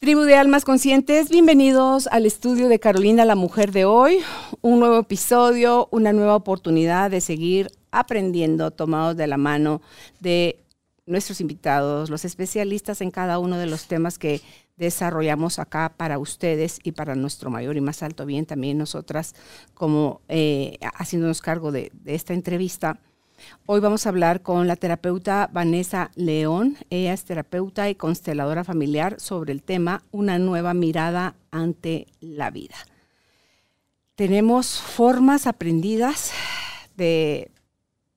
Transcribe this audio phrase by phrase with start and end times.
[0.00, 4.18] Tribu de Almas Conscientes, bienvenidos al estudio de Carolina, la mujer de hoy.
[4.60, 9.82] Un nuevo episodio, una nueva oportunidad de seguir aprendiendo tomados de la mano
[10.20, 10.64] de
[11.04, 14.40] nuestros invitados, los especialistas en cada uno de los temas que
[14.76, 19.34] desarrollamos acá para ustedes y para nuestro mayor y más alto bien, también nosotras
[19.74, 23.00] como eh, haciéndonos cargo de, de esta entrevista.
[23.66, 26.76] Hoy vamos a hablar con la terapeuta Vanessa León.
[26.90, 32.76] Ella es terapeuta y consteladora familiar sobre el tema Una nueva mirada ante la vida.
[34.14, 36.32] Tenemos formas aprendidas
[36.96, 37.50] de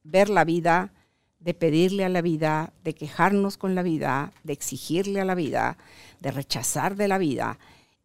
[0.03, 0.91] ver la vida,
[1.39, 5.77] de pedirle a la vida, de quejarnos con la vida, de exigirle a la vida,
[6.19, 7.59] de rechazar de la vida.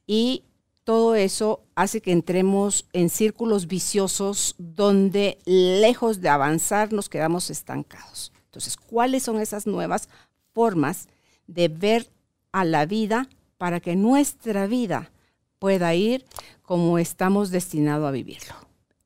[0.06, 0.44] Y
[0.86, 8.32] todo eso hace que entremos en círculos viciosos donde lejos de avanzar nos quedamos estancados.
[8.44, 10.08] Entonces, ¿cuáles son esas nuevas
[10.52, 11.08] formas
[11.48, 12.08] de ver
[12.52, 13.28] a la vida
[13.58, 15.10] para que nuestra vida
[15.58, 16.24] pueda ir
[16.62, 18.54] como estamos destinados a vivirlo?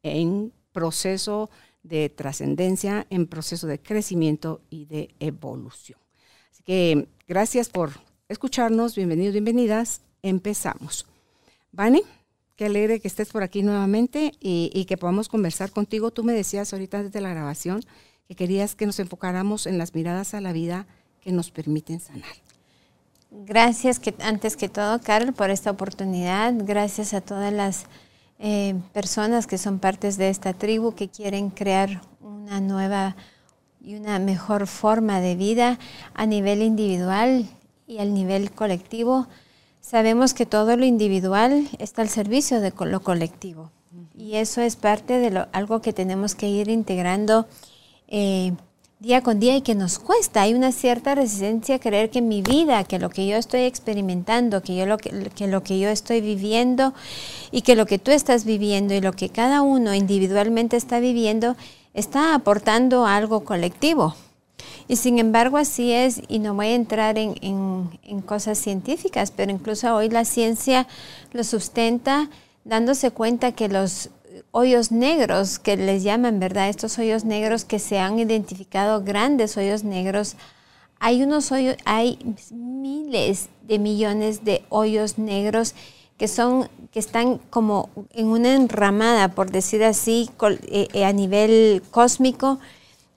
[0.02, 1.48] En proceso
[1.82, 5.98] de trascendencia, en proceso de crecimiento y de evolución.
[6.52, 7.92] Así que gracias por
[8.28, 10.02] escucharnos, bienvenidos, bienvenidas.
[10.20, 11.09] Empezamos.
[11.72, 12.02] Vani,
[12.56, 16.10] qué alegre que estés por aquí nuevamente y, que podamos conversar contigo.
[16.10, 17.82] Tú me decías ahorita antes de la grabación
[18.26, 20.86] que querías que nos enfocáramos en las miradas a la vida
[21.20, 22.30] que nos permiten sanar.
[23.30, 26.52] Gracias que, antes que todo, Carol, por esta oportunidad.
[26.56, 27.84] Gracias a todas las
[28.40, 33.16] eh, personas que son partes de esta tribu que quieren crear una nueva
[33.80, 35.78] y una mejor forma de vida
[36.14, 37.46] a nivel individual
[37.86, 39.28] y al nivel colectivo
[39.80, 43.70] Sabemos que todo lo individual está al servicio de lo colectivo
[44.16, 47.46] y eso es parte de lo, algo que tenemos que ir integrando
[48.08, 48.52] eh,
[48.98, 50.42] día con día y que nos cuesta.
[50.42, 54.62] Hay una cierta resistencia a creer que mi vida, que lo que yo estoy experimentando,
[54.62, 56.92] que, yo lo que, que lo que yo estoy viviendo
[57.50, 61.56] y que lo que tú estás viviendo y lo que cada uno individualmente está viviendo
[61.94, 64.14] está aportando algo colectivo.
[64.88, 67.90] Y sin embargo así es, y no voy a entrar en,
[68.26, 70.86] cosas científicas, pero incluso hoy la ciencia
[71.32, 72.28] lo sustenta
[72.64, 74.10] dándose cuenta que los
[74.50, 76.68] hoyos negros que les llaman, ¿verdad?
[76.68, 80.36] Estos hoyos negros que se han identificado, grandes hoyos negros,
[80.98, 82.18] hay unos hoyos, hay
[82.52, 85.74] miles de millones de hoyos negros
[86.20, 90.28] que son, que están como en una enramada, por decir así,
[90.68, 92.58] eh, eh, a nivel cósmico,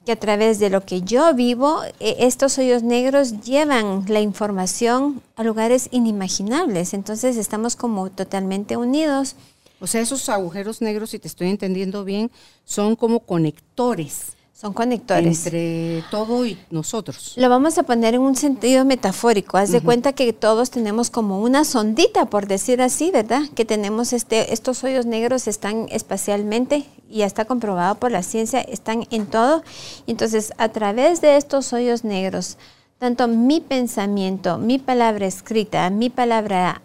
[0.06, 5.22] que a través de lo que yo vivo, e, estos hoyos negros llevan la información
[5.36, 6.94] a lugares inimaginables.
[6.94, 9.36] Entonces estamos como totalmente unidos.
[9.80, 12.32] O sea, esos agujeros negros, si te estoy entendiendo bien,
[12.66, 14.34] son como conectores.
[14.54, 15.46] Son conectores.
[15.46, 17.34] Entre todo y nosotros.
[17.38, 19.58] Lo vamos a poner en un sentido metafórico.
[19.58, 23.42] Haz de cuenta que todos tenemos como una sondita, por decir así, ¿verdad?
[23.56, 28.62] Que tenemos este, estos hoyos negros están espacialmente, y ya está comprobado por la ciencia,
[28.62, 29.64] están en todo.
[30.08, 32.58] Entonces, a través de estos hoyos negros,
[33.00, 36.82] tanto mi pensamiento, mi palabra escrita, mi palabra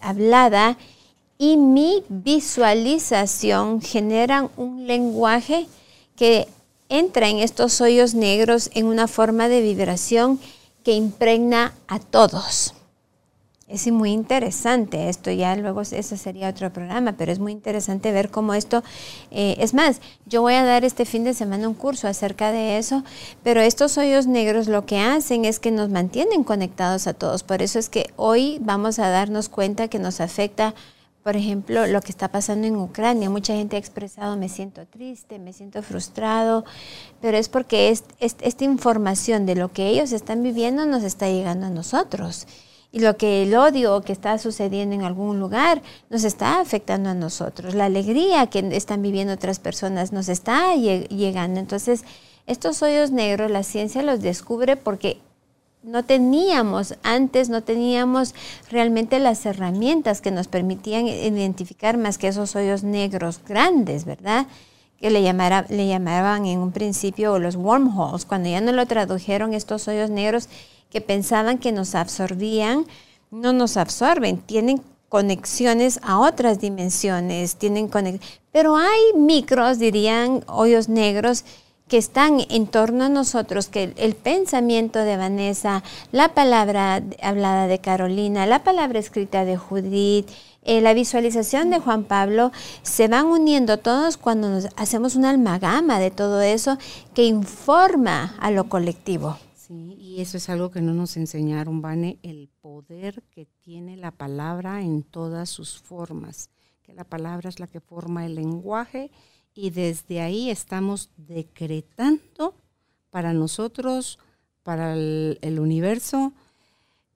[0.00, 0.78] hablada
[1.38, 5.66] y mi visualización generan un lenguaje
[6.16, 6.48] que
[6.90, 10.38] entra en estos hoyos negros en una forma de vibración
[10.84, 12.74] que impregna a todos.
[13.70, 18.28] Es muy interesante esto, ya luego eso sería otro programa, pero es muy interesante ver
[18.28, 18.82] cómo esto,
[19.30, 22.78] eh, es más, yo voy a dar este fin de semana un curso acerca de
[22.78, 23.04] eso,
[23.44, 27.62] pero estos hoyos negros lo que hacen es que nos mantienen conectados a todos, por
[27.62, 30.74] eso es que hoy vamos a darnos cuenta que nos afecta
[31.22, 33.28] por ejemplo, lo que está pasando en Ucrania.
[33.28, 36.64] Mucha gente ha expresado, me siento triste, me siento frustrado,
[37.20, 41.70] pero es porque esta información de lo que ellos están viviendo nos está llegando a
[41.70, 42.46] nosotros.
[42.92, 45.80] y lo que el odio que está sucediendo en algún lugar
[46.10, 47.74] nos está afectando a nosotros.
[47.74, 51.60] La alegría que están viviendo otras personas nos está llegando.
[51.60, 52.02] Entonces,
[52.46, 55.20] estos hoyos negros la ciencia los descubre porque
[55.82, 58.34] no teníamos antes, no teníamos
[58.70, 64.46] realmente las herramientas que nos permitían identificar más que esos hoyos negros grandes, ¿verdad?
[64.98, 69.88] Que le, le llamaban en un principio los wormholes, cuando ya no lo tradujeron estos
[69.88, 70.48] hoyos negros
[70.90, 72.84] que pensaban que nos absorbían,
[73.30, 77.90] no nos absorben, tienen conexiones a otras dimensiones, tienen
[78.52, 81.44] pero hay micros, dirían, hoyos negros
[81.90, 85.82] que están en torno a nosotros, que el, pensamiento de Vanessa,
[86.12, 90.28] la palabra hablada de Carolina, la palabra escrita de Judith,
[90.62, 92.52] eh, la visualización de Juan Pablo,
[92.82, 96.78] se van uniendo todos cuando nos hacemos una almagama de todo eso
[97.12, 99.36] que informa a lo colectivo.
[99.56, 104.12] Sí, y eso es algo que no nos enseñaron, Vane, el poder que tiene la
[104.12, 106.50] palabra en todas sus formas,
[106.84, 109.10] que la palabra es la que forma el lenguaje
[109.54, 112.54] y desde ahí estamos decretando
[113.10, 114.18] para nosotros,
[114.62, 116.32] para el, universo.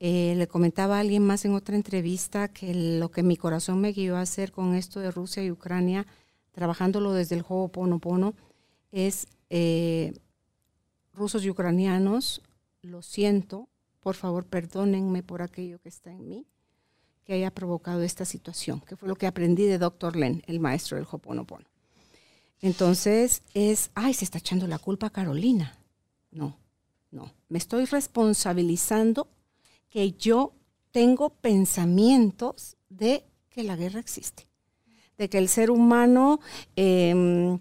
[0.01, 3.93] Eh, le comentaba a alguien más en otra entrevista que lo que mi corazón me
[3.93, 6.07] guió a hacer con esto de Rusia y Ucrania,
[6.53, 8.35] trabajándolo desde el juego Pono Pono,
[8.91, 10.13] es eh,
[11.13, 12.43] rusos y ucranianos,
[12.83, 13.69] lo siento,
[14.01, 16.47] por favor perdónenme por aquello que está en mí,
[17.25, 20.17] que haya provocado esta situación, que fue lo que aprendí de Dr.
[20.17, 21.74] Len, el maestro del Hoponopono.
[22.65, 25.77] Entonces es, ay, se está echando la culpa Carolina.
[26.31, 26.57] No,
[27.11, 29.29] no, me estoy responsabilizando
[29.91, 30.55] que yo
[30.91, 34.47] tengo pensamientos de que la guerra existe,
[35.19, 36.41] de que el ser humano...
[36.75, 37.61] Em,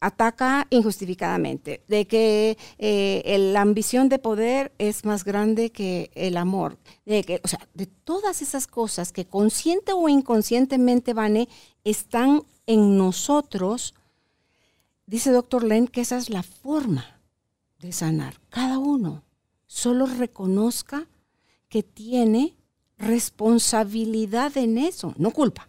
[0.00, 6.76] ataca injustificadamente, de que eh, la ambición de poder es más grande que el amor,
[7.06, 11.48] de que, o sea, de todas esas cosas que consciente o inconscientemente, Vane,
[11.84, 13.94] están en nosotros,
[15.06, 17.20] dice doctor Len que esa es la forma
[17.78, 18.34] de sanar.
[18.50, 19.22] Cada uno
[19.66, 21.06] solo reconozca
[21.68, 22.54] que tiene
[22.98, 25.68] responsabilidad en eso, no culpa.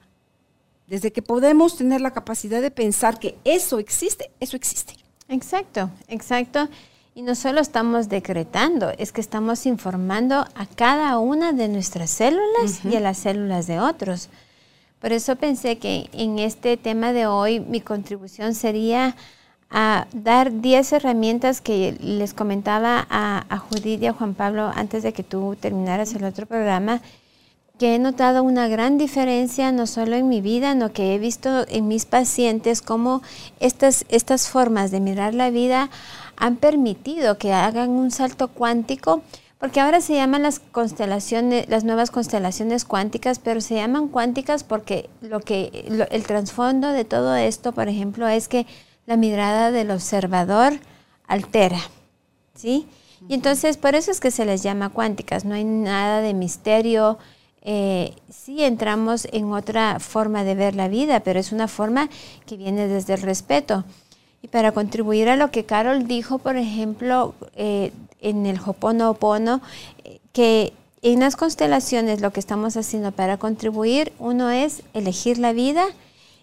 [0.88, 4.96] Desde que podemos tener la capacidad de pensar que eso existe, eso existe.
[5.28, 6.70] Exacto, exacto.
[7.16, 12.84] Y no solo estamos decretando, es que estamos informando a cada una de nuestras células
[12.84, 14.30] y a las células de otros.
[15.06, 19.16] Por eso pensé que en este tema de hoy mi contribución sería
[19.70, 25.14] dar 10 herramientas que les comentaba a, a Judith y a Juan Pablo antes de
[25.14, 27.04] que tú terminaras el otro programa
[27.78, 31.68] que he notado una gran diferencia no solo en mi vida, sino que he visto
[31.68, 33.22] en mis pacientes cómo
[33.60, 35.92] estas, estas formas de mirar la vida
[36.36, 39.22] han permitido que hagan un salto cuántico,
[39.66, 45.10] porque ahora se llaman las constelaciones, las nuevas constelaciones cuánticas, pero se llaman cuánticas porque
[45.22, 48.68] lo que el trasfondo de todo esto, por ejemplo, es que
[49.08, 50.74] la mirada del observador
[51.26, 51.80] altera,
[52.54, 52.88] ¿sí?
[53.28, 57.18] Y entonces por eso es que se les llama cuánticas, no hay nada de misterio,
[57.64, 62.08] eh, sí entramos en otra forma de ver la vida, pero es una forma
[62.46, 63.84] que viene desde el respeto.
[64.46, 69.60] Y para contribuir a lo que Carol dijo, por ejemplo, eh, en el Hoponopono,
[70.34, 70.72] que
[71.02, 75.88] en las constelaciones lo que estamos haciendo para contribuir, uno es elegir la vida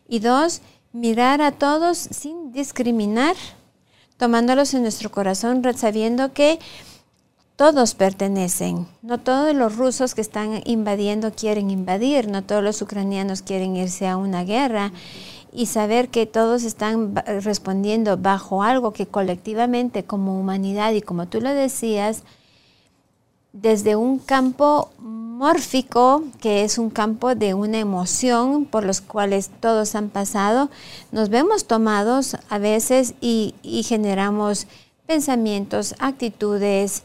[0.09, 0.63] y dos,
[0.93, 3.37] mirar a todos sin discriminar,
[4.17, 6.59] tomándolos en nuestro corazón, sabiendo que
[7.55, 8.89] todos pertenecen.
[9.03, 14.09] No todos los rusos que están invadiendo quieren invadir, no todos los ucranianos quieren irse
[14.09, 14.91] a una guerra
[15.53, 21.41] y saber que todos están respondiendo bajo algo que colectivamente como humanidad y como tú
[21.41, 22.23] lo decías,
[23.53, 29.95] desde un campo mórfico, que es un campo de una emoción por los cuales todos
[29.95, 30.71] han pasado,
[31.11, 34.67] nos vemos tomados a veces y, y generamos
[35.07, 37.03] pensamientos, actitudes,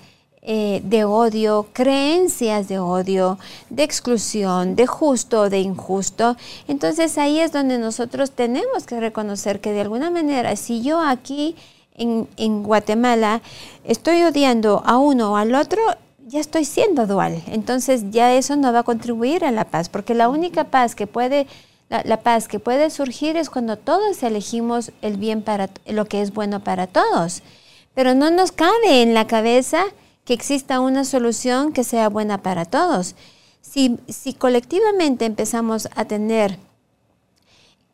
[0.49, 3.37] eh, de odio, creencias de odio,
[3.69, 6.37] de exclusión, de justo o de injusto.
[6.69, 11.57] Entonces ahí es donde nosotros tenemos que reconocer que de alguna manera, si yo aquí
[11.95, 13.41] en, en Guatemala
[13.83, 15.81] estoy odiando a uno o al otro,
[16.25, 17.43] ya estoy siendo dual.
[17.47, 21.07] Entonces ya eso no va a contribuir a la paz, porque la única paz que
[21.07, 21.45] puede
[21.89, 26.21] la, la, paz que puede surgir es cuando todos elegimos el bien para lo que
[26.21, 27.43] es bueno para todos.
[27.93, 29.83] Pero no nos cabe en la cabeza
[30.27, 33.15] que exista una solución que sea buena para todos.
[33.61, 36.59] Si, si colectivamente empezamos a tener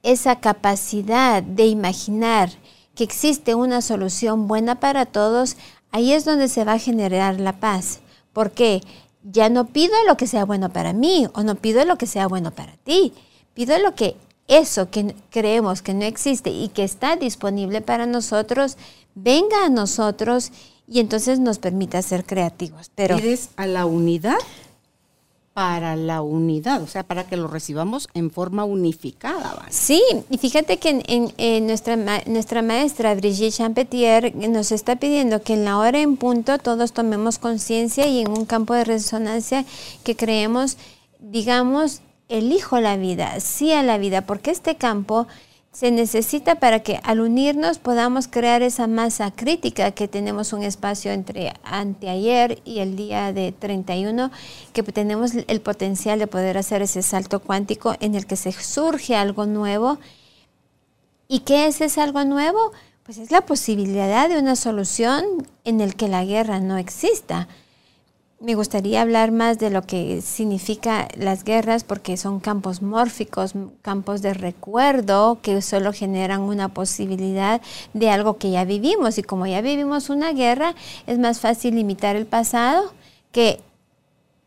[0.01, 2.49] esa capacidad de imaginar
[2.95, 5.55] que existe una solución buena para todos,
[5.91, 7.99] ahí es donde se va a generar la paz.
[8.33, 8.81] ¿Por qué?
[9.23, 12.27] ya no pido lo que sea bueno para mí o no pido lo que sea
[12.27, 13.13] bueno para ti.
[13.53, 14.15] Pido lo que
[14.47, 18.77] eso que creemos que no existe y que está disponible para nosotros
[19.15, 20.51] venga a nosotros
[20.87, 22.91] y entonces nos permita ser creativos.
[22.95, 24.37] Pero pides a la unidad
[25.53, 29.67] para la unidad, o sea, para que lo recibamos en forma unificada.
[29.69, 35.65] Sí, y fíjate que en, nuestra, nuestra maestra Brigitte Champetier nos está pidiendo que en
[35.65, 39.63] la hora en punto todos tomemos conciencia y en un campo de resonancia
[40.03, 40.77] que creemos,
[41.19, 45.27] digamos, elijo la vida, sí a la vida, porque este campo
[45.73, 51.11] se necesita para que al unirnos podamos crear esa masa crítica que tenemos un espacio
[51.11, 54.29] entre anteayer y el día de 31,
[54.71, 59.15] que tenemos el potencial de poder hacer ese salto cuántico en el que se surge
[59.15, 59.97] algo nuevo.
[61.27, 62.71] ¿Y qué es ese algo nuevo?
[63.01, 65.25] Pues es la posibilidad de una solución
[65.63, 67.47] en el que la guerra no exista
[68.43, 74.21] me gustaría hablar más de lo que significa las guerras porque son campos mórficos, campos
[74.21, 77.61] de recuerdo que solo generan una posibilidad
[77.93, 79.17] de algo que ya vivimos.
[79.17, 80.75] Y como ya vivimos una guerra,
[81.07, 82.93] es más fácil limitar el pasado
[83.31, 83.61] que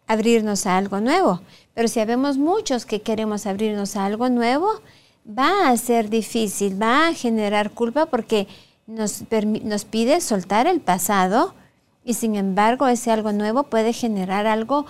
[0.06, 1.40] abrirnos a algo nuevo.
[1.72, 4.68] Pero si habemos muchos que queremos abrirnos a algo nuevo,
[5.26, 8.46] va a ser difícil, va a generar culpa porque
[8.86, 9.24] nos,
[9.62, 11.54] nos pide soltar el pasado
[12.06, 14.86] y sin embargo, ese algo nuevo puede generar algo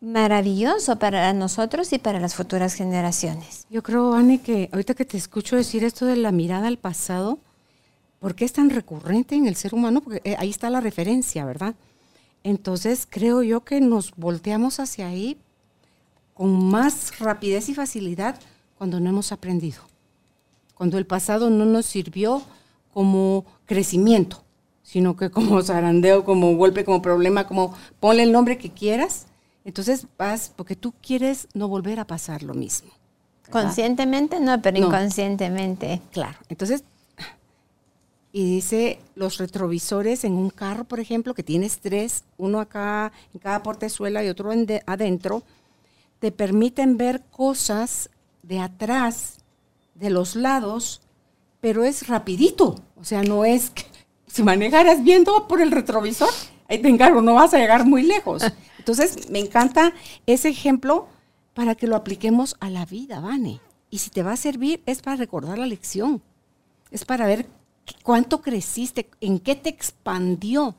[0.00, 3.66] maravilloso para nosotros y para las futuras generaciones.
[3.68, 7.38] Yo creo, Anne, que ahorita que te escucho decir esto de la mirada al pasado,
[8.20, 10.00] ¿por qué es tan recurrente en el ser humano?
[10.00, 11.74] Porque eh, ahí está la referencia, ¿verdad?
[12.42, 15.36] Entonces creo yo que nos volteamos hacia ahí
[16.32, 18.40] con más rapidez y facilidad
[18.78, 19.82] cuando no hemos aprendido,
[20.74, 22.40] cuando el pasado no nos sirvió
[22.94, 24.42] como crecimiento,
[24.88, 29.26] sino que como zarandeo, como golpe, como problema, como ponle el nombre que quieras.
[29.66, 32.90] Entonces vas, porque tú quieres no volver a pasar lo mismo.
[33.50, 36.00] Conscientemente no, pero inconscientemente.
[36.10, 36.38] Claro.
[36.48, 36.84] Entonces,
[38.32, 43.40] y dice los retrovisores en un carro, por ejemplo, que tienes tres, uno acá en
[43.40, 44.50] cada portezuela y otro
[44.86, 45.42] adentro,
[46.18, 48.08] te permiten ver cosas
[48.42, 49.36] de atrás,
[49.94, 51.02] de los lados,
[51.60, 52.76] pero es rapidito.
[52.96, 53.97] O sea, no es que
[54.38, 56.28] si manejaras viendo por el retrovisor,
[56.68, 58.44] ahí te encargo, no vas a llegar muy lejos.
[58.78, 59.92] Entonces, me encanta
[60.26, 61.08] ese ejemplo
[61.54, 63.60] para que lo apliquemos a la vida, Vane.
[63.90, 66.22] Y si te va a servir, es para recordar la lección.
[66.92, 67.48] Es para ver
[68.04, 70.76] cuánto creciste, en qué te expandió,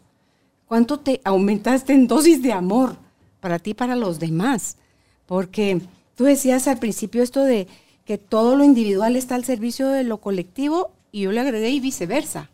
[0.66, 2.96] cuánto te aumentaste en dosis de amor
[3.42, 4.78] para ti y para los demás.
[5.26, 5.82] Porque
[6.16, 7.68] tú decías al principio esto de
[8.06, 11.82] que todo lo individual está al servicio de lo colectivo y yo le agregué y
[11.82, 12.50] viceversa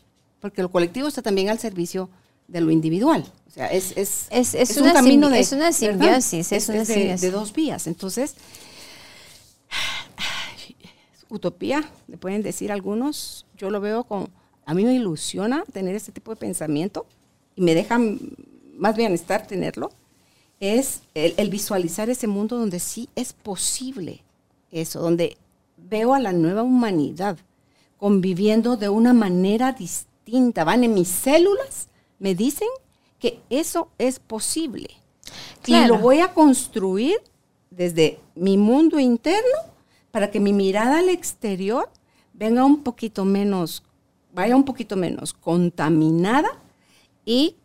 [0.45, 2.07] porque lo colectivo está también al servicio
[2.47, 3.25] de lo individual.
[3.47, 7.31] O sea, es, es, es, un camino de, es una simbiosis, es, una de, de,
[7.31, 7.87] dos vías.
[7.87, 8.35] Entonces,
[11.29, 14.29] utopía, le pueden decir algunos, yo lo veo con,
[14.67, 17.07] a mí me ilusiona tener este tipo de pensamiento
[17.55, 17.99] y me deja
[18.77, 19.89] más bienestar tenerlo,
[20.59, 24.23] es el, el visualizar ese mundo donde sí es posible
[24.69, 25.37] eso, donde
[25.75, 27.35] veo a la nueva humanidad
[27.97, 30.13] conviviendo de una manera distinta
[30.63, 31.87] van en mis células,
[32.19, 32.67] me dicen
[33.19, 34.89] que eso es posible.
[35.65, 37.17] Y lo voy a construir
[37.69, 39.57] desde mi mundo interno
[40.11, 41.89] para que mi mirada al exterior
[42.33, 43.83] venga un poquito menos,
[44.33, 46.49] vaya un poquito menos contaminada
[47.25, 47.55] y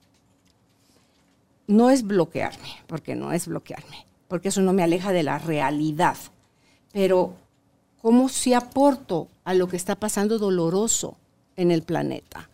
[1.66, 6.16] no es bloquearme, porque no es bloquearme, porque eso no me aleja de la realidad.
[6.92, 7.34] Pero,
[8.02, 11.16] ¿cómo si aporto a lo que está pasando doloroso
[11.56, 12.49] en el planeta?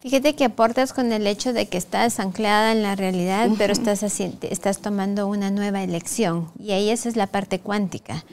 [0.00, 4.04] Fíjate que aportas con el hecho de que estás anclada en la realidad, pero estás,
[4.04, 6.48] estás tomando una nueva elección.
[6.56, 8.24] Y ahí esa es la parte cuántica.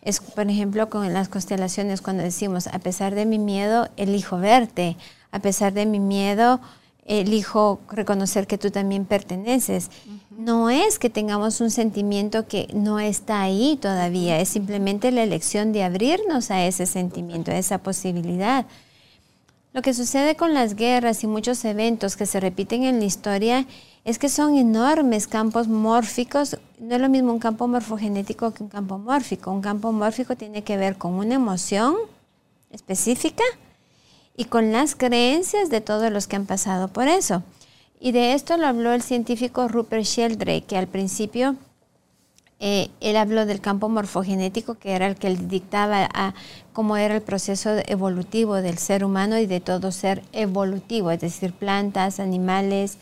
[0.00, 4.96] Es, por ejemplo, con las constelaciones cuando decimos, a pesar de mi miedo, elijo verte.
[5.32, 6.60] A pesar de mi miedo,
[7.04, 9.90] elijo reconocer que tú también perteneces.
[10.36, 15.72] No es que tengamos un sentimiento que no está ahí todavía, es simplemente la elección
[15.72, 18.66] de abrirnos a ese sentimiento, a esa posibilidad.
[19.74, 23.66] Lo que sucede con las guerras y muchos eventos que se repiten en la historia
[24.04, 26.56] es que son enormes campos mórficos.
[26.78, 29.50] No es lo mismo un campo morfogenético que un campo mórfico.
[29.50, 31.96] Un campo mórfico tiene que ver con una emoción
[32.70, 33.44] específica
[34.36, 37.42] y con las creencias de todos los que han pasado por eso.
[38.00, 41.56] Y de esto lo habló el científico Rupert Sheldrake, que al principio
[42.60, 46.08] eh, él habló del campo morfogenético, que era el que dictaba
[46.72, 51.52] cómo era el proceso evolutivo del ser humano y de todo ser evolutivo, es decir,
[51.52, 52.98] plantas, animales,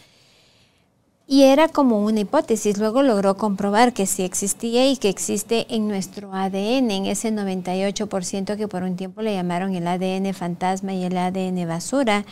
[1.29, 5.89] Y era como una hipótesis, luego logró comprobar que sí existía y que existe en
[5.89, 11.05] nuestro ADN, en ese 98% que por un tiempo le llamaron el ADN fantasma y
[11.05, 12.25] el ADN basura,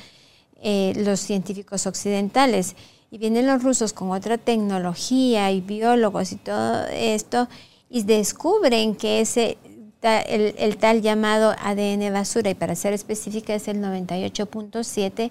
[0.62, 2.76] eh, los científicos occidentales.
[3.10, 7.48] Y vienen los rusos con otra tecnología y biólogos y todo esto
[7.88, 9.56] y descubren que ese
[10.02, 15.30] el, el tal llamado ADN basura, y para ser específica es el 98.7,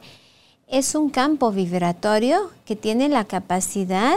[0.67, 4.15] es un campo vibratorio que tiene la capacidad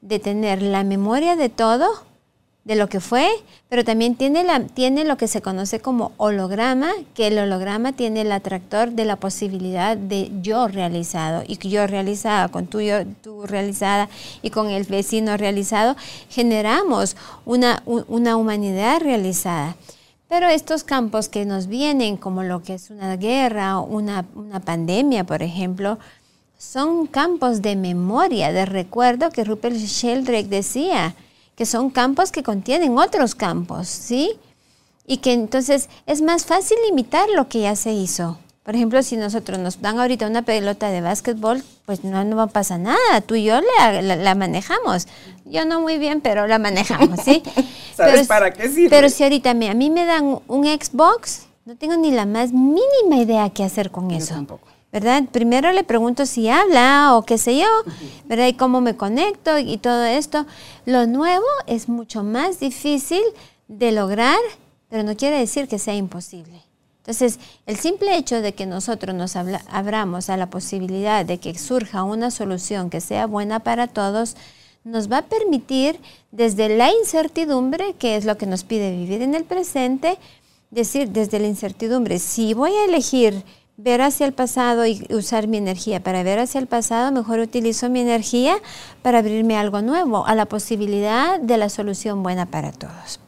[0.00, 1.88] de tener la memoria de todo,
[2.64, 3.28] de lo que fue,
[3.68, 8.20] pero también tiene, la, tiene lo que se conoce como holograma, que el holograma tiene
[8.20, 13.46] el atractor de la posibilidad de yo realizado y yo realizada, con tú, yo, tú
[13.46, 14.08] realizada
[14.42, 15.96] y con el vecino realizado,
[16.30, 19.76] generamos una, una humanidad realizada.
[20.28, 25.24] Pero estos campos que nos vienen, como lo que es una guerra, una, una pandemia,
[25.24, 25.98] por ejemplo,
[26.56, 31.16] son campos de memoria, de recuerdo que Rupert Sheldrake decía,
[31.62, 34.32] que son campos que contienen otros campos, ¿sí?
[35.06, 38.36] Y que entonces es más fácil imitar lo que ya se hizo.
[38.64, 42.78] Por ejemplo, si nosotros nos dan ahorita una pelota de básquetbol, pues no, no pasa
[42.78, 45.06] nada, tú y yo la, manejamos.
[45.44, 47.44] Yo no muy bien, pero la manejamos, ¿sí?
[47.94, 48.90] ¿Sabes pero, para qué sirve?
[48.90, 53.22] Pero si ahorita a mí me dan un Xbox, no tengo ni la más mínima
[53.22, 54.34] idea qué hacer con eso.
[54.34, 54.66] Tampoco.
[54.92, 55.24] ¿Verdad?
[55.32, 57.66] Primero le pregunto si habla o qué sé yo,
[58.26, 58.48] ¿verdad?
[58.48, 60.44] Y cómo me conecto y todo esto.
[60.84, 63.22] Lo nuevo es mucho más difícil
[63.68, 64.38] de lograr,
[64.90, 66.62] pero no quiere decir que sea imposible.
[66.98, 72.02] Entonces, el simple hecho de que nosotros nos abramos a la posibilidad de que surja
[72.02, 74.36] una solución que sea buena para todos,
[74.84, 75.98] nos va a permitir
[76.32, 80.18] desde la incertidumbre, que es lo que nos pide vivir en el presente,
[80.70, 83.42] decir desde la incertidumbre, si voy a elegir
[83.82, 87.90] ver hacia el pasado y usar mi energía para ver hacia el pasado, mejor utilizo
[87.90, 88.56] mi energía
[89.02, 93.18] para abrirme a algo nuevo, a la posibilidad de la solución buena para todos.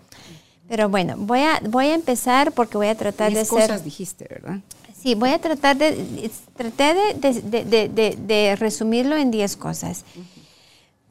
[0.68, 3.48] Pero bueno, voy a, voy a empezar porque voy a tratar de ser...
[3.48, 4.60] cosas dijiste, ¿verdad?
[4.96, 6.30] Sí, voy a tratar de...
[6.56, 10.04] Traté de, resumirlo en 10 cosas.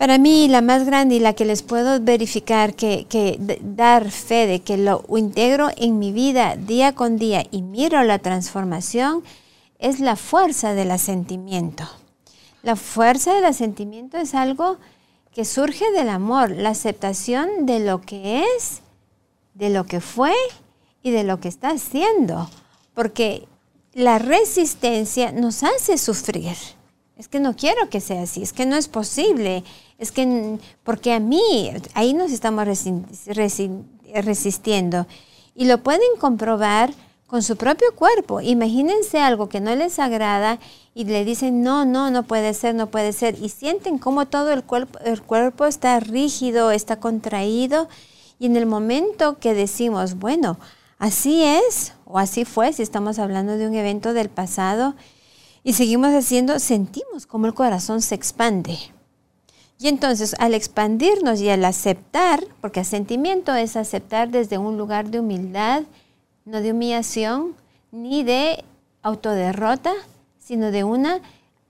[0.04, 4.60] Para mí, la más grande y la que les puedo verificar, que, dar fe de
[4.60, 9.24] que lo integro en mi vida día con día y miro la transformación,
[9.80, 11.86] es la fuerza del asentimiento.
[12.64, 14.78] La fuerza del asentimiento es algo
[15.32, 18.82] que surge del amor, la aceptación de lo que es
[19.54, 20.34] de lo que fue
[21.02, 22.50] y de lo que está haciendo,
[22.94, 23.48] porque
[23.94, 26.58] la resistencia nos hace sufrir.
[27.18, 29.64] Es que no quiero que sea así, es que no es posible,
[30.00, 32.68] es que porque a mí, ahí nos estamos
[34.14, 35.08] resistiendo.
[35.56, 36.92] Y lo pueden comprobar
[37.28, 38.42] con su propio cuerpo.
[38.42, 40.60] Imagínense algo que no les agrada
[40.94, 43.38] y le dicen, no, no, no puede ser, no puede ser.
[43.42, 47.88] Y sienten como todo el cuerpo, el cuerpo está rígido, está contraído
[48.38, 50.58] y en el momento que decimos, bueno,
[51.00, 54.96] así es o así fue, si estamos hablando de un evento del pasado,
[55.64, 58.78] y seguimos haciendo, sentimos como el corazón se expande.
[59.80, 65.20] Y entonces al expandirnos y al aceptar, porque asentimiento es aceptar desde un lugar de
[65.20, 65.84] humildad,
[66.46, 67.56] no de humillación,
[67.92, 68.64] ni de
[69.02, 69.94] autoderrota,
[70.40, 71.22] sino de una,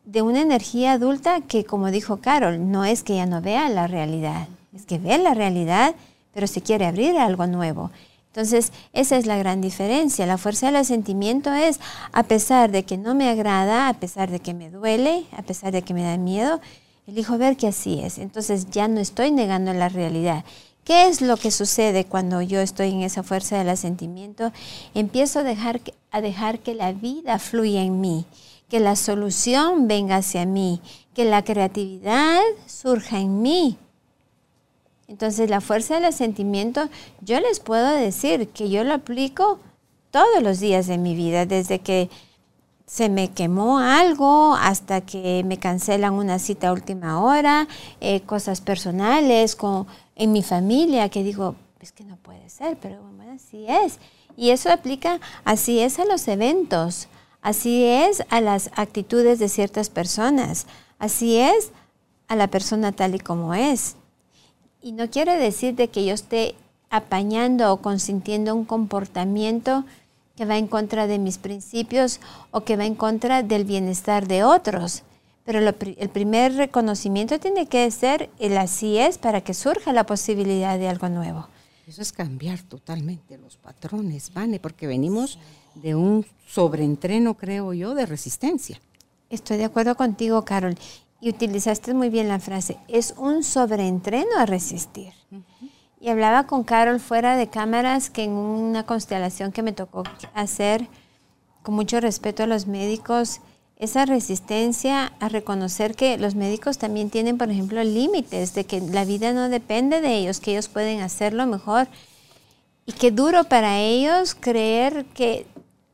[0.06, 3.88] de una energía adulta que, como dijo Carol, no es que ya no vea la
[3.88, 5.96] realidad, es que ve la realidad
[6.34, 7.92] pero se quiere abrir a algo nuevo.
[8.34, 10.26] Entonces, esa es la gran diferencia.
[10.26, 11.80] La fuerza del asentimiento es,
[12.14, 15.72] a pesar de que no me agrada, a pesar de que me duele, a pesar
[15.72, 16.60] de que me da miedo,
[17.06, 18.18] elijo ver que así es.
[18.18, 20.44] Entonces, ya no estoy negando la realidad.
[20.84, 24.52] ¿Qué es lo que sucede cuando yo estoy en esa fuerza del asentimiento?
[24.96, 28.26] Empiezo a dejar, a dejar que la vida fluya en mí,
[28.68, 30.82] que la solución venga hacia mí,
[31.14, 33.78] que la creatividad surja en mí,
[35.08, 36.90] entonces la fuerza del sentimiento,
[37.22, 39.60] yo les puedo decir que yo lo aplico
[40.12, 42.10] todos los días de mi vida, desde que
[42.86, 47.68] se me quemó algo hasta que me cancelan una cita a última hora,
[48.02, 49.58] eh, cosas personales
[50.16, 54.00] en mi familia que digo, es que no puede ser, pero bueno, así es.
[54.38, 57.08] Y eso aplica, así es a los eventos,
[57.42, 60.68] así es a las actitudes de ciertas personas,
[61.00, 61.72] así es
[62.28, 63.96] a la persona tal y como es.
[64.84, 66.56] Y no quiere decir de que yo esté
[66.90, 69.86] apañando o consintiendo un comportamiento
[70.36, 72.20] que va en contra de mis principios
[72.52, 75.04] o que va en contra del bienestar de otros.
[75.46, 80.78] Pero el primer reconocimiento tiene que ser el así es para que surja la posibilidad
[80.78, 81.48] de algo nuevo.
[81.88, 85.40] Eso es cambiar totalmente los patrones, Vane, porque venimos
[85.76, 88.82] de un sobreentreno, creo yo, de resistencia.
[89.30, 90.78] Estoy de acuerdo contigo, Carol.
[91.24, 95.14] Y utilizaste muy bien la frase, es un sobreentreno a resistir.
[96.02, 100.86] Y hablaba con Carol fuera de cámaras que en una constelación que me tocó hacer,
[101.62, 103.40] con mucho respeto a los médicos,
[103.78, 109.06] esa resistencia a reconocer que los médicos también tienen, por ejemplo, límites, de que la
[109.06, 111.88] vida no depende de ellos, que ellos pueden hacerlo mejor.
[112.86, 115.46] Y qué duro para ellos creer que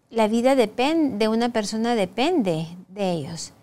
[0.10, 3.54] la vida de una persona depende de ellos.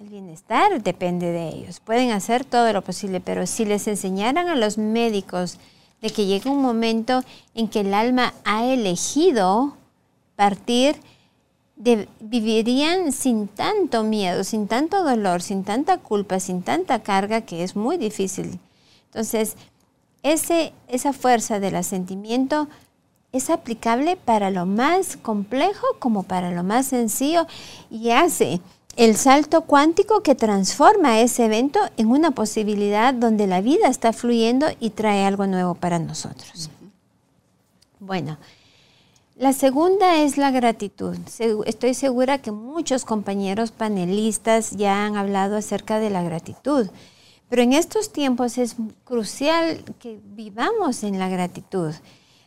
[0.00, 1.78] El bienestar depende de ellos.
[1.78, 5.58] Pueden hacer todo lo posible, pero si les enseñaran a los médicos
[6.02, 7.22] de que llega un momento
[7.54, 9.76] en que el alma ha elegido
[10.34, 10.96] partir,
[11.76, 17.76] vivirían sin tanto miedo, sin tanto dolor, sin tanta culpa, sin tanta carga, que es
[17.76, 18.58] muy difícil.
[19.06, 19.56] Entonces,
[20.24, 22.68] ese, esa fuerza del asentimiento
[23.30, 27.46] es aplicable para lo más complejo como para lo más sencillo
[27.90, 28.60] y hace
[28.96, 34.66] el salto cuántico que transforma ese evento en una posibilidad donde la vida está fluyendo
[34.80, 36.70] y trae algo nuevo para nosotros.
[37.98, 38.38] Bueno,
[39.36, 41.16] la segunda es la gratitud.
[41.66, 46.88] Estoy segura que muchos compañeros panelistas ya han hablado acerca de la gratitud,
[47.48, 51.92] pero en estos tiempos es crucial que vivamos en la gratitud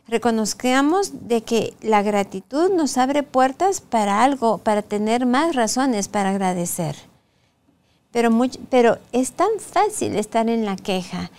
[0.08, 6.30] reconozcamos de que la gratitud nos abre puertas para algo, para tener más razones para
[6.30, 6.96] agradecer.
[8.10, 8.30] Pero,
[8.70, 11.30] pero es tan fácil estar en la queja.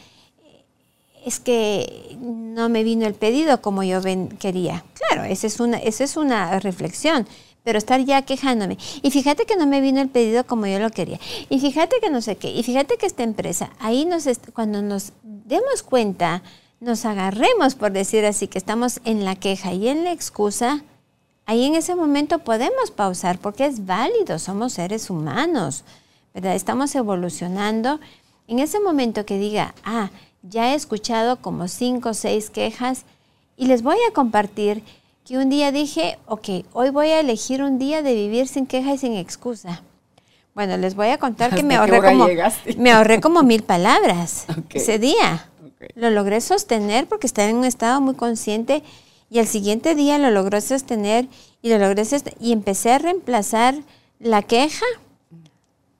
[1.25, 4.01] Es que no me vino el pedido como yo
[4.39, 4.85] quería.
[4.93, 7.27] Claro, esa es, una, esa es una reflexión
[7.61, 8.77] pero estar ya quejándome.
[9.03, 11.19] Y fíjate que no me vino el pedido como yo lo quería.
[11.49, 12.49] Y fíjate que no sé qué.
[12.49, 16.41] Y fíjate que esta empresa, ahí nos cuando nos demos cuenta
[16.79, 20.81] nos agarremos, por decir así, que estamos en la queja y en la excusa,
[21.45, 25.83] ahí en ese momento podemos pausar porque es válido, somos seres humanos,
[26.33, 26.55] ¿verdad?
[26.55, 27.99] Estamos evolucionando.
[28.47, 30.09] En ese momento que diga, ah,
[30.41, 33.03] ya he escuchado como cinco o seis quejas
[33.57, 34.83] y les voy a compartir
[35.25, 38.93] que un día dije, ok, hoy voy a elegir un día de vivir sin queja
[38.93, 39.83] y sin excusa.
[40.55, 42.27] Bueno, les voy a contar que me ahorré, como,
[42.77, 45.48] me ahorré como mil palabras ese día.
[45.95, 48.83] Lo logré sostener porque estaba en un estado muy consciente
[49.29, 51.27] y al siguiente día lo logré sostener
[51.61, 52.03] y lo logré
[52.39, 53.75] y empecé a reemplazar
[54.19, 54.85] la queja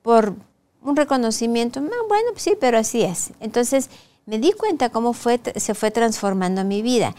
[0.01, 0.35] por
[0.81, 1.79] un reconocimiento.
[1.79, 3.31] Ah, bueno, pues sí, pero así es.
[3.39, 3.89] Entonces
[4.25, 7.15] me di cuenta cómo fue, se fue transformando mi vida.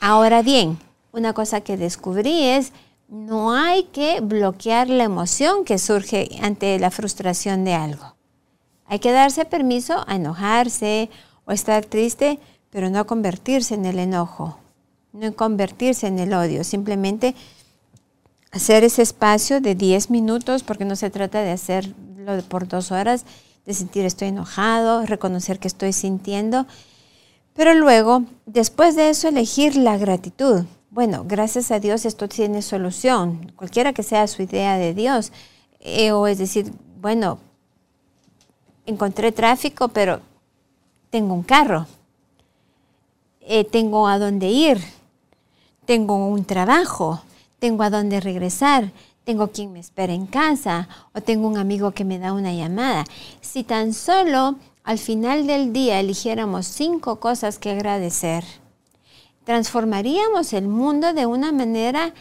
[0.00, 0.78] Ahora bien,
[1.12, 2.72] una cosa que descubrí es
[3.08, 8.14] no hay que bloquear la emoción que surge ante la frustración de algo.
[8.86, 11.10] Hay que darse permiso a enojarse
[11.44, 12.38] o estar triste,
[12.70, 14.58] pero no convertirse en el enojo,
[15.12, 17.34] no convertirse en el odio, simplemente
[18.50, 23.24] hacer ese espacio de 10 minutos, porque no se trata de hacerlo por dos horas,
[23.66, 26.66] de sentir estoy enojado, reconocer que estoy sintiendo,
[27.54, 30.64] pero luego, después de eso, elegir la gratitud.
[30.90, 35.32] Bueno, gracias a Dios esto tiene solución, cualquiera que sea su idea de Dios,
[35.80, 37.38] eh, o es decir, bueno,
[38.86, 40.20] encontré tráfico, pero
[41.12, 41.86] tengo un carro,
[43.42, 44.78] eh, tengo a dónde ir,
[45.84, 47.20] tengo un trabajo,
[47.58, 48.92] tengo a dónde regresar,
[49.24, 53.04] tengo quien me espera en casa o tengo un amigo que me da una llamada.
[53.42, 58.42] Si tan solo al final del día eligiéramos cinco cosas que agradecer,
[59.44, 62.14] transformaríamos el mundo de una manera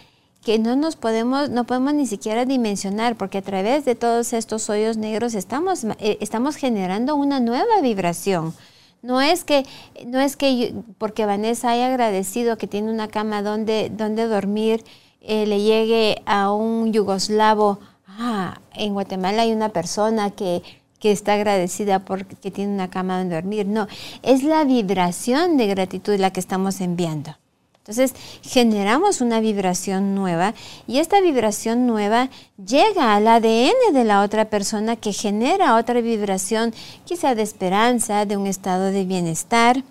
[0.44, 4.70] que no nos podemos, no podemos ni siquiera dimensionar, porque a través de todos estos
[4.70, 8.54] hoyos negros estamos, eh, estamos generando una nueva vibración,
[9.02, 9.66] no es que,
[10.06, 14.84] no es que porque Vanessa haya agradecido que tiene una cama donde, donde dormir,
[15.22, 20.62] eh, le llegue a un yugoslavo, ah, en Guatemala hay una persona que,
[21.00, 23.66] que está agradecida porque tiene una cama donde dormir.
[23.66, 23.88] No,
[24.22, 27.36] es la vibración de gratitud la que estamos enviando.
[27.82, 28.13] Entonces
[28.44, 30.54] generamos una vibración nueva
[30.86, 32.30] y esta vibración nueva
[32.63, 38.38] llega al ADN de la otra persona que genera otra vibración, quizá de esperanza, de
[38.38, 39.84] un estado de bienestar.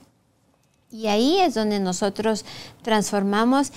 [0.93, 2.45] Y ahí es donde nosotros
[2.83, 3.73] transformamos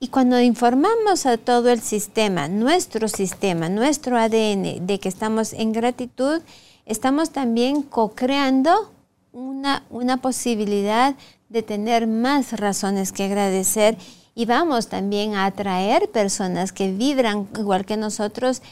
[0.00, 5.72] y cuando informamos a todo el sistema, nuestro sistema, nuestro ADN, de que estamos en
[5.72, 6.40] gratitud,
[6.86, 8.92] estamos también co-creando
[9.32, 11.16] una, una posibilidad
[11.62, 13.96] tener más razones que agradecer
[14.34, 18.62] y vamos también a atraer personas que vibran igual que nosotros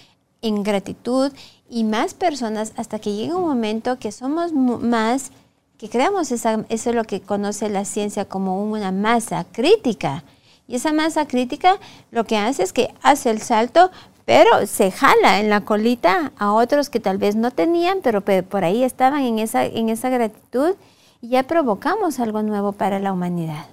[0.43, 1.33] en gratitud
[1.69, 5.33] y más personas hasta que llegue un momento que somos más,
[5.79, 10.23] que creamos esa, eso es lo que conoce la ciencia como una masa crítica.
[10.69, 11.79] Y esa masa crítica
[12.11, 13.91] lo que hace es que hace el salto
[14.27, 18.65] pero se jala en la colita a otros que tal vez no tenían, pero por
[18.65, 20.75] ahí estaban en esa, en esa gratitud
[21.21, 23.67] y ya provocamos algo nuevo para la humanidad.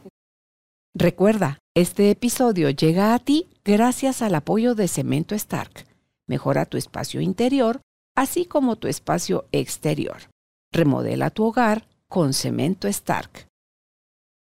[0.96, 5.88] Recuerda, este episodio llega a ti gracias al apoyo de Cemento Stark.
[6.28, 7.82] Mejora tu espacio interior,
[8.16, 10.30] así como tu espacio exterior.
[10.72, 13.48] Remodela tu hogar con Cemento Stark.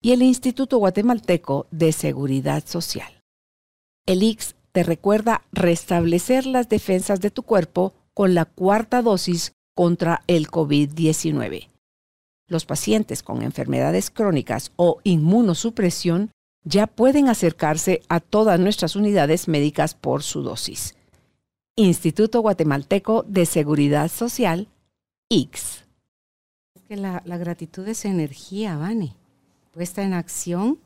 [0.03, 3.23] Y el Instituto Guatemalteco de Seguridad Social.
[4.07, 10.23] El IX te recuerda restablecer las defensas de tu cuerpo con la cuarta dosis contra
[10.27, 11.72] el COVID-19.
[12.53, 16.33] Los pacientes con enfermedades crónicas o inmunosupresión
[16.65, 20.95] ya pueden acercarse a todas nuestras unidades médicas por su dosis.
[21.77, 24.69] Instituto Guatemalteco de Seguridad Social,
[25.31, 25.87] X.
[26.75, 29.17] Es que la, gratitud es energía, Vane,
[29.71, 30.79] puesta en acción,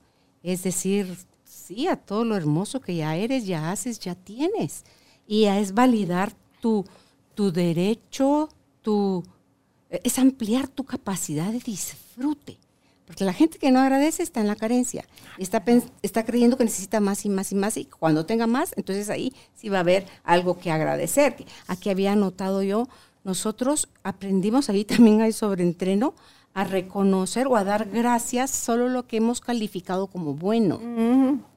[0.45, 4.85] es decir, sí, a todo lo hermoso que ya eres, ya haces, ya tienes.
[5.27, 6.85] Y es validar tu
[7.37, 8.51] derecho,
[8.83, 9.25] tu,
[9.91, 12.59] es ampliar tu capacidad de disfrute.
[13.07, 15.05] Porque la gente que no agradece está en la carencia.
[15.39, 15.63] Está,
[16.03, 17.77] está creyendo que necesita más y más y más.
[17.77, 21.37] Y cuando tenga más, entonces ahí sí va a haber algo que agradecer.
[21.69, 22.89] Aquí había notado yo,
[23.23, 26.15] nosotros aprendimos, ahí también hay sobreentreno,
[26.53, 30.81] a reconocer o a dar gracias solo lo que hemos calificado como bueno.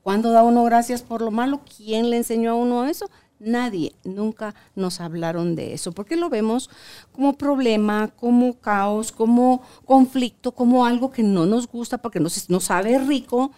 [0.03, 1.61] Cuando da uno gracias por lo malo?
[1.77, 3.09] ¿Quién le enseñó a uno eso?
[3.39, 6.69] Nadie, nunca nos hablaron de eso, porque lo vemos
[7.11, 12.65] como problema, como caos, como conflicto, como algo que no nos gusta porque nos, nos
[12.65, 13.51] sabe rico,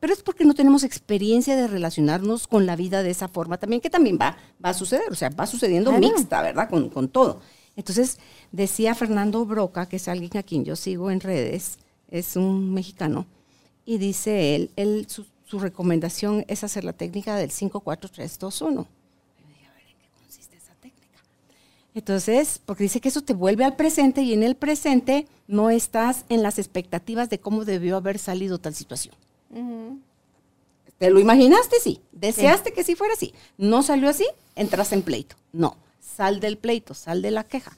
[0.00, 3.80] pero es porque no tenemos experiencia de relacionarnos con la vida de esa forma también,
[3.80, 6.68] que también va, va a suceder, o sea, va sucediendo mixta, ¿verdad?
[6.68, 7.40] Con, con todo.
[7.76, 8.18] Entonces,
[8.52, 13.26] decía Fernando Broca, que es alguien a quien yo sigo en redes, es un mexicano,
[13.84, 15.24] y dice él, él su,
[15.58, 18.86] recomendación es hacer la técnica del 54321.
[21.96, 26.24] Entonces, porque dice que eso te vuelve al presente y en el presente no estás
[26.28, 29.16] en las expectativas de cómo debió haber salido tal situación.
[30.98, 31.76] ¿Te lo imaginaste?
[31.82, 32.00] Sí.
[32.12, 33.34] ¿Deseaste que sí fuera así?
[33.58, 34.26] ¿No salió así?
[34.54, 35.34] Entras en pleito.
[35.52, 35.76] No
[36.16, 37.76] sal del pleito, sal de la queja,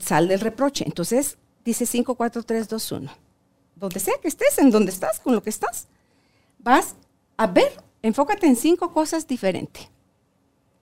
[0.00, 0.84] sal del reproche.
[0.86, 3.12] Entonces, dice 5, 4, 3, 2, 1.
[3.76, 5.86] Donde sea que estés, en donde estás, con lo que estás,
[6.58, 6.96] vas
[7.36, 9.88] a ver, enfócate en cinco cosas diferentes.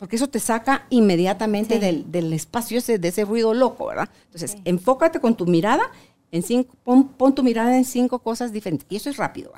[0.02, 4.08] Porque eso te saca inmediatamente del, espacio ese, de ese ruido loco, ¿verdad?
[4.24, 5.92] Entonces, enfócate con tu mirada,
[6.32, 8.84] en cinco, pon, tu mirada en cinco cosas diferentes.
[8.90, 9.52] Y eso es rápido.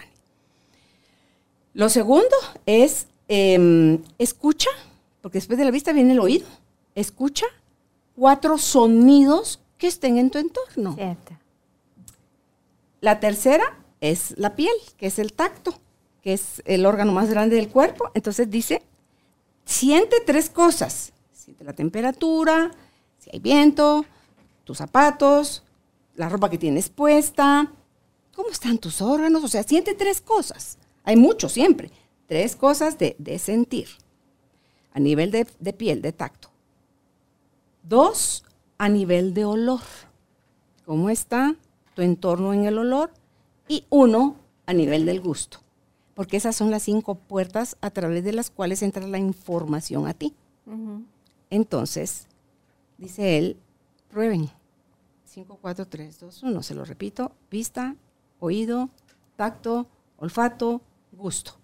[1.73, 4.69] Lo segundo es em, escucha,
[5.23, 6.47] porque después de la vista viene el oído
[6.95, 7.47] escucha
[8.15, 10.95] cuatro sonidos que estén en tu entorno.
[13.01, 15.73] La tercera es la piel, que es el tacto,
[16.21, 18.11] que es el órgano más grande del cuerpo.
[18.13, 18.83] Entonces dice,
[19.65, 21.13] siente tres cosas.
[21.33, 22.71] Siente la temperatura,
[23.19, 24.05] si hay viento,
[24.65, 25.63] tus zapatos,
[26.15, 27.71] la ropa que tienes puesta,
[28.35, 29.45] cómo están tus órganos.
[29.45, 30.79] O sea, siente tres cosas.
[31.03, 31.91] Hay mucho siempre.
[32.27, 33.89] Tres cosas de, sentir
[34.93, 36.51] a nivel de piel, de tacto.
[37.83, 38.45] Dos,
[38.79, 39.83] a nivel de olor.
[40.87, 41.57] ¿Cómo está
[41.95, 43.11] tu entorno en el olor?
[43.69, 45.64] Y uno, a nivel del gusto.
[46.15, 50.15] Porque esas son las cinco puertas a través de las cuales entra la información a
[50.15, 50.35] ti.
[51.51, 52.27] Entonces,
[52.99, 53.57] dice él,
[54.09, 54.49] prueben.
[55.25, 56.63] 5, 4, 3, 2, 1.
[56.63, 57.33] Se lo repito.
[57.51, 57.97] Vista,
[58.39, 58.89] oído,
[59.37, 60.81] tacto, olfato,
[61.13, 61.57] gusto.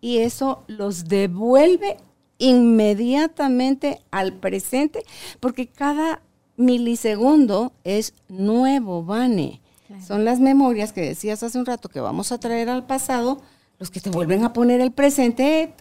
[0.00, 1.98] Y eso los devuelve
[2.38, 5.04] inmediatamente al presente,
[5.40, 6.22] porque cada
[6.56, 9.60] milisegundo es nuevo, Vane.
[10.06, 13.40] Son las memorias que decías hace un rato que vamos a traer al pasado,
[13.78, 15.74] los que te vuelven a poner el presente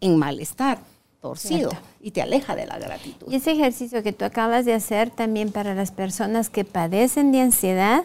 [0.00, 0.78] en malestar,
[1.20, 3.26] torcido, y te aleja de la gratitud.
[3.30, 7.40] Y ese ejercicio que tú acabas de hacer también para las personas que padecen de
[7.40, 8.04] ansiedad,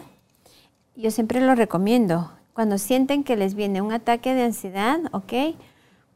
[0.96, 2.30] yo siempre lo recomiendo.
[2.52, 5.32] Cuando sienten que les viene un ataque de ansiedad, ¿ok?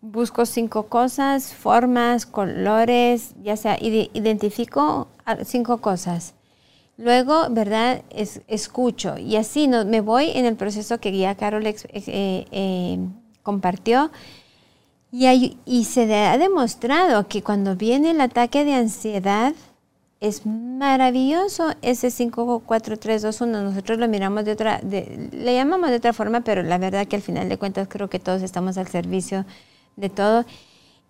[0.04, 5.08] busco cinco cosas, formas, colores, ya sea, identifico
[5.44, 6.34] cinco cosas.
[6.96, 8.02] Luego, ¿verdad?
[8.10, 12.98] Es, escucho y así no, me voy en el proceso que ya Carol eh, eh,
[13.42, 14.10] compartió.
[15.10, 19.54] Y, y se ha demostrado que cuando viene el ataque de ansiedad,
[20.24, 23.62] es maravilloso ese 5, 4, 3, 2, 1.
[23.62, 27.22] Nosotros lo miramos de otra, le llamamos de otra forma, pero la verdad que al
[27.22, 29.44] final de cuentas creo que todos estamos al servicio
[29.96, 30.46] de todo.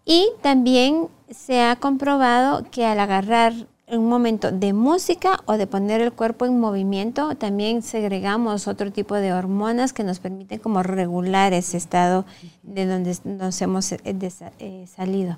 [0.04, 3.54] Y también se ha comprobado que al agarrar
[3.88, 9.14] un momento de música o de poner el cuerpo en movimiento, también segregamos otro tipo
[9.14, 12.24] de hormonas que nos permiten como regular ese estado
[12.62, 15.36] de donde nos hemos eh, eh, salido.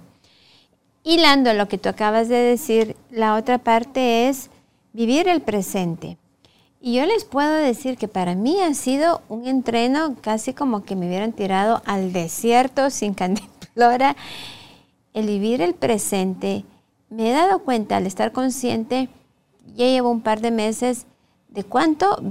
[1.02, 4.50] hilando lo que tú acabas de decir, la otra parte es
[4.92, 6.16] vivir el presente.
[6.80, 10.94] Y yo les puedo decir que para mí ha sido un entreno casi como que
[10.94, 14.14] me hubieran tirado al desierto sin candiplora.
[15.14, 16.64] El vivir el presente,
[17.08, 19.08] me he dado cuenta al estar consciente,
[19.74, 21.06] ya llevo un par de meses,
[21.48, 22.22] de cuánto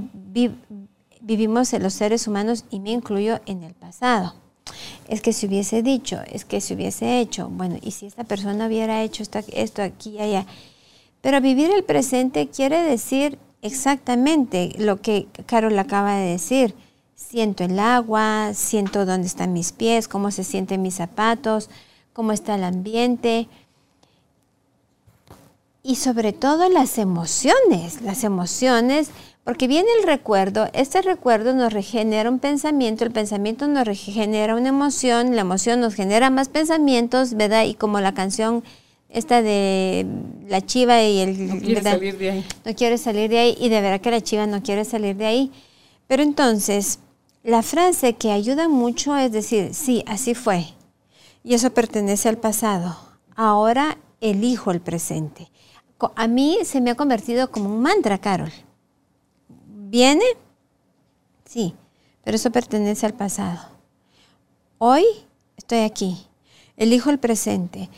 [1.21, 4.35] vivimos los seres humanos y me incluyo en el pasado.
[5.07, 8.67] Es que si hubiese dicho, es que si hubiese hecho, bueno, y si esta persona
[8.67, 10.45] hubiera hecho esto, esto aquí y allá.
[11.21, 16.75] Pero vivir el presente quiere decir exactamente lo que Carol acaba de decir.
[17.15, 21.69] Siento el agua, siento dónde están mis pies, cómo se sienten mis zapatos,
[22.13, 23.47] cómo está el ambiente.
[25.87, 29.11] Y sobre todo las emociones, las emociones,
[29.43, 34.69] porque viene el recuerdo, este recuerdo nos regenera un pensamiento, el pensamiento nos regenera una
[34.69, 37.65] emoción, la emoción nos genera más pensamientos, ¿verdad?
[37.65, 38.63] Y como la canción
[39.09, 40.07] esta de
[40.47, 41.47] la chiva y el...
[41.49, 42.45] No quiere salir de ahí.
[42.65, 45.27] No quiere salir de ahí y de verdad que la chiva no quiere salir de
[45.27, 45.51] ahí.
[46.07, 46.97] Pero entonces,
[47.43, 50.65] la frase que ayuda mucho es decir, sí, así fue.
[51.43, 52.97] Y eso pertenece al pasado.
[53.35, 55.51] Ahora elijo el presente.
[56.15, 58.51] A mí se me ha convertido como un mantra, Carol.
[59.67, 60.25] ¿Viene?
[61.45, 61.73] Sí,
[62.23, 63.59] pero eso pertenece al pasado.
[64.77, 65.05] Hoy
[65.57, 66.27] estoy aquí.
[66.77, 67.89] Elijo el presente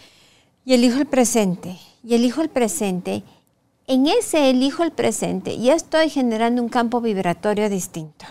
[0.67, 3.23] y elijo el presente, y elijo el presente,
[3.87, 8.25] en ese elijo el presente ya estoy generando un campo vibratorio distinto.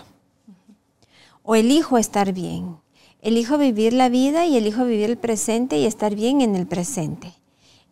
[1.43, 2.77] O elijo estar bien,
[3.23, 7.33] elijo vivir la vida y elijo vivir el presente y estar bien en el presente.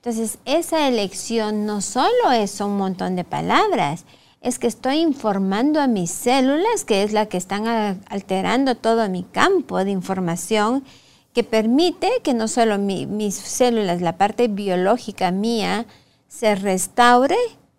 [0.05, 4.05] Entonces, esa elección no solo es un montón de palabras,
[4.43, 7.67] es que estoy informando a mis células, que es la que están
[8.11, 10.85] alterando todo mi campo de información,
[11.33, 15.87] que permite que no solo mis células, la parte biológica mía,
[16.29, 17.39] se restaure,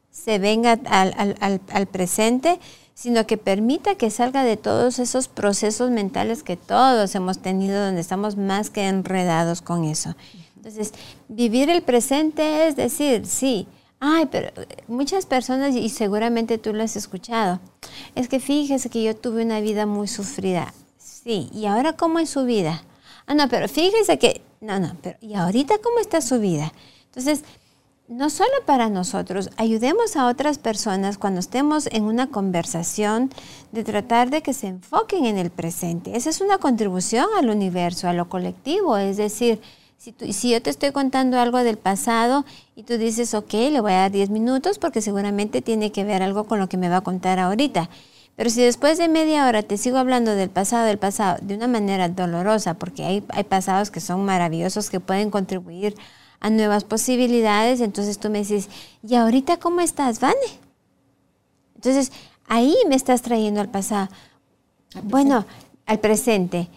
[0.09, 2.59] se venga al, presente,
[2.95, 8.01] sino que permita que salga de todos esos procesos mentales que todos hemos tenido, donde
[8.01, 10.15] estamos más que enredados con eso.
[10.65, 10.93] Entonces,
[11.27, 13.67] vivir el presente es decir, sí,
[13.99, 14.49] ay, pero
[14.87, 17.59] muchas personas, y seguramente tú lo has escuchado,
[18.15, 20.73] es que fíjese que yo tuve una vida muy sufrida.
[20.97, 22.83] Sí, ¿y ahora cómo es su vida?
[23.27, 26.73] Ah, no, pero fíjese que, no, no, pero ¿y ahorita cómo está su vida?
[27.09, 27.43] Entonces,
[28.07, 33.29] no solo para nosotros, ayudemos a otras personas cuando estemos en una conversación
[33.71, 36.17] de tratar de que se enfoquen en el presente.
[36.17, 38.97] Esa es una contribución al universo, a lo colectivo.
[38.97, 39.61] Es decir,
[39.97, 43.93] si, si yo te estoy contando algo del pasado y tú dices, ok, le voy
[43.93, 46.97] a dar 10 minutos porque seguramente tiene que ver algo con lo que me va
[46.97, 47.89] a contar ahorita.
[48.35, 51.67] Pero si después de media hora te sigo hablando del pasado, del pasado, de una
[51.67, 55.95] manera dolorosa, porque hay, hay pasados que son maravillosos, que pueden contribuir
[56.41, 58.69] a nuevas posibilidades, entonces tú me dices,
[59.01, 60.35] ¿y ahorita cómo estás, Vane?
[61.75, 62.11] Entonces,
[62.47, 64.09] ahí me estás trayendo al pasado.
[65.03, 65.45] bueno,
[65.85, 66.67] al presente.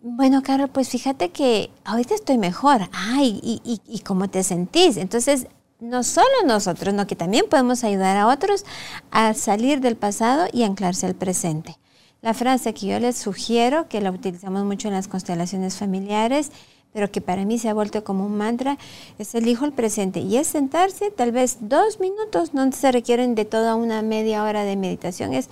[0.00, 2.88] Bueno, Carol, pues fíjate que ahorita estoy mejor.
[2.92, 4.96] Ay, y, y, cómo te sentís?
[4.96, 5.48] Entonces,
[5.80, 8.64] no solo nosotros, no que también podemos ayudar a otros
[9.10, 11.78] a salir del pasado y anclarse al presente.
[12.22, 16.52] La frase que yo les sugiero, que la utilizamos mucho en las constelaciones familiares,
[16.92, 18.78] pero que para mí se ha vuelto como un mantra,
[19.18, 20.20] es elijo el presente.
[20.20, 24.62] Y es sentarse tal vez dos minutos, no se requieren de toda una media hora
[24.62, 25.48] de meditación, es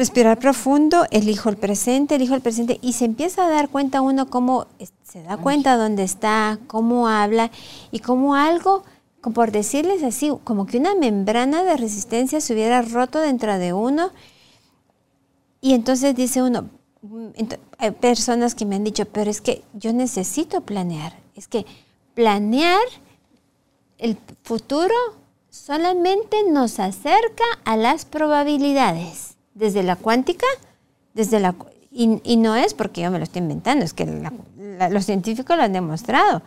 [0.00, 4.30] respirar profundo, elijo el presente, elijo el presente y se empieza a dar cuenta uno
[4.30, 4.66] cómo
[5.04, 7.50] se da cuenta dónde está, cómo habla
[7.90, 8.82] y cómo algo
[9.34, 14.12] por decirles así, como que una membrana de resistencia se hubiera roto dentro de uno.
[15.60, 16.70] Y entonces dice uno,
[17.02, 17.26] mm,
[17.76, 21.12] hay personas que me han dicho, pero es que yo necesito planear.
[21.34, 21.66] Es que
[22.14, 22.80] planear
[23.98, 24.94] el futuro
[25.50, 29.29] solamente nos acerca a las probabilidades.
[29.60, 30.46] Desde la cuántica,
[31.14, 31.54] desde la...
[31.92, 34.06] Y, no es porque yo me lo estoy inventando, es que
[34.90, 36.42] los científicos lo han demostrado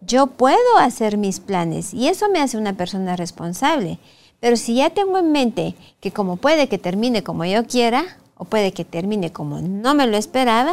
[0.00, 3.98] yo puedo hacer mis planes y eso me hace una persona responsable.
[4.40, 8.04] Pero si ya tengo en mente que como puede que termine como yo quiera
[8.36, 10.72] o puede que termine como no me lo esperaba,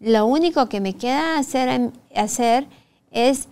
[0.00, 2.66] lo único que me queda hacer, hacer
[3.10, 3.48] es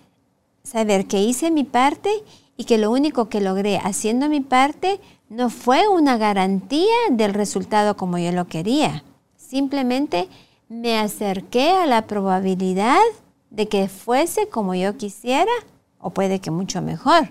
[0.62, 2.11] saber que hice mi parte
[2.57, 5.01] y que lo único que logré haciendo mi parte
[5.31, 9.05] no fue una garantía del resultado como yo lo quería.
[9.37, 10.28] Simplemente
[10.68, 13.01] me acerqué a la probabilidad
[13.49, 15.53] de que fuese como yo quisiera
[16.01, 17.31] o puede que mucho mejor.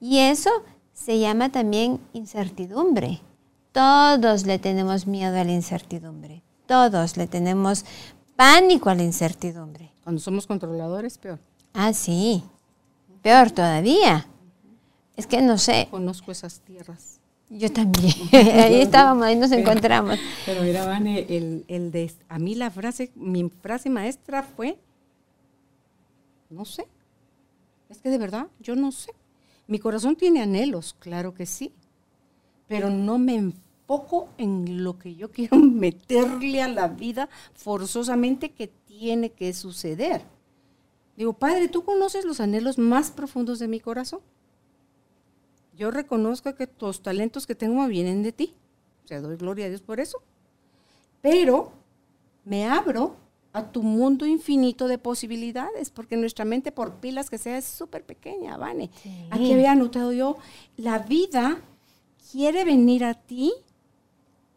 [0.00, 0.50] Y eso
[0.94, 3.20] se llama también incertidumbre.
[3.72, 6.42] Todos le tenemos miedo a la incertidumbre.
[6.66, 7.84] Todos le tenemos
[8.34, 9.92] pánico a la incertidumbre.
[10.04, 11.38] Cuando somos controladores, peor.
[11.74, 12.42] Ah, sí.
[13.20, 14.26] Peor todavía.
[15.18, 15.88] Es que no sé.
[15.90, 17.18] Conozco esas tierras.
[17.50, 18.14] Yo también.
[18.32, 20.16] ahí estábamos, ahí nos encontramos.
[20.46, 24.78] Pero mira, Vane, el, el de, a mí la frase, mi frase maestra fue,
[26.50, 26.86] no sé.
[27.88, 29.12] Es que de verdad, yo no sé.
[29.66, 31.72] Mi corazón tiene anhelos, claro que sí.
[32.68, 38.68] Pero no me enfoco en lo que yo quiero meterle a la vida forzosamente que
[38.68, 40.22] tiene que suceder.
[41.16, 44.20] Digo, Padre, ¿tú conoces los anhelos más profundos de mi corazón?
[45.78, 48.54] Yo reconozco que los talentos que tengo vienen de ti.
[49.04, 50.20] O sea, doy gloria a Dios por eso.
[51.22, 51.72] Pero
[52.44, 53.14] me abro
[53.52, 58.04] a tu mundo infinito de posibilidades, porque nuestra mente, por pilas que sea, es súper
[58.04, 58.90] pequeña, Vane.
[59.30, 60.36] Aquí había anotado yo,
[60.76, 61.60] la vida
[62.32, 63.52] quiere venir a ti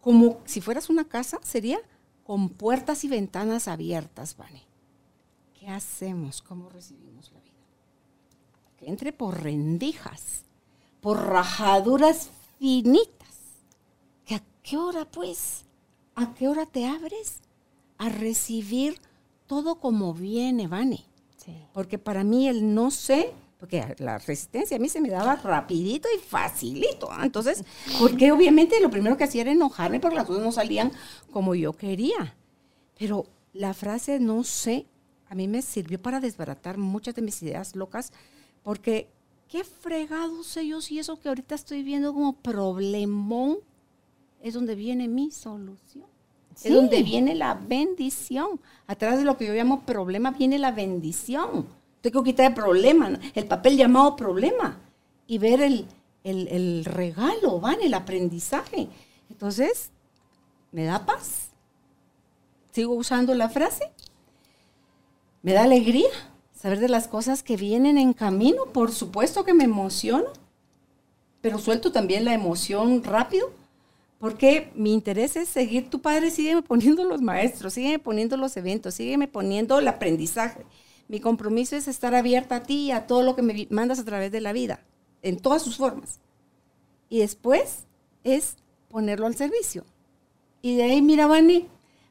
[0.02, 1.80] como si fueras una casa, sería
[2.24, 4.64] con puertas y ventanas abiertas, Vane.
[5.54, 6.42] ¿Qué hacemos?
[6.42, 7.52] ¿Cómo recibimos la vida?
[8.78, 10.46] Que entre por rendijas
[11.02, 12.30] por rajaduras
[12.60, 13.12] finitas.
[14.26, 15.66] ¿Que ¿A qué hora pues?
[16.16, 17.42] ¿A qué hora te abres
[17.98, 19.00] a recibir
[19.48, 21.06] todo como viene, Vane?
[21.74, 26.08] Porque para mí el no sé, porque la resistencia a mí se me daba rapidito
[26.16, 27.10] y facilito.
[27.12, 27.22] ¿ah?
[27.24, 27.64] Entonces,
[28.00, 30.92] porque obviamente lo primero que hacía era enojarme porque las cosas no salían
[31.32, 32.36] como yo quería.
[32.98, 34.86] Pero la frase no sé
[35.32, 38.12] a mí me sirvió para desbaratar muchas de mis ideas locas
[38.64, 39.10] porque
[39.52, 43.58] qué fregados ellos y eso que ahorita estoy viendo como problemón
[44.42, 46.06] es donde viene mi solución.
[46.64, 48.62] Es donde viene la bendición.
[48.88, 51.68] Atrás de lo que yo llamo problema viene la bendición.
[52.00, 54.80] Tengo que quitar el problema, el papel llamado problema
[55.28, 55.86] y ver el,
[56.24, 57.82] el regalo, ¿van?
[57.82, 58.88] el aprendizaje.
[59.30, 59.92] Entonces,
[60.72, 61.50] me da paz.
[62.72, 63.92] Sigo usando la frase.
[65.42, 66.10] Me da alegría
[66.62, 68.66] saber de las cosas que vienen en camino.
[68.66, 70.28] Por supuesto que me emociono,
[71.42, 73.52] pero suelto también la emoción rápido,
[74.20, 75.90] porque mi interés es seguir.
[75.90, 80.64] Tu padre sigue poniendo los maestros, sigue poniendo los eventos, sigue poniendo el aprendizaje.
[81.08, 84.06] Mi compromiso es estar abierta a ti y a todo lo que me mandas a
[84.06, 84.82] través de la vida,
[85.24, 86.20] en todas sus formas.
[87.10, 87.86] Y después
[88.24, 88.58] es
[88.88, 89.84] ponerlo al servicio.
[90.62, 91.68] Y de ahí, mira, Vani,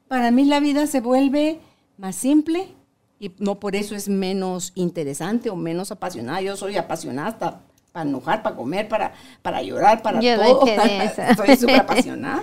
[0.08, 1.60] para mí la vida se vuelve
[1.96, 2.74] más simple,
[3.20, 6.40] y no por eso es menos interesante o menos apasionada.
[6.40, 7.60] Yo soy apasionada hasta
[7.92, 9.12] para enojar, para comer, para,
[9.42, 10.64] para llorar, para todo.
[11.36, 12.42] soy súper apasionada.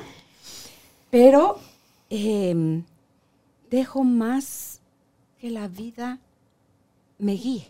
[1.09, 1.57] Pero
[2.11, 2.83] em,
[3.71, 4.79] dejo más
[5.39, 6.19] que la vida
[7.17, 7.67] me guíe.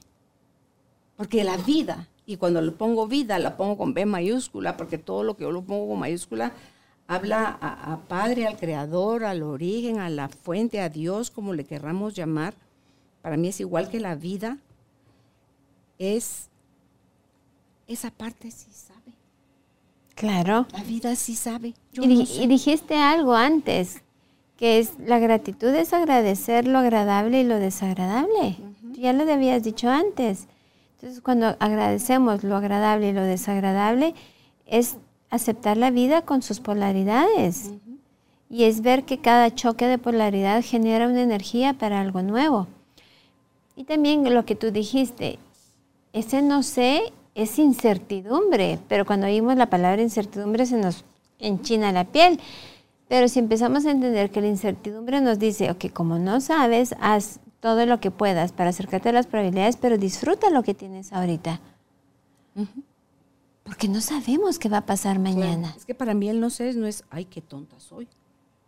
[1.16, 5.24] Porque la vida, y cuando le pongo vida, la pongo con B mayúscula, porque todo
[5.24, 6.51] lo que yo lo pongo con mayúscula
[7.08, 11.64] habla a, a Padre, al Creador, al origen, a la fuente, a Dios, como le
[11.64, 12.53] querramos llamar
[13.28, 14.57] para mí es igual que la vida,
[15.99, 16.47] es
[17.86, 19.17] esa parte sí sabe.
[20.15, 20.65] Claro.
[20.71, 21.73] La vida sí sabe.
[21.91, 24.01] y, dijiste algo antes,
[24.55, 28.55] que es la gratitud es agradecer lo agradable y lo desagradable.
[28.93, 30.47] Ya lo habías dicho antes.
[30.95, 34.15] Entonces, cuando agradecemos lo agradable y lo desagradable,
[34.65, 34.95] es
[35.30, 37.73] aceptar la vida con sus polaridades.
[38.49, 42.67] Y es ver que cada choque de polaridad genera una energía para algo nuevo.
[43.78, 45.38] Y también lo que tú dijiste,
[46.11, 51.05] ese no sé es incertidumbre, pero cuando oímos la palabra incertidumbre se nos
[51.38, 52.39] enchina la piel.
[53.07, 57.39] Pero si empezamos a entender que la incertidumbre nos dice, ok, como no sabes, haz
[57.59, 61.61] todo lo que puedas para acercarte a las probabilidades, pero disfruta lo que tienes ahorita.
[63.63, 65.75] Porque no sabemos qué va a pasar mañana.
[65.78, 68.07] Es que para mí el no sé no es, ay, qué tonta soy.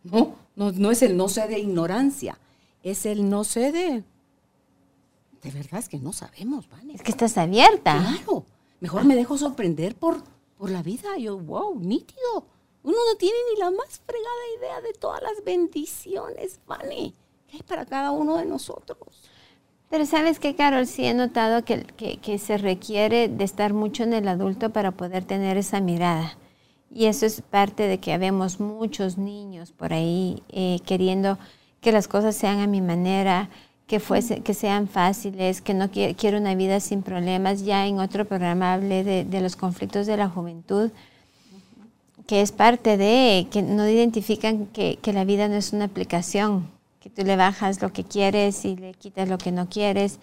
[0.04, 2.38] No, no, no es el no sé de ignorancia,
[2.84, 4.04] es el no sé de
[5.42, 6.94] de verdad es que no sabemos, ¿vale?
[6.94, 7.98] Es que estás abierta.
[7.98, 8.44] Claro.
[8.80, 10.22] Mejor me dejo sorprender por,
[10.56, 11.16] por la vida.
[11.18, 12.46] Yo, wow, nítido.
[12.82, 17.14] Uno no tiene ni la más fregada idea de todas las bendiciones, ¿vale?
[17.46, 19.30] Que hay para cada uno de nosotros.
[19.90, 21.84] Pero sabes que, Carol, sí he notado que,
[22.22, 26.38] que, se requiere de estar mucho en el adulto para poder tener esa mirada.
[26.92, 31.38] Y eso es parte de que habemos muchos niños por ahí eh, queriendo
[31.80, 33.50] que las cosas sean a mi manera,
[33.90, 37.64] que, fuese, que sean fáciles, que no quiero una vida sin problemas.
[37.64, 40.92] Ya en otro programa hablé de, los conflictos de la juventud,
[42.28, 46.70] que es parte de, que no identifican que, la vida no es una aplicación,
[47.00, 50.20] que tú le bajas lo que quieres y le quitas lo que no quieres.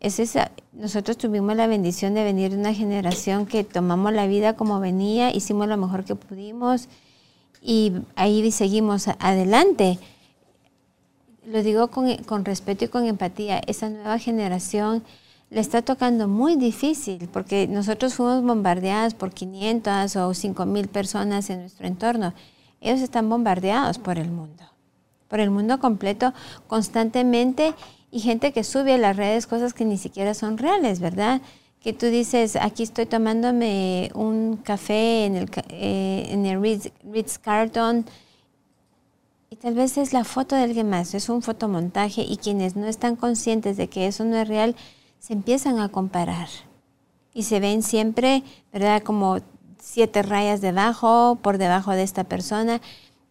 [0.00, 4.52] Es esa, nosotros tuvimos la bendición de venir de una generación que tomamos la vida
[4.52, 6.90] como venía, hicimos lo mejor que pudimos
[7.62, 9.98] y ahí seguimos adelante
[11.50, 15.02] lo digo con, respeto y con empatía, esa nueva generación
[15.50, 21.48] le está tocando muy difícil, porque nosotros fuimos bombardeados por 500 o 5 mil personas
[21.48, 22.34] en nuestro entorno.
[22.80, 24.64] Ellos están bombardeados por el mundo,
[25.26, 26.34] por el mundo completo,
[26.66, 27.74] constantemente,
[28.10, 31.40] y gente que sube a las redes cosas que ni siquiera son reales, ¿verdad?
[31.80, 37.38] Que tú dices, aquí estoy tomándome un café en el, eh, el Ritz, Ritz
[39.50, 42.86] y tal vez es la foto de alguien más, es un fotomontaje, y quienes no
[42.86, 44.76] están conscientes de que eso no es real,
[45.18, 46.48] se empiezan a comparar
[47.34, 48.42] y se ven siempre,
[48.72, 49.02] ¿verdad?
[49.02, 49.38] Como
[49.80, 52.80] siete rayas debajo, por debajo de esta persona.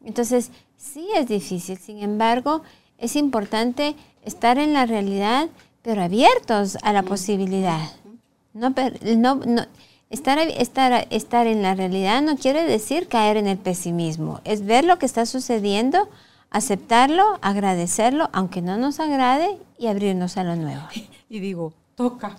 [0.04, 2.62] Entonces, sí es difícil, sin embargo,
[2.98, 5.50] es importante estar en la realidad,
[5.82, 7.92] pero abiertos a la posibilidad.
[8.54, 9.66] No, no,
[10.10, 14.86] estar, estar, estar en la realidad no quiere decir caer en el pesimismo, es ver
[14.86, 16.10] lo que está sucediendo,
[16.50, 20.84] aceptarlo, agradecerlo, aunque no nos agrade, y abrirnos a lo nuevo.
[21.30, 22.38] Y digo, toca.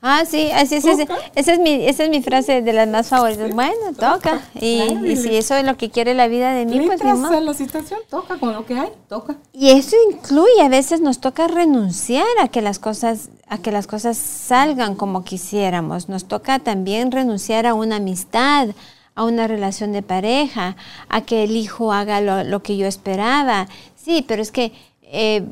[0.00, 3.52] Ah, sí, así es, esa, es mi, esa es mi frase de las más favoritas.
[3.52, 4.40] Bueno, toca.
[4.60, 7.40] Y, si eso es lo que quiere la vida de mí, pues no.
[7.40, 9.36] la situación, toca con lo que hay, toca.
[9.52, 13.88] Y eso incluye, a veces nos toca renunciar a que las cosas, a que las
[13.88, 16.08] cosas salgan como quisiéramos.
[16.08, 18.68] Nos toca también renunciar a una amistad,
[19.16, 20.76] a una relación de pareja,
[21.08, 23.66] a que el hijo haga lo, que yo esperaba.
[23.96, 24.72] Sí, pero es que
[25.02, 25.44] eh,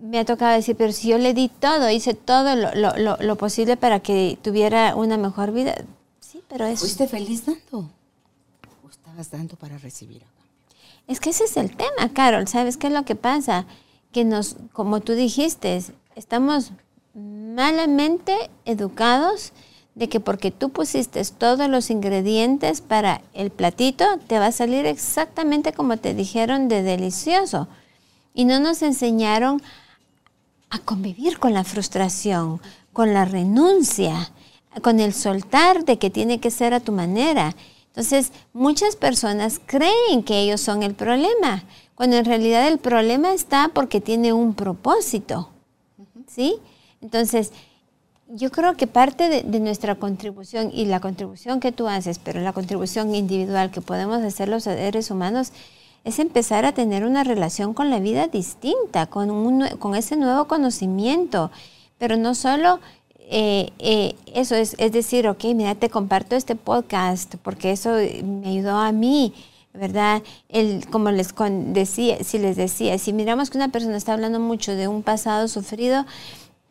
[0.00, 4.00] me ha tocado decir, pero si yo le di todo, hice todo lo, posible para
[4.00, 5.74] que tuviera una mejor vida.
[6.20, 6.80] Sí, pero eso...
[6.80, 7.90] ¿Fuiste feliz dando?
[8.84, 10.52] ¿O estabas dando para recibir a cambio?
[11.06, 12.48] Es que ese es el tema, Carol.
[12.48, 13.66] ¿Sabes qué es lo que pasa?
[14.12, 15.82] Que nos, como tú dijiste,
[16.14, 16.72] estamos
[17.14, 19.52] malamente educados
[19.94, 24.84] de que porque tú pusiste todos los ingredientes para el platito, te va a salir
[24.84, 27.66] exactamente como te dijeron de delicioso.
[28.34, 29.62] Y no nos enseñaron
[30.70, 32.60] a convivir con la frustración,
[32.92, 34.32] con la renuncia,
[34.82, 37.54] con el soltar de que tiene que ser a tu manera.
[37.88, 41.64] Entonces, muchas personas creen que ellos son el problema,
[41.94, 45.50] cuando en realidad el problema está porque tiene un propósito.
[46.26, 46.56] ¿Sí?
[47.00, 47.52] Entonces,
[48.28, 52.52] yo creo que parte de, nuestra contribución y la contribución que tú haces, pero la
[52.52, 55.52] contribución individual que podemos hacer los seres humanos,
[56.06, 60.46] es empezar a tener una relación con la vida distinta, con, un, con ese nuevo
[60.46, 61.50] conocimiento,
[61.98, 62.80] pero no solo
[63.28, 67.90] eh, eh, eso, es, es decir, ok, mira, te comparto este podcast porque eso
[68.24, 69.34] me ayudó a mí.
[69.74, 70.22] ¿verdad?
[70.48, 71.34] El, como les
[71.74, 75.48] decía, si les decía, si miramos que una persona está hablando mucho de un pasado
[75.48, 76.06] sufrido,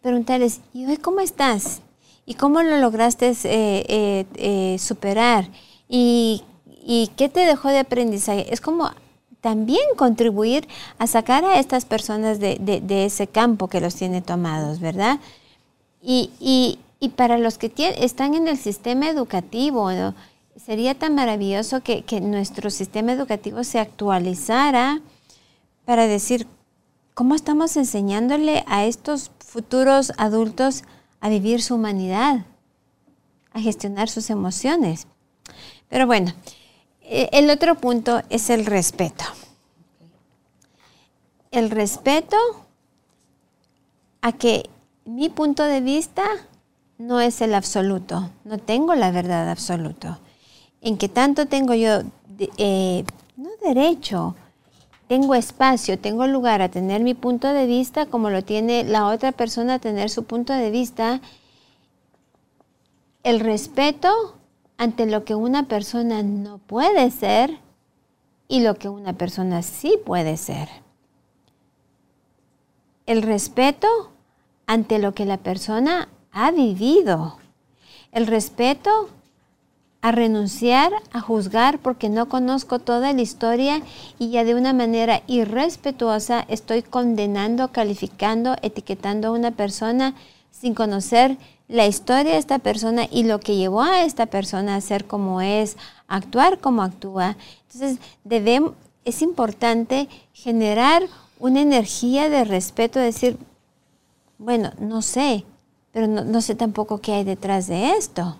[0.02, 1.82] preguntarles, ¿y hoy cómo estás?
[2.26, 5.50] ¿Y cómo lo lograste eh, eh, eh, superar?
[5.88, 6.44] ¿Y,
[7.18, 8.52] qué te dejó de aprendizaje?
[8.52, 8.92] Es como
[9.46, 10.68] también contribuir
[10.98, 15.20] a sacar a estas personas de, ese campo que los tiene tomados, ¿verdad?
[16.02, 16.80] Y,
[17.16, 19.92] para los que están en el sistema educativo,
[20.56, 25.02] sería tan maravilloso que, que nuestro sistema educativo se actualizara
[25.86, 26.48] para decir,
[27.14, 30.86] ¿cómo estamos enseñándole a estos futuros adultos
[31.20, 32.48] a vivir su humanidad,
[33.54, 35.06] a gestionar sus emociones.
[35.88, 36.34] Pero bueno,
[37.08, 39.24] el otro punto es el respeto.
[41.52, 42.38] El respeto
[44.22, 44.70] a que
[45.06, 46.24] mi punto de vista
[46.98, 50.20] no es el absoluto, no tengo la verdad absoluta.
[50.82, 52.02] En que tanto tengo yo,
[52.58, 53.04] eh,
[53.38, 54.36] no derecho,
[55.08, 59.32] tengo espacio, tengo lugar a tener mi punto de vista como lo tiene la otra
[59.32, 61.22] persona a tener su punto de vista,
[63.24, 64.38] el respeto
[64.78, 67.60] ante lo que una persona no puede ser
[68.48, 70.70] y lo que una persona sí puede ser.
[73.06, 73.88] El respeto
[74.68, 77.38] ante lo que la persona ha vivido.
[78.12, 79.10] El respeto
[80.02, 83.82] a renunciar a juzgar porque no conozco toda la historia
[84.20, 90.14] y ya de una manera irrespetuosa estoy condenando, calificando, etiquetando a una persona
[90.52, 94.82] sin conocer la historia de esta persona y lo que llevó a esta persona a
[94.82, 97.38] ser como es, actuar como actúa.
[97.68, 101.04] Entonces, debemos, es importante generar
[101.40, 103.38] una energía de respeto, decir,
[104.38, 105.44] bueno, no sé,
[105.92, 108.38] pero no, no sé tampoco qué hay detrás de esto.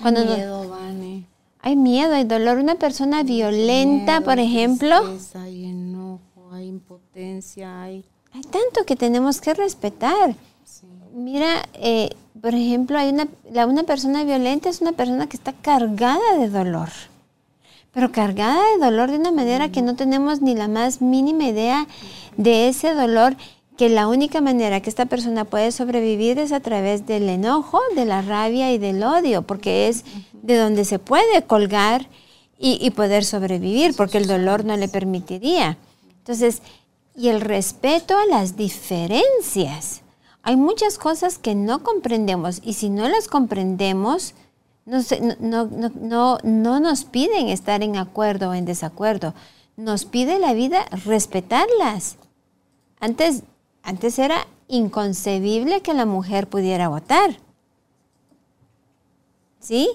[0.00, 1.26] Cuando hay miedo, Vane.
[1.62, 2.58] Hay miedo, hay dolor.
[2.58, 4.96] Una persona violenta, por ejemplo.
[5.34, 8.04] hay enojo, hay impotencia, hay...
[8.32, 10.36] Hay tanto que tenemos que respetar.
[11.12, 12.10] Mira, eh,
[12.40, 13.28] por ejemplo, hay una,
[13.66, 16.88] una persona violenta es una persona que está cargada de dolor.
[17.92, 21.86] Pero cargada de dolor de una manera que no tenemos ni la más mínima idea
[22.36, 23.36] de ese dolor
[23.76, 28.04] que la única manera que esta persona puede sobrevivir es a través del enojo, de
[28.04, 30.04] la rabia y del odio, porque es
[30.42, 32.06] de donde se puede colgar
[32.58, 35.78] y, poder sobrevivir, porque el dolor no le permitiría.
[36.18, 36.60] Entonces,
[37.16, 40.02] y el respeto a las diferencias.
[40.42, 44.34] Hay muchas cosas que no comprendemos y si no las comprendemos,
[44.86, 45.00] no,
[45.40, 49.34] no, no, nos piden estar en acuerdo o en desacuerdo.
[49.76, 52.16] Nos pide la vida respetarlas.
[52.98, 53.42] Antes,
[53.82, 57.38] antes era inconcebible que la mujer pudiera votar.
[59.60, 59.90] ¿Sí?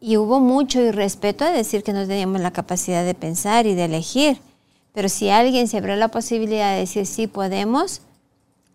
[0.00, 3.86] Y hubo mucho irrespeto a decir que no teníamos la capacidad de pensar y de
[3.86, 4.38] elegir.
[4.92, 8.00] Pero si alguien se abrió la posibilidad de decir sí podemos,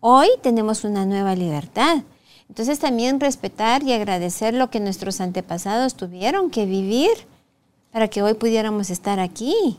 [0.00, 2.02] hoy tenemos una nueva libertad.
[2.48, 7.10] Entonces también respetar y agradecer lo que nuestros antepasados tuvieron que vivir
[7.92, 9.78] para que hoy pudiéramos estar aquí.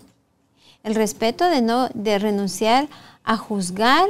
[0.83, 2.87] El respeto de no de renunciar
[3.23, 4.07] a juzgar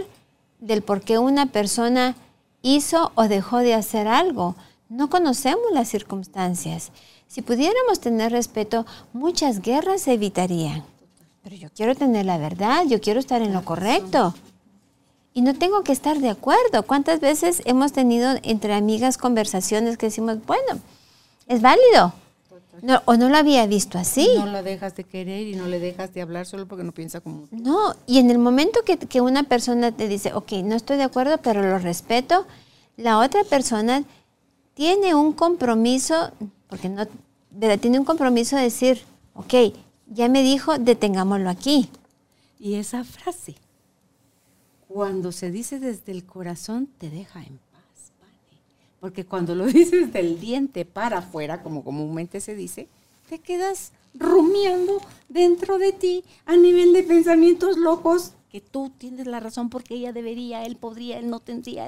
[0.59, 2.15] del por qué una persona
[2.61, 4.55] hizo o dejó de hacer algo.
[4.89, 6.91] No conocemos las circunstancias.
[7.27, 10.83] Si pudiéramos tener respeto, muchas guerras se evitarían.
[11.43, 14.35] Pero yo quiero tener la verdad, yo quiero estar en lo correcto.
[15.33, 16.83] Y no tengo que estar de acuerdo.
[16.83, 20.79] ¿Cuántas veces hemos tenido entre amigas conversaciones que decimos, bueno,
[21.47, 22.13] es válido?
[23.05, 24.27] o no lo había visto así.
[24.35, 27.21] No lo dejas de querer y no le dejas de hablar solo porque no piensa
[27.21, 27.55] como tú.
[27.55, 31.03] No, y en el momento que, que una persona te dice, ok, no estoy de
[31.03, 32.45] acuerdo, pero lo respeto,
[32.97, 34.03] la otra persona
[34.73, 36.31] tiene un compromiso,
[36.69, 37.05] porque no,
[37.77, 39.01] tiene un compromiso de decir,
[39.33, 39.53] ok,
[40.07, 41.89] ya me dijo, detengámoslo aquí.
[42.59, 43.55] Y esa frase,
[44.93, 48.11] cuando se dice desde el corazón, te deja en paz,
[48.99, 52.87] Porque cuando lo dices del diente para afuera, como comúnmente se dice,
[53.29, 59.39] te quedas rumiando dentro de ti a nivel de pensamientos locos que tú tienes la
[59.39, 61.87] razón porque ella debería, él podría, él no tendría.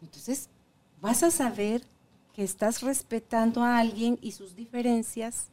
[0.00, 0.48] Entonces,
[1.02, 1.82] vas a saber
[2.32, 5.48] que estás respetando a alguien y sus diferencias,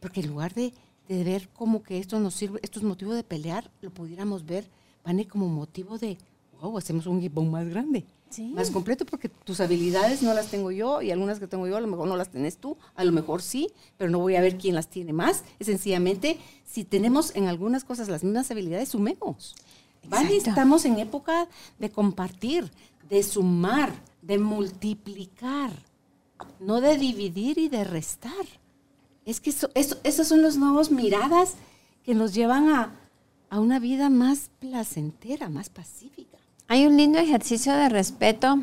[0.00, 0.72] porque en lugar de,
[1.06, 4.68] de ver como que esto nos sirve, esto es motivo de pelear, lo pudiéramos ver
[5.08, 6.18] van como motivo de,
[6.60, 8.04] wow, hacemos un equipo más grande,
[8.52, 11.80] más completo, porque tus habilidades no las tengo yo y algunas que tengo yo a
[11.80, 14.58] lo mejor no las tenés tú, a lo mejor sí, pero no voy a ver
[14.58, 15.44] quién las tiene más.
[15.58, 19.56] Es sencillamente, si tenemos en algunas cosas las mismas habilidades, sumemos.
[20.08, 20.36] ¿Vale?
[20.36, 21.48] Estamos en época
[21.78, 22.70] de compartir,
[23.08, 25.70] de sumar, de multiplicar,
[26.60, 28.46] no de dividir y de restar.
[29.24, 31.54] Es que eso, eso, esas son las nuevas miradas
[32.04, 33.07] que nos llevan a,
[33.50, 36.38] a una vida más placentera, más pacífica.
[36.68, 38.60] Hay un lindo ejercicio de respeto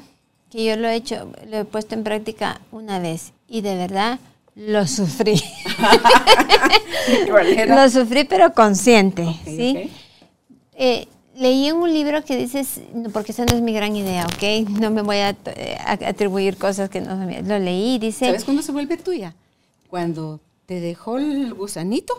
[0.49, 4.19] que yo lo he hecho, lo he puesto en práctica una vez y de verdad
[4.55, 5.41] lo sufrí.
[7.67, 9.91] lo sufrí pero consciente, ¿sí?
[10.73, 12.65] Eh, leí en un libro que dice,
[13.11, 14.69] porque esa no es mi gran idea, ¿ok?
[14.69, 17.45] No me voy a, eh, atribuir cosas que no son mías.
[17.45, 18.25] Lo leí y dice...
[18.25, 19.35] ¿Sabes cuándo se vuelve tuya?
[19.89, 22.13] Cuando te dejó el gusanito,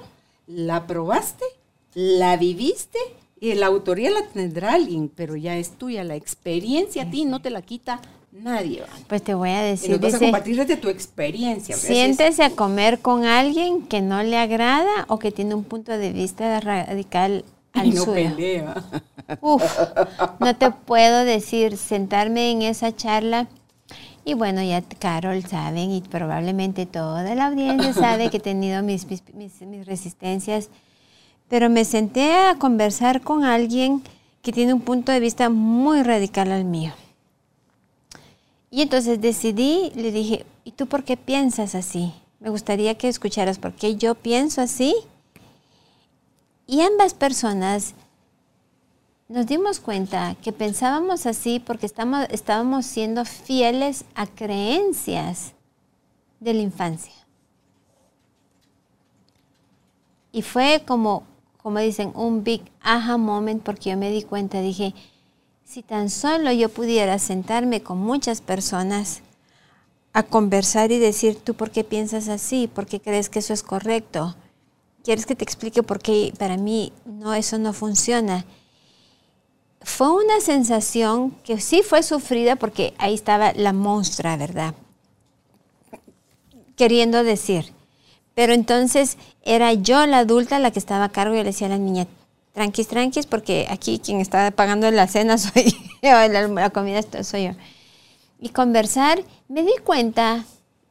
[0.47, 1.45] la probaste
[1.97, 2.99] la viviste
[3.41, 6.05] y la autoría la tendrá alguien, pero ya es tuya.
[6.05, 8.83] La experiencia a ti no te la quita nadie.
[9.07, 9.93] Pues te voy a decir.
[9.93, 11.75] Y vas a compartir desde tu experiencia.
[11.75, 16.13] Siéntese a comer con alguien que no le agrada o que tiene un punto de
[16.13, 18.85] vista radical al no Pelea.
[19.41, 19.63] Uf,
[20.39, 23.49] no te puedo decir, sentarme en esa charla.
[24.23, 29.07] Y bueno, ya Carol saben y probablemente toda la audiencia sabe que he tenido mis,
[29.07, 30.69] mis, mis resistencias
[31.49, 34.03] pero me senté a conversar con alguien
[34.43, 36.93] que tiene un punto de vista muy radical al mío.
[38.71, 42.13] Y entonces decidí, le dije, ¿y tú por qué piensas así?
[42.41, 44.95] Me gustaría que escucharas por qué yo pienso así.
[46.67, 47.95] Y ambas personas
[49.29, 55.53] nos dimos cuenta que pensábamos así porque estamos, estábamos siendo fieles a creencias
[56.41, 57.13] de la infancia.
[60.33, 61.25] Y fue como
[61.67, 64.95] como dicen, un big aha moment porque yo me di cuenta, dije,
[65.65, 69.21] si tan solo yo pudiera sentarme con muchas personas
[70.13, 73.65] a conversar y decir, tú por qué piensas así, por qué crees que eso es
[73.65, 74.37] correcto,
[75.03, 78.45] quieres que te explique por qué para mí no, eso no funciona.
[79.81, 84.73] Fue una sensación que sí fue sufrida porque ahí estaba la monstrua, ¿verdad?
[86.77, 87.73] Queriendo decir,
[88.37, 91.71] pero entonces era yo la adulta la que estaba a cargo y le decía a
[91.71, 92.07] la niña,
[92.53, 97.51] tranquis, tranquis, porque aquí quien está pagando la cena soy yo, la, comida soy yo.
[98.39, 100.45] Y conversar, me di cuenta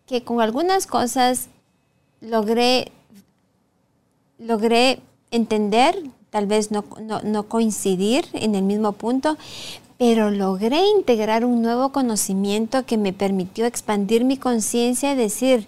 [0.07, 1.49] que con algunas cosas
[2.19, 2.91] logré,
[4.39, 6.83] logré entender, tal vez no,
[7.23, 9.37] no coincidir en el mismo punto,
[9.99, 15.67] pero logré integrar un nuevo conocimiento que me permitió expandir mi conciencia y decir,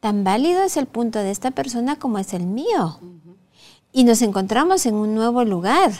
[0.00, 2.98] tan válido es el punto de esta persona como es el mío.
[3.92, 5.92] Y nos encontramos en un nuevo lugar.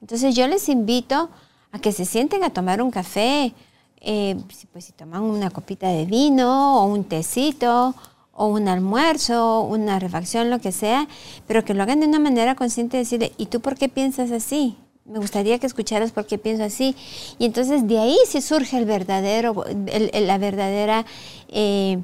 [0.00, 1.30] Entonces yo les invito
[1.70, 3.54] a que se sienten a tomar un café,
[4.00, 4.36] eh,
[4.72, 7.94] pues si toman una copita de vino o un tecito
[8.32, 11.06] o un almuerzo, una refacción, lo que sea,
[11.46, 14.32] pero que lo hagan de una manera consciente de decirle, ¿y tú por qué piensas
[14.32, 14.76] así?
[15.04, 16.96] Me gustaría que escucharas por qué pienso así.
[17.38, 21.04] Y entonces de ahí sí surge el verdadero, la verdadera
[21.48, 21.98] eh,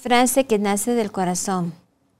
[0.00, 1.72] frase que nace del corazón.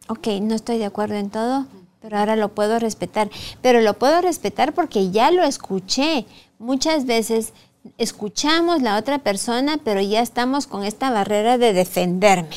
[0.08, 1.66] Ok, no estoy de acuerdo en todo,
[2.00, 3.30] pero ahora lo puedo respetar.
[3.62, 6.26] Pero lo puedo respetar porque ya lo escuché.
[6.58, 7.52] Muchas veces
[7.98, 12.56] escuchamos la otra persona, pero ya estamos con esta barrera de defenderme.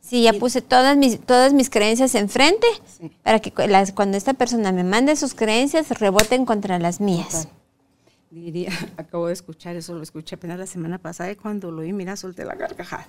[0.00, 2.66] Sí, ya puse todas mis, todas mis creencias enfrente
[3.22, 7.48] para que cuando esta persona me mande sus creencias reboten contra las mías.
[8.30, 11.92] Diría, acabo de escuchar eso, lo escuché apenas la semana pasada y cuando lo oí,
[11.92, 13.06] mira, solté la carcajada.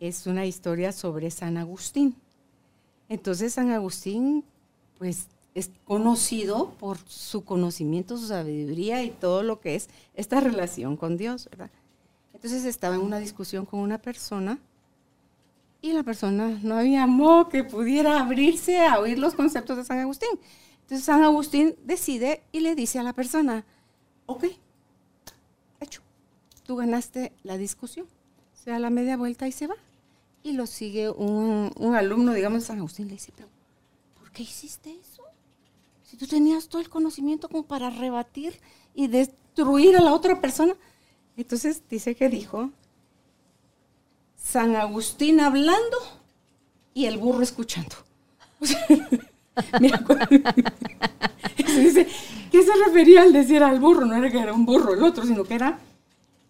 [0.00, 2.14] Es una historia sobre San Agustín.
[3.08, 4.44] Entonces San Agustín,
[4.98, 10.96] pues es conocido por su conocimiento, su sabiduría y todo lo que es esta relación
[10.96, 11.70] con Dios, ¿verdad?
[12.32, 14.58] Entonces estaba en una discusión con una persona
[15.80, 19.98] y la persona no había modo que pudiera abrirse a oír los conceptos de San
[19.98, 20.30] Agustín.
[20.82, 23.64] Entonces San Agustín decide y le dice a la persona,
[24.26, 24.44] ok,
[25.80, 26.02] hecho,
[26.64, 28.06] tú ganaste la discusión.
[28.52, 29.76] Se da la media vuelta y se va.
[30.42, 33.48] Y lo sigue un, alumno, digamos, de San Agustín, le dice, pero
[34.18, 35.22] ¿por qué hiciste eso?
[36.04, 38.58] Si tú tenías todo el conocimiento como para rebatir
[38.94, 40.74] y destruir a la otra persona.
[41.36, 42.70] Entonces dice que dijo,
[44.36, 45.98] San Agustín hablando
[46.94, 47.96] y el burro escuchando.
[49.80, 50.04] Mira,
[51.56, 54.06] ¿qué se refería al decir al burro?
[54.06, 55.78] No era que era un burro el otro, sino que era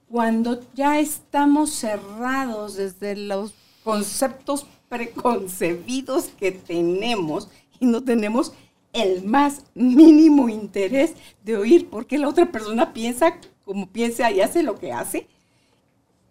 [0.09, 3.55] cuando ya estamos cerrados desde los
[3.89, 7.49] conceptos preconcebidos que tenemos
[7.80, 8.53] y no tenemos
[8.93, 14.43] el más mínimo interés de oír por qué la otra persona piensa como piensa y
[14.43, 15.26] hace lo que hace,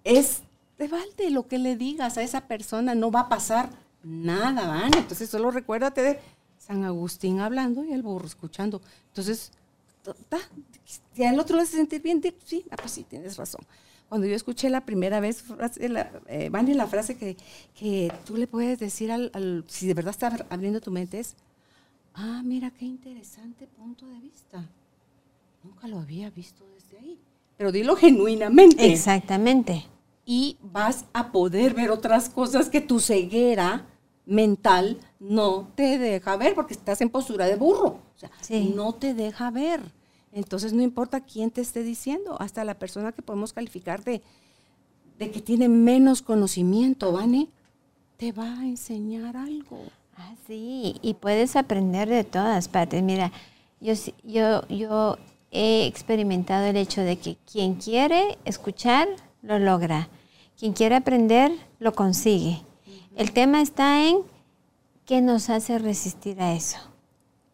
[0.03, 0.43] es
[0.77, 3.71] de balde lo que le digas a esa persona, no va a pasar
[4.03, 4.95] nada, ¿van?
[4.95, 6.19] Entonces solo recuérdate de
[6.59, 8.83] San Agustín hablando y el burro escuchando.
[9.07, 9.51] Entonces,
[11.13, 13.61] si al otro le hace sentir bien, sí, ah, pues sí, tienes razón.
[14.09, 15.43] Cuando yo escuché la primera vez,
[15.79, 17.35] la, eh, la frase que,
[17.77, 21.35] que, tú le puedes decir al, si de verdad está abriendo tu mente es,
[22.13, 24.65] ah, mira qué interesante punto de vista.
[25.63, 27.19] Nunca lo había visto desde ahí.
[27.57, 28.91] Pero dilo genuinamente.
[28.91, 29.85] Exactamente
[30.27, 33.87] y vas a poder ver otras cosas que tu ceguera
[34.25, 37.87] mental no te deja ver porque estás en postura de burro.
[37.87, 38.29] O sea,
[38.75, 39.79] no te deja ver.
[40.37, 44.21] Entonces no importa quién te esté diciendo, hasta la persona que podemos calificar de,
[45.17, 47.47] de que tiene menos conocimiento, ¿vale?
[48.17, 49.81] Te va a enseñar algo.
[50.15, 53.01] Ah, sí, y puedes aprender de todas partes.
[53.01, 53.31] Mira,
[53.81, 55.17] yo, yo, yo
[55.49, 59.07] he experimentado el hecho de que quien quiere escuchar,
[59.41, 60.07] lo logra.
[60.55, 62.61] Quien quiere aprender, lo consigue.
[63.15, 64.19] El tema está en
[65.03, 66.77] qué nos hace resistir a eso.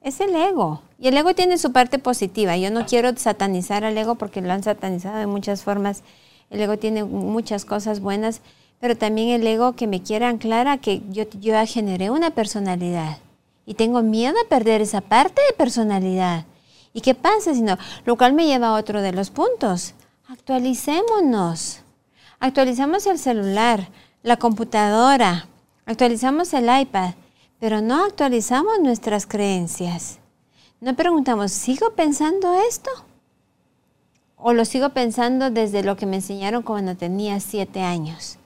[0.03, 0.81] Es el ego.
[0.99, 2.57] Y el ego tiene su parte positiva.
[2.57, 6.03] Yo no quiero satanizar al ego porque lo han satanizado de muchas formas.
[6.49, 8.41] El ego tiene muchas cosas buenas,
[8.79, 13.17] pero también el ego que me quiere anclar que yo, yo ya generé una personalidad
[13.65, 16.45] y tengo miedo a perder esa parte de personalidad.
[16.93, 17.77] ¿Y qué pasa si no?
[18.05, 19.93] Lo cual me lleva a otro de los puntos.
[20.27, 21.79] Actualicémonos.
[22.39, 23.87] Actualizamos el celular,
[24.21, 25.47] la computadora,
[25.85, 27.13] actualizamos el iPad,
[27.63, 30.19] pero no actualizamos nuestras creencias.
[30.81, 32.91] No preguntamos, ¿sigo pensando esto?
[34.35, 38.37] ¿O lo sigo pensando desde lo que me enseñaron cuando tenía siete años?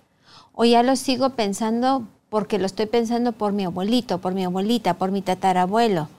[0.53, 4.93] ¿O ya lo sigo pensando porque lo estoy pensando por mi abuelito, por mi abuelita,
[4.93, 6.09] por mi tatarabuelo?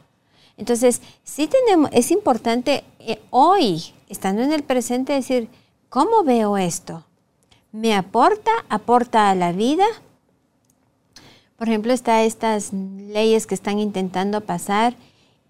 [0.56, 5.48] Entonces, sí tenemos, es importante eh, hoy, estando en el presente, decir,
[5.88, 7.04] ¿cómo veo esto?
[7.72, 9.84] me aporta, aporta a la vida.
[11.58, 14.94] Por ejemplo, está estas leyes que están intentando pasar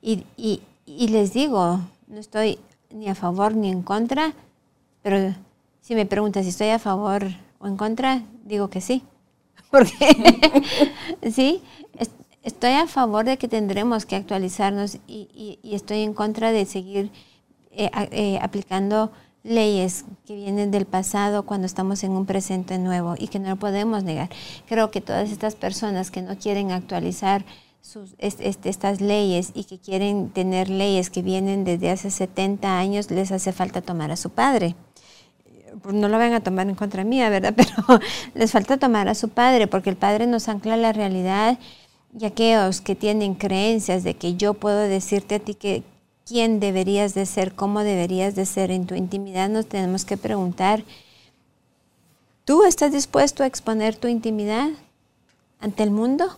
[0.01, 0.25] y,
[0.87, 4.33] les digo, no estoy ni a favor ni en contra,
[5.03, 5.35] pero
[5.83, 7.25] si me preguntas si estoy a favor
[7.59, 9.03] o en contra, digo que sí.
[9.71, 10.63] Porque
[11.31, 11.63] sí,
[12.43, 17.11] estoy a favor de que tendremos que actualizarnos y, estoy en contra de seguir
[17.71, 23.29] eh, eh, aplicando leyes que vienen del pasado cuando estamos en un presente nuevo y
[23.29, 24.31] que no lo podemos negar.
[24.67, 27.45] Creo que todas estas personas que no quieren actualizar
[28.19, 33.53] estas leyes y que quieren tener leyes que vienen desde hace 70 años, les hace
[33.53, 34.75] falta tomar a su padre.
[35.91, 37.55] No lo van a tomar en contra mía, ¿verdad?
[37.57, 38.01] Pero
[38.35, 41.59] les falta tomar a su padre porque el padre nos ancla la realidad
[42.19, 45.83] y aquellos que tienen creencias de que yo puedo decirte a ti que
[46.29, 50.85] quién deberías de ser, cómo deberías de ser en tu intimidad, nos tenemos que preguntar,
[52.45, 54.69] ¿tú estás dispuesto a exponer tu intimidad
[55.59, 56.37] ante el mundo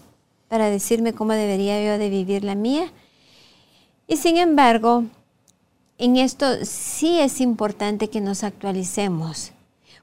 [0.49, 2.93] para decirme cómo debería yo de vivir la mía?
[4.07, 5.05] Y sin embargo,
[5.99, 9.51] en esto sí es importante que nos actualicemos,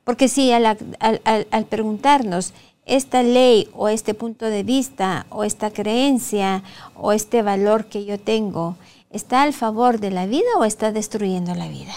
[0.03, 0.65] porque si al,
[0.99, 2.53] al preguntarnos,
[2.85, 6.63] esta ley o este punto de vista o esta creencia
[6.95, 8.77] o este valor que yo tengo
[9.09, 11.93] está al favor de la vida o está destruyendo la vida.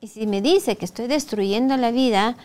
[0.00, 2.36] Y si me dice que estoy destruyendo la vida,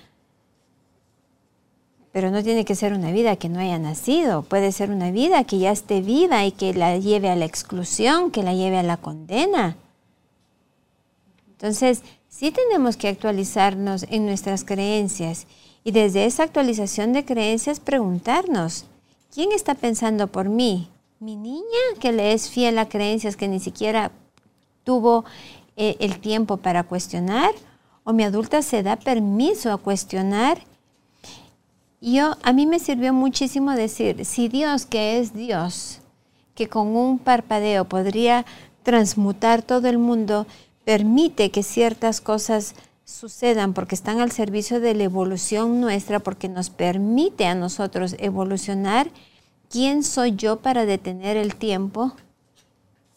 [2.12, 5.44] pero no tiene que ser una vida que no haya nacido, puede ser una vida
[5.44, 8.84] que ya esté viva y que la lleve a la exclusión, que la lleve a
[8.84, 9.78] la condena.
[11.52, 15.48] Entonces, sí tenemos que actualizarnos en nuestras creencias
[15.84, 18.86] y desde esa actualización de creencias preguntarnos,
[19.34, 20.90] ¿quién está pensando por mí?
[21.22, 21.62] ¿Mi niña
[22.00, 24.12] que le es fiel a creencias que ni siquiera
[24.84, 25.24] tuvo
[25.78, 27.52] eh, el tiempo para cuestionar?
[28.04, 30.64] ¿O mi adulta se da permiso a cuestionar?
[32.02, 36.00] Yo, a mí me sirvió muchísimo decir, si Dios que es Dios,
[36.56, 38.44] que con un parpadeo podría
[38.82, 40.48] transmutar todo el mundo,
[40.86, 42.74] permite que ciertas cosas
[43.06, 49.12] sucedan porque están al servicio de la evolución nuestra, porque nos permite a nosotros evolucionar.
[49.72, 52.12] ¿Quién soy yo para detener el tiempo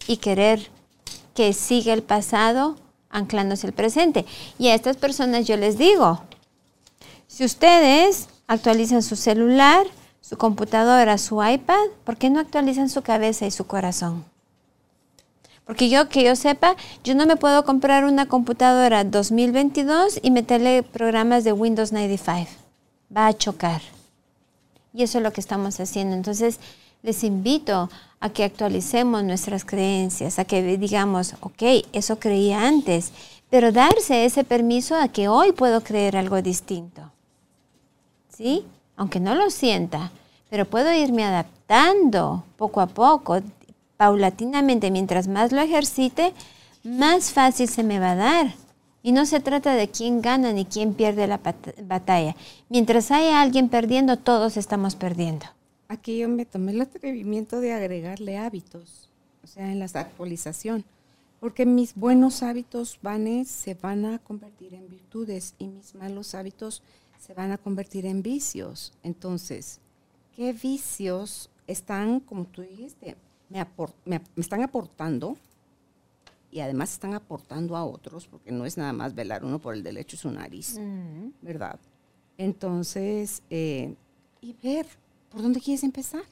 [0.06, 0.70] y querer
[1.34, 2.76] que siga el pasado
[3.10, 4.24] anclándose el presente?
[4.56, 6.22] Y a estas personas yo les digo,
[7.26, 9.84] si ustedes actualizan su celular,
[10.20, 14.24] su computadora, su iPad, ¿por qué no actualizan su cabeza y su corazón?
[15.64, 20.84] Porque yo, que yo sepa, yo no me puedo comprar una computadora 2022 y meterle
[20.84, 22.48] programas de Windows 95.
[23.14, 23.93] Va a chocar.
[24.94, 26.14] Y eso es lo que estamos haciendo.
[26.14, 26.60] Entonces,
[27.02, 27.90] les invito
[28.20, 33.12] a que actualicemos nuestras creencias, a que digamos, ok, eso creía antes,
[33.50, 37.10] pero darse ese permiso a que hoy puedo creer algo distinto.
[38.34, 38.64] ¿Sí?
[38.96, 40.10] Aunque no lo sienta,
[40.48, 43.40] pero puedo irme adaptando poco a poco,
[43.96, 46.32] paulatinamente, mientras más lo ejercite,
[46.82, 48.54] más fácil se me va a dar.
[49.04, 51.38] Y no se trata de quién gana ni quién pierde la
[51.82, 52.34] batalla.
[52.70, 55.44] Mientras haya alguien perdiendo, todos estamos perdiendo.
[55.88, 59.10] Aquí yo me tomé el atrevimiento de agregarle hábitos,
[59.42, 60.86] o sea, en la actualización,
[61.38, 66.82] porque mis buenos hábitos van se van a convertir en virtudes y mis malos hábitos
[67.20, 68.94] se van a convertir en vicios.
[69.02, 69.80] Entonces,
[70.34, 73.16] ¿qué vicios están, como tú dijiste,
[73.50, 75.36] me, están aportando
[76.54, 79.82] y además están aportando a otros, porque no es nada más velar uno por el
[79.82, 80.78] derecho de su nariz,
[81.42, 81.80] ¿verdad?
[82.38, 83.96] Entonces, eh,
[84.40, 84.86] y ver
[85.30, 86.22] por dónde quieres empezar,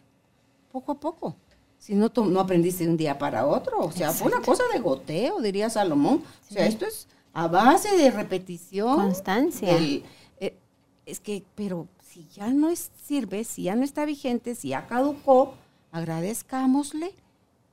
[0.70, 1.34] poco a poco.
[1.76, 4.78] Si no, no aprendiste de un día para otro, o sea, fue una cosa de
[4.78, 6.22] goteo, diría Salomón.
[6.48, 8.94] O sea, esto es a base de repetición.
[8.94, 9.76] Constancia.
[9.76, 10.56] Eh,
[11.04, 14.86] es que, pero si ya no es, sirve, si ya no está vigente, si ya
[14.86, 15.54] caducó,
[15.90, 17.12] agradezcámosle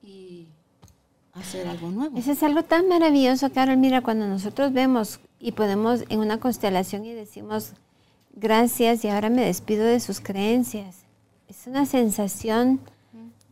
[0.01, 0.47] y
[1.33, 2.17] hacer algo nuevo.
[2.17, 3.77] Eso es algo tan maravilloso, Carol.
[3.77, 7.73] Mira, cuando nosotros vemos y podemos en una constelación y decimos
[8.33, 10.97] gracias y ahora me despido de sus creencias.
[11.47, 12.79] Es una sensación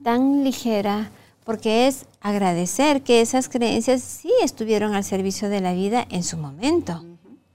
[0.03, 1.11] tan ligera
[1.43, 6.37] porque es agradecer que esas creencias sí estuvieron al servicio de la vida en su
[6.37, 7.03] momento.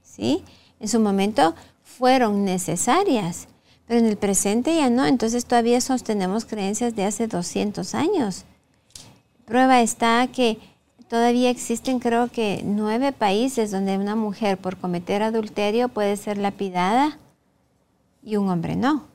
[0.02, 0.44] ¿Sí?
[0.80, 3.48] En su momento fueron necesarias
[3.92, 8.46] pero en el presente ya no, entonces todavía sostenemos creencias de hace 200 años.
[9.52, 10.56] Prueba está que
[11.08, 17.18] todavía existen creo que nueve países donde una mujer por cometer adulterio puede ser lapidada
[18.22, 19.08] y un hombre no.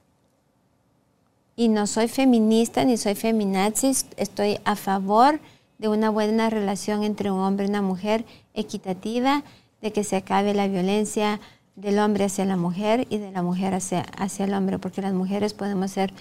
[1.56, 5.40] Y no soy feminista ni soy feminazi, estoy a favor
[5.80, 8.24] de una buena relación entre un hombre y una mujer
[8.54, 9.44] equitativa,
[9.82, 11.40] de que se acabe la violencia
[11.76, 15.16] del hombre hacia la mujer y de la mujer hacia, hacia el hombre, porque las
[15.16, 16.14] mujeres podemos ser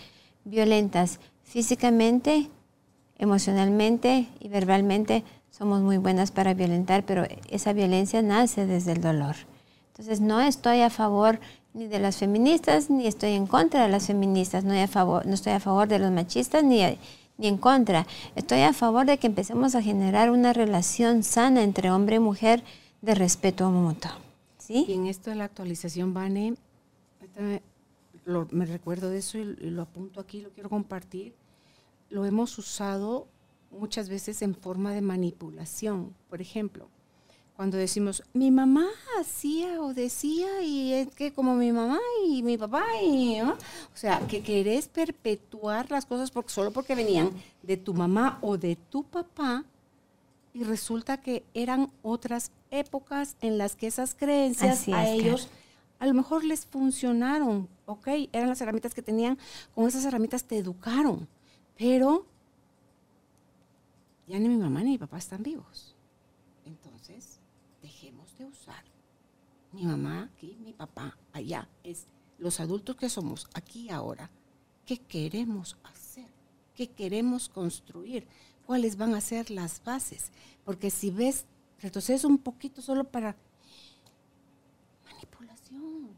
[0.46, 2.48] violentas físicamente,
[3.18, 5.24] emocionalmente y verbalmente.
[5.50, 9.36] Somos muy buenas para violentar, pero esa violencia nace desde el dolor.
[9.88, 11.40] Entonces no estoy a favor
[11.72, 15.34] ni de las feministas, ni estoy en contra de las feministas, no, a favor, no
[15.34, 16.80] estoy a favor de los machistas, ni,
[17.38, 18.06] ni en contra.
[18.34, 22.62] Estoy a favor de que empecemos a generar una relación sana entre hombre y mujer
[23.02, 24.10] de respeto mutuo.
[24.68, 26.54] Y en esto de la actualización, Vane,
[28.50, 31.34] me recuerdo de eso y, lo apunto aquí, lo quiero compartir.
[32.10, 33.26] Lo hemos usado
[33.70, 36.14] muchas veces en forma de manipulación.
[36.28, 36.88] Por ejemplo,
[37.56, 38.86] cuando decimos, mi mamá
[39.18, 43.56] hacía o decía, y es que como mi mamá y mi papá, y, o
[43.94, 47.30] sea, que querés perpetuar las cosas porque, solo porque venían
[47.62, 49.64] de tu mamá o de tu papá,
[50.52, 55.48] y resulta que eran otras épocas en las que esas creencias a ellos
[55.98, 59.38] a lo mejor les funcionaron, ok, eran las herramientas que tenían,
[59.74, 61.26] con esas herramientas te educaron,
[61.76, 62.26] pero
[64.26, 65.94] ya ni mi mamá ni mi papá están vivos.
[66.64, 67.38] Entonces,
[67.82, 68.84] dejemos de usar
[69.72, 71.68] mi mamá aquí, mi papá allá.
[71.84, 72.06] Es
[72.38, 74.30] los adultos que somos aquí ahora.
[74.84, 76.28] ¿Qué queremos hacer?
[76.74, 78.26] ¿Qué queremos construir?
[78.66, 80.32] ¿Cuáles van a ser las bases?
[80.64, 81.46] Porque si ves,
[81.80, 83.36] retrocedes un poquito solo para
[85.04, 86.10] manipulación.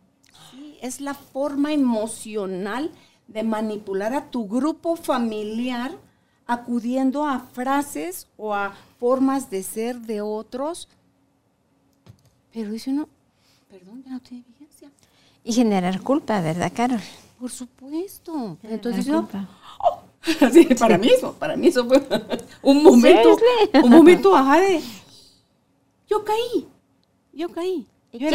[0.50, 2.90] Sí, es la forma emocional
[3.28, 5.92] de manipular a tu grupo familiar
[6.46, 10.88] acudiendo a frases o a formas de ser de otros.
[12.52, 13.08] Pero dice uno,
[13.70, 14.90] perdón, ya no tiene vigencia.
[15.44, 17.00] Y generar culpa, ¿verdad, Carol?
[17.38, 18.56] Por supuesto.
[18.62, 19.28] Entonces oh",
[20.78, 22.02] para mí eso, para mí eso fue
[22.62, 23.36] un momento,
[23.84, 24.82] un momento ajá de,
[26.08, 26.66] yo caí,
[27.32, 27.86] yo caí.
[28.10, 28.28] Yo,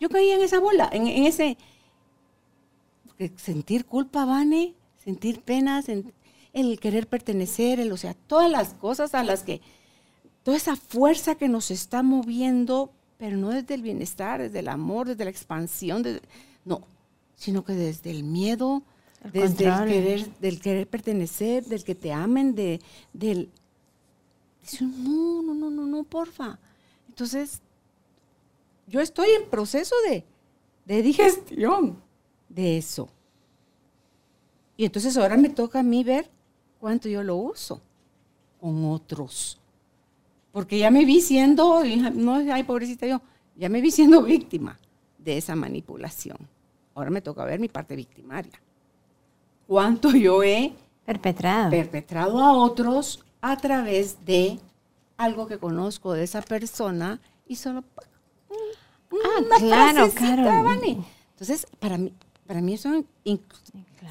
[0.00, 1.56] yo caí en esa bola, en, ese,
[3.36, 6.14] sentir culpa, Vane, sentir pena, sentir,
[6.52, 9.60] el querer pertenecer, el, o sea, todas las cosas a las que,
[10.42, 15.06] toda esa fuerza que nos está moviendo, pero no desde el bienestar, desde el amor,
[15.08, 16.02] desde la expansión,
[16.64, 16.82] no,
[17.36, 18.82] sino que desde el miedo,
[19.32, 22.80] desde el querer, del querer pertenecer, del que te amen, de,
[23.12, 23.50] del...
[24.62, 26.58] Dice, no, no, no, no, no, porfa.
[27.08, 27.60] Entonces,
[28.86, 30.24] yo estoy en proceso de,
[30.84, 31.98] de digestión
[32.50, 33.08] de eso.
[34.76, 36.30] Y entonces ahora me toca a mí ver
[36.78, 37.80] cuánto yo lo uso
[38.60, 39.58] con otros.
[40.52, 41.82] Porque ya me vi siendo,
[42.14, 43.22] no, ay, pobrecita yo,
[43.56, 44.78] ya me vi siendo víctima
[45.18, 46.38] de esa manipulación.
[46.94, 48.60] Ahora me toca ver mi parte victimaria.
[49.66, 50.72] Cuánto yo he
[51.06, 54.58] perpetrado, perpetrado a otros a través de
[55.16, 57.84] algo que conozco de esa persona y solo
[59.12, 60.70] ah, claro, claro.
[61.40, 62.12] Entonces, para mí,
[62.50, 63.04] para mí eso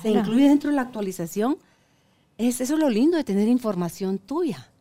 [0.02, 1.58] se incluye dentro de la actualización
[2.38, 4.72] es, eso es lo lindo de tener información tuya.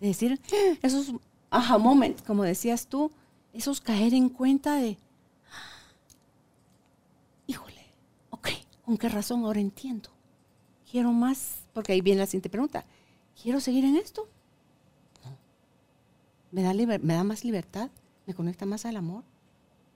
[0.00, 0.40] De decir,
[0.82, 1.12] esos
[1.48, 3.12] aha moments, como decías tú,
[3.52, 4.98] esos caer en cuenta de,
[7.46, 7.86] híjole,
[8.30, 8.48] ok,
[8.84, 10.10] ¿con qué razón ahora entiendo?
[10.90, 12.84] Quiero más, porque ahí viene la siguiente pregunta,
[13.40, 14.28] ¿quiero seguir en esto?
[15.24, 15.36] No.
[16.50, 17.90] ¿Me da, me da más libertad?
[18.26, 19.22] ¿Me conecta más al amor?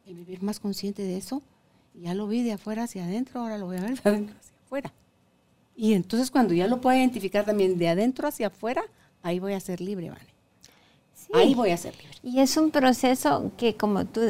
[0.06, 1.42] ¿El vivir más consciente de eso?
[1.94, 4.56] Ya lo vi de afuera hacia adentro, ahora lo voy a ver de adentro hacia
[4.64, 4.92] afuera.
[5.76, 8.82] Y entonces cuando ya lo puedo identificar también de adentro hacia afuera,
[9.22, 10.32] ahí voy a ser libre, Vane.
[11.34, 12.16] Ahí voy a ser libre.
[12.22, 14.20] Y es un proceso que como tú,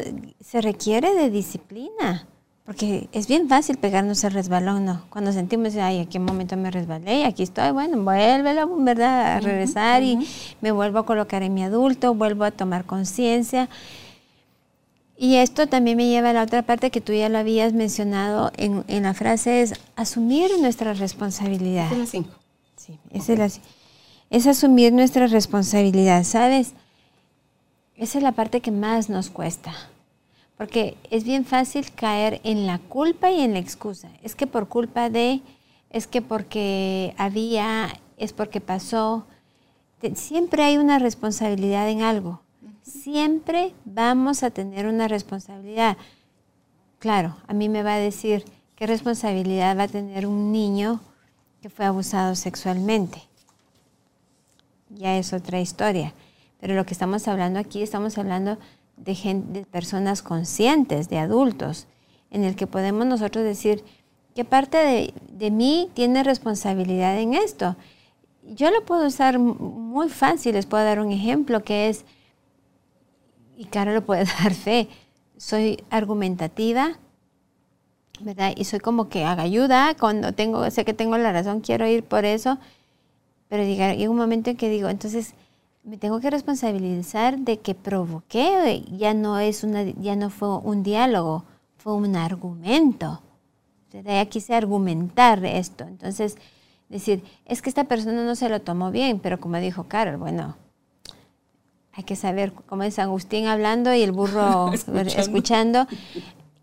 [0.40, 2.28] se requiere de disciplina.
[2.64, 5.04] Porque es bien fácil pegarnos el resbalón, ¿no?
[5.10, 7.24] Cuando sentimos, ay, ¿a qué momento me resbalé?
[7.24, 9.36] Aquí estoy, bueno, vuelve, ¿verdad?
[9.36, 10.28] A regresar y
[10.60, 13.68] me vuelvo a colocar en mi adulto, vuelvo a tomar conciencia.
[15.22, 18.50] Y esto también me lleva a la otra parte que tú ya lo habías mencionado
[18.56, 21.92] en, la frase, es asumir nuestra responsabilidad.
[21.92, 22.24] Es la
[22.74, 23.60] Sí, es,
[24.30, 26.72] es asumir nuestra responsabilidad, ¿sabes?
[27.94, 29.72] Esa es la parte que más nos cuesta.
[30.56, 34.10] Porque es bien fácil caer en la culpa y en la excusa.
[34.24, 35.40] Es que por culpa de,
[35.90, 39.24] es que porque había, es porque pasó.
[40.16, 42.40] Siempre hay una responsabilidad en algo
[42.82, 45.96] siempre vamos a tener una responsabilidad.
[46.98, 48.44] Claro, a mí me va a decir
[48.76, 51.00] qué responsabilidad va a tener un niño
[51.60, 53.22] que fue abusado sexualmente.
[54.90, 56.12] Ya es otra historia.
[56.60, 58.58] Pero lo que estamos hablando aquí, estamos hablando
[58.96, 61.86] de, personas conscientes, de adultos,
[62.30, 63.84] en el que podemos nosotros decir,
[64.34, 67.76] ¿qué parte de, de mí tiene responsabilidad en esto?
[68.44, 72.04] Yo lo puedo usar muy fácil, les puedo dar un ejemplo que es,
[73.57, 74.88] y Carol lo puede dar fe,
[75.36, 76.98] soy argumentativa,
[78.20, 78.53] ¿verdad?
[78.57, 82.05] Y soy como que haga ayuda, cuando tengo, sé que tengo la razón, quiero ir
[82.05, 82.59] por eso,
[83.48, 85.34] pero llega, un momento en que digo, entonces
[85.84, 90.82] me tengo que responsabilizar de que provoqué, ya no es una, ya no fue un
[90.82, 91.44] diálogo,
[91.76, 93.20] fue un argumento.
[93.92, 95.84] Ya quise argumentar esto.
[95.84, 96.38] Entonces,
[96.88, 100.57] decir, es que esta persona no se lo tomó bien, pero como dijo Carol, bueno,
[101.95, 104.72] hay que saber, como es Agustín hablando y el burro
[105.16, 105.86] escuchando.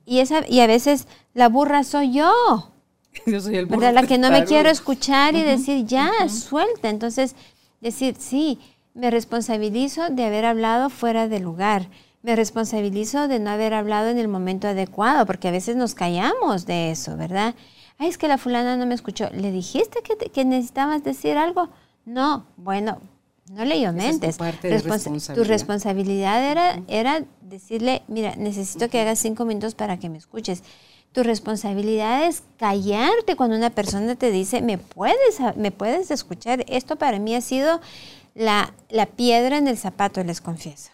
[0.05, 2.71] Y, esa, y a veces la burra soy yo.
[3.25, 3.93] Yo soy el ¿verdad?
[3.93, 6.89] La que no me quiero escuchar y decir, ya, suelta.
[6.89, 7.35] Entonces,
[7.81, 8.59] decir, sí,
[8.93, 11.89] me responsabilizo de haber hablado fuera de lugar.
[12.21, 16.65] Me responsabilizo de no haber hablado en el momento adecuado, porque a veces nos callamos
[16.65, 17.55] de eso, ¿verdad?
[17.97, 19.29] Ay, es que la fulana no me escuchó.
[19.31, 21.69] ¿Le dijiste que, que necesitabas decir algo?
[22.05, 22.99] No, bueno,
[23.49, 24.37] no le mentes.
[24.37, 30.63] tu, responsabilidad era, era decirle, mira, necesito que hagas cinco minutos para que me escuches.
[31.13, 36.63] Tu responsabilidad es callarte cuando una persona te dice, me puedes, me puedes escuchar.
[36.67, 37.81] Esto para mí ha sido
[38.35, 40.91] la, la piedra en el zapato, les confieso.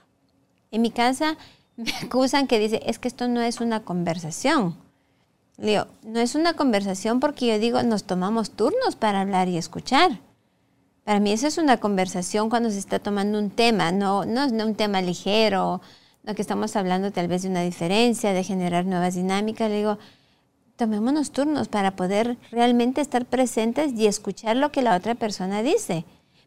[0.72, 1.38] En mi casa
[1.76, 4.78] me acusan que dice, es que esto no es una conversación.
[5.58, 9.58] Le digo, no es una conversación porque yo digo, nos tomamos turnos para hablar y
[9.58, 10.20] escuchar.
[11.06, 14.74] Para mí eso es una conversación cuando se está tomando un tema, no, no, un
[14.74, 15.80] tema ligero,
[16.24, 19.70] no que estamos hablando tal vez de una diferencia, de generar nuevas dinámicas.
[19.70, 20.00] Le digo,
[20.78, 26.06] tomémonos turnos para poder realmente estar presentes y escuchar lo que la otra persona dice,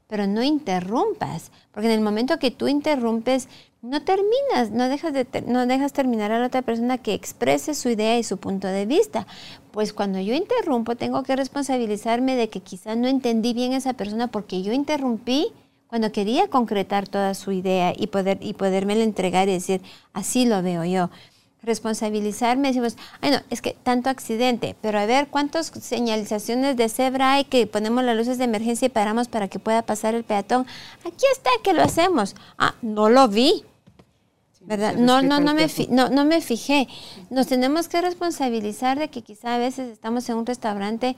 [0.08, 3.48] pero no interrumpas, porque en el momento que tú interrumpes,
[3.80, 7.90] no terminas, no dejas, de no dejas terminar a la otra persona que exprese su
[7.90, 9.28] idea y su punto de vista.
[9.70, 13.92] Pues cuando yo interrumpo, tengo que responsabilizarme de que quizás no entendí bien a esa
[13.92, 15.52] persona porque yo interrumpí
[15.88, 19.80] cuando quería concretar toda su idea y, poder, y poderme entregar y decir,
[20.12, 21.10] así lo veo yo.
[21.62, 27.32] Responsabilizarme, decimos, ay no, es que tanto accidente, pero a ver cuántas señalizaciones de cebra
[27.32, 30.66] hay que ponemos las luces de emergencia y paramos para que pueda pasar el peatón.
[31.00, 32.36] Aquí está que lo hacemos.
[32.58, 33.64] Ah, no lo vi.
[34.68, 34.96] ¿Verdad?
[34.96, 36.88] No, no, no me, no, no me fijé.
[37.30, 41.16] Nos tenemos que responsabilizar de que quizá a veces estamos en un restaurante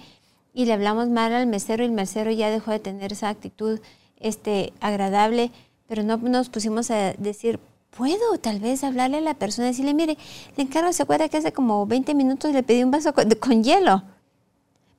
[0.55, 3.81] y le hablamos mal al mesero y el mesero ya dejó de tener esa actitud
[4.21, 5.51] este, agradable,
[5.89, 7.59] pero no nos pusimos a decir,
[7.91, 10.17] puedo tal vez hablarle a la persona y decirle, mire,
[10.57, 13.65] le encargo, se acuerda que hace como 20 minutos le pedí un vaso con, con
[13.65, 14.05] hielo,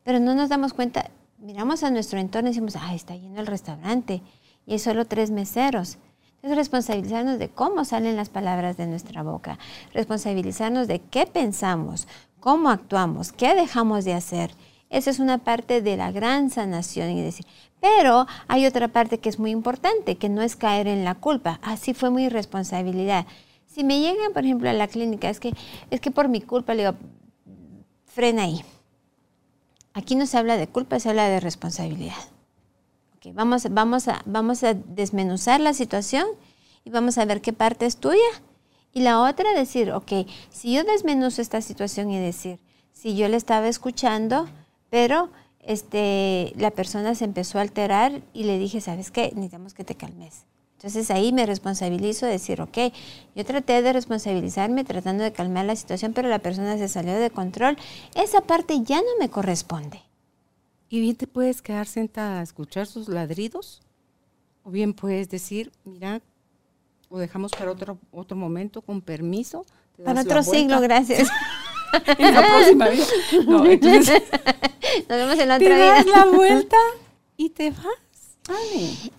[0.04, 3.48] pero no nos damos cuenta, miramos a nuestro entorno y decimos, ah, está lleno el
[3.48, 4.22] restaurante
[4.66, 5.98] y hay solo tres meseros.
[6.44, 9.60] Es responsabilizarnos de cómo salen las palabras de nuestra boca,
[9.94, 12.08] responsabilizarnos de qué pensamos,
[12.40, 14.52] cómo actuamos, qué dejamos de hacer.
[14.90, 17.46] Esa es una parte de la gran sanación y decir,
[17.80, 21.60] pero hay otra parte que es muy importante, que no es caer en la culpa.
[21.62, 23.28] Así fue mi responsabilidad.
[23.68, 25.54] Si me llegan, por ejemplo, a la clínica, es que,
[25.92, 26.98] es que por mi culpa, le digo,
[28.06, 28.66] frena ahí.
[29.94, 32.16] Aquí no se habla de culpa, se habla de responsabilidad
[33.34, 36.26] vamos, vamos, a, vamos a desmenuzar la situación
[36.84, 38.20] y vamos a ver qué parte es tuya.
[38.94, 42.60] Y la otra decir, ok, si yo desmenuzo esta situación y decir,
[42.92, 44.50] si yo le estaba escuchando,
[44.90, 49.32] pero este, la persona se empezó a alterar y le dije, ¿sabes qué?
[49.34, 50.46] Necesitamos que te calmes.
[50.82, 52.78] Entonces ahí me responsabilizo de decir, ok,
[53.36, 57.30] yo traté de responsabilizarme tratando de calmar la situación, pero la persona se salió de
[57.30, 57.78] control.
[58.16, 60.02] Esa parte ya no me corresponde.
[60.92, 63.82] Y bien te puedes quedar sentada a escuchar sus ladridos,
[64.62, 66.22] o bien puedes decir, mira,
[67.08, 69.66] o dejamos para otro, otro momento, con permiso.
[70.04, 71.30] Para otro siglo, gracias.
[72.18, 73.06] en la próxima vida.
[73.48, 74.22] No, entonces,
[75.08, 76.78] Nos vemos en la otra te das la vuelta
[77.38, 78.58] y te vas.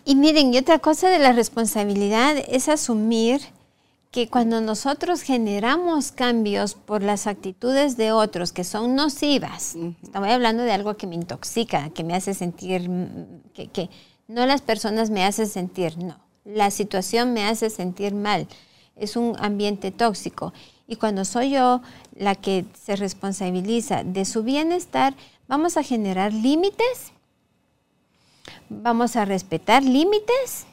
[0.05, 3.41] Y miren, y otra cosa de la responsabilidad es asumir
[4.13, 10.63] que cuando nosotros generamos cambios por las actitudes de otros que son nocivas, estamos hablando
[10.63, 12.91] de algo que me intoxica, que me hace sentir,
[13.55, 13.89] que, que
[14.29, 18.47] no las personas me hacen sentir, no, la situación me hace sentir mal,
[18.97, 20.53] es un ambiente tóxico.
[20.87, 21.81] Y cuando soy yo
[22.15, 25.15] la que se responsabiliza de su bienestar,
[25.49, 27.13] vamos a generar límites,
[28.69, 30.67] vamos a respetar límites,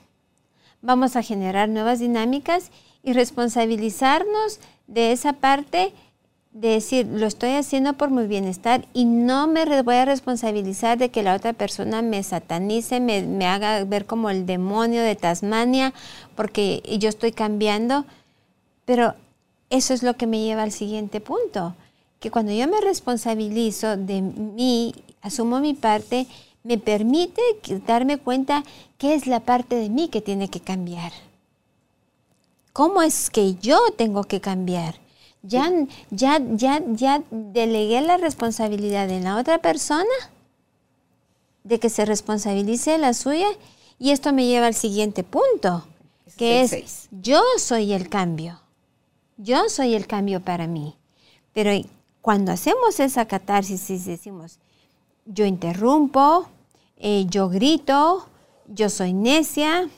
[0.82, 2.70] vamos a generar nuevas dinámicas
[3.04, 5.94] y responsabilizarnos de esa parte
[6.52, 11.10] de decir, lo estoy haciendo por mi bienestar y no me voy a responsabilizar de
[11.10, 15.94] que la otra persona me satanice, me, haga ver como el demonio de Tasmania,
[16.36, 18.06] porque yo estoy cambiando.
[18.86, 19.14] Pero
[19.70, 21.76] eso es lo que me lleva al siguiente punto,
[22.20, 26.26] que cuando yo me responsabilizo de mí, asumo mi parte,
[26.64, 27.42] me permite
[27.86, 28.64] darme cuenta
[28.98, 31.12] qué es la parte de mí que tiene que cambiar.
[32.74, 34.96] ¿Cómo es que yo tengo que cambiar?
[35.42, 35.72] Ya,
[36.12, 40.06] ya, ya, ya delegué la responsabilidad en la otra persona
[41.64, 43.48] de que se responsabilice la suya
[44.00, 45.86] y esto me lleva al siguiente punto,
[46.38, 48.60] que es yo soy el cambio.
[49.38, 50.96] Yo soy el cambio para mí.
[51.54, 51.72] Pero
[52.22, 54.60] cuando hacemos esa catarsis y decimos,
[55.26, 56.48] yo interrumpo,
[56.98, 58.28] eh, yo grito,
[58.68, 59.90] yo soy necia,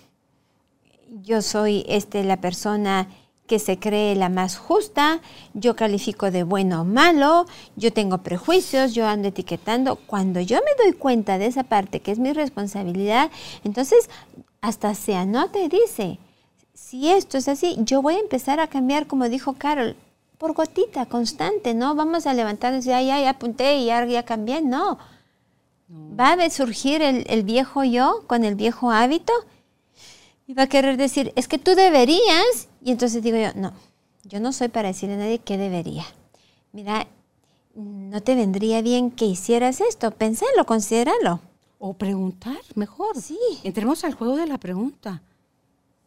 [1.11, 3.09] yo soy este, la persona
[3.45, 5.19] que se cree la más justa,
[5.53, 9.97] yo califico de bueno o malo, yo tengo prejuicios, yo ando etiquetando.
[9.97, 13.29] Cuando yo me doy cuenta de esa parte que es mi responsabilidad,
[13.65, 14.09] entonces
[14.61, 16.17] hasta se anota y dice,
[16.73, 19.97] si esto es así, yo voy a empezar a cambiar, como dijo Carol,
[20.37, 21.93] por gotita, constante, ¿no?
[21.93, 24.97] Vamos a levantarnos y ya, ya, ya apunté y ya, ya cambié, no.
[25.89, 29.33] Va a surgir el, el viejo yo con el viejo hábito
[30.51, 32.67] y va a querer decir, es que tú deberías.
[32.83, 33.71] Y entonces digo yo, no,
[34.25, 36.03] yo no soy para decirle a nadie qué debería.
[36.73, 37.07] Mira,
[37.73, 41.39] no te vendría bien que hicieras esto, pensalo, considéralo.
[41.79, 43.15] O preguntar, mejor.
[43.21, 43.39] Sí.
[43.63, 45.21] Entremos al juego de la pregunta.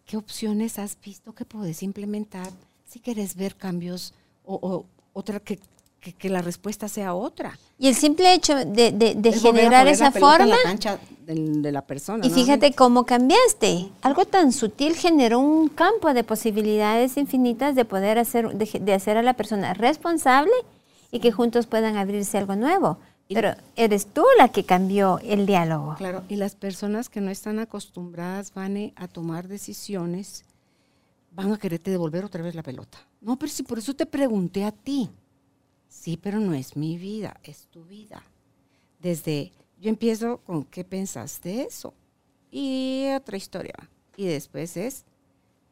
[0.05, 2.51] ¿Qué opciones has visto que puedes implementar
[2.87, 4.13] si quieres ver cambios
[4.45, 4.85] o, o
[5.15, 5.59] otra que,
[6.05, 7.59] que, que la respuesta sea otra?
[7.79, 11.63] Y el simple hecho de, de- de Es generar esa forma, En la cancha del-
[11.63, 12.25] de, la persona.
[12.27, 12.35] y ¿no?
[12.35, 13.89] fíjate cómo cambiaste.
[14.03, 19.17] Algo tan sutil generó un campo de posibilidades infinitas de poder hacer, de, de hacer
[19.17, 20.53] a la persona responsable
[21.11, 22.99] y que juntos puedan abrirse algo nuevo.
[23.27, 25.95] Y- Pero eres tú la que cambió el diálogo.
[25.97, 30.45] Claro, y las personas que no están acostumbradas, Vane, a tomar decisiones,
[31.33, 32.99] van a quererte devolver otra vez la pelota.
[33.23, 35.09] No, pero si por eso te pregunté a ti.
[35.89, 38.23] Sí, pero no es mi vida, es tu vida.
[39.01, 41.95] Desde, yo empiezo con qué pensaste eso.
[42.51, 43.75] Y otra historia.
[44.17, 45.05] Y después es,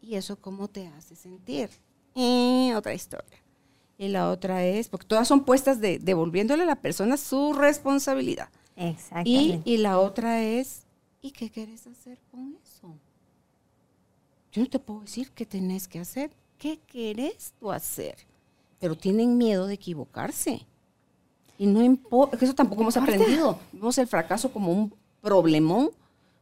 [0.01, 1.70] ¿y eso cómo te hace sentir?
[2.14, 3.39] Y otra historia.
[3.98, 8.48] Y la otra es, porque todas son puestas de devolviéndole a la persona su responsabilidad.
[8.76, 9.62] Y, Exactamente.
[9.64, 10.86] y la otra es,
[11.20, 12.97] ¿y qué quieres hacer con eso?
[14.51, 16.30] Yo no te puedo decir qué tenés que hacer.
[16.59, 18.16] ¿Qué querés tú hacer?
[18.83, 20.67] Pero tienen miedo de equivocarse.
[21.57, 23.57] Y no importa, eso tampoco hemos aprendido.
[23.71, 25.91] Vemos el fracaso como un problemón.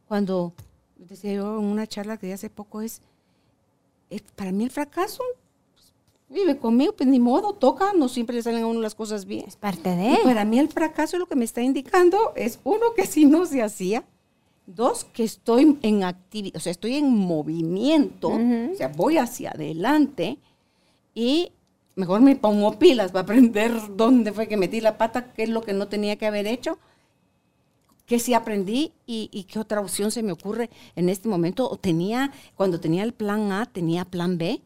[0.07, 0.51] Cuando,
[0.97, 2.99] decía yo en una charla que di hace poco, es,
[4.09, 5.21] es para mí el fracaso,
[5.71, 5.93] pues,
[6.29, 9.45] vive conmigo, pues ni modo, toca, no siempre le salen a uno las cosas bien.
[9.47, 10.17] es parte Y de.
[10.23, 13.61] para mí el fracaso lo que me está indicando es, uno, que si no se
[13.61, 14.03] hacía,
[14.65, 18.71] dos, que estoy en actividad, o sea, estoy en movimiento, Ujú.
[18.73, 20.39] o sea, voy hacia adelante
[21.13, 21.51] y
[22.01, 25.61] mejor me pongo pilas para aprender dónde fue que metí la pata, qué es lo
[25.61, 26.79] que no tenía que haber hecho,
[28.07, 31.69] qué sí aprendí y, y qué otra opción se me ocurre en este momento.
[31.69, 34.61] O tenía, cuando tenía el plan A, tenía plan B.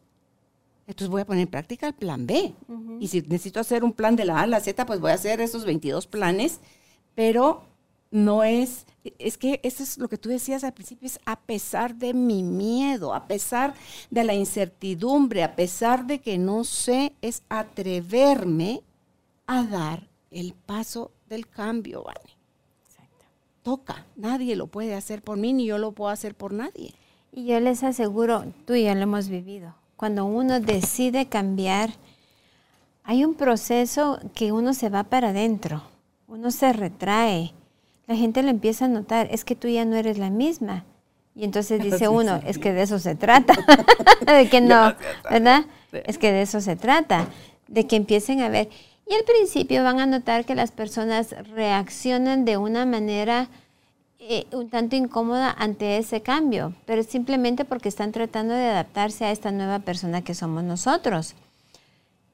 [0.87, 2.53] Entonces voy a poner en práctica el plan B.
[3.01, 5.15] Y si necesito hacer un plan de la A a la Z, pues voy a
[5.15, 6.61] hacer esos 22 planes,
[7.15, 7.65] pero
[8.15, 8.85] no es,
[9.19, 12.43] es que eso es lo que tú decías al principio, es a pesar de mi
[12.43, 13.73] miedo, a pesar
[14.09, 18.83] de la incertidumbre, a pesar de que no sé, es atreverme
[19.47, 22.37] a dar el paso del cambio, Vane.
[23.63, 26.93] Toca, nadie lo puede hacer por mí, ni yo lo puedo hacer por nadie.
[27.33, 31.89] Y yo les aseguro, tú y yo lo hemos vivido, cuando uno decide cambiar,
[33.03, 35.83] hay un proceso que uno se va para adentro,
[36.27, 37.53] uno se retrae,
[38.07, 40.85] la gente lo empieza a notar, es que tú ya no eres la misma.
[41.35, 42.45] Y entonces dice Sí, uno, sí.
[42.47, 43.53] es que de eso se trata,
[44.25, 44.93] de que no,
[45.29, 45.65] ¿verdad?
[45.91, 47.27] Es que de eso se trata,
[47.67, 48.69] de que empiecen a ver.
[49.07, 53.49] Y al principio van a notar que las personas reaccionan de una manera
[54.19, 59.25] eh, un tanto incómoda ante ese cambio, pero es simplemente porque están tratando de adaptarse
[59.25, 61.35] a esta nueva persona que somos nosotros.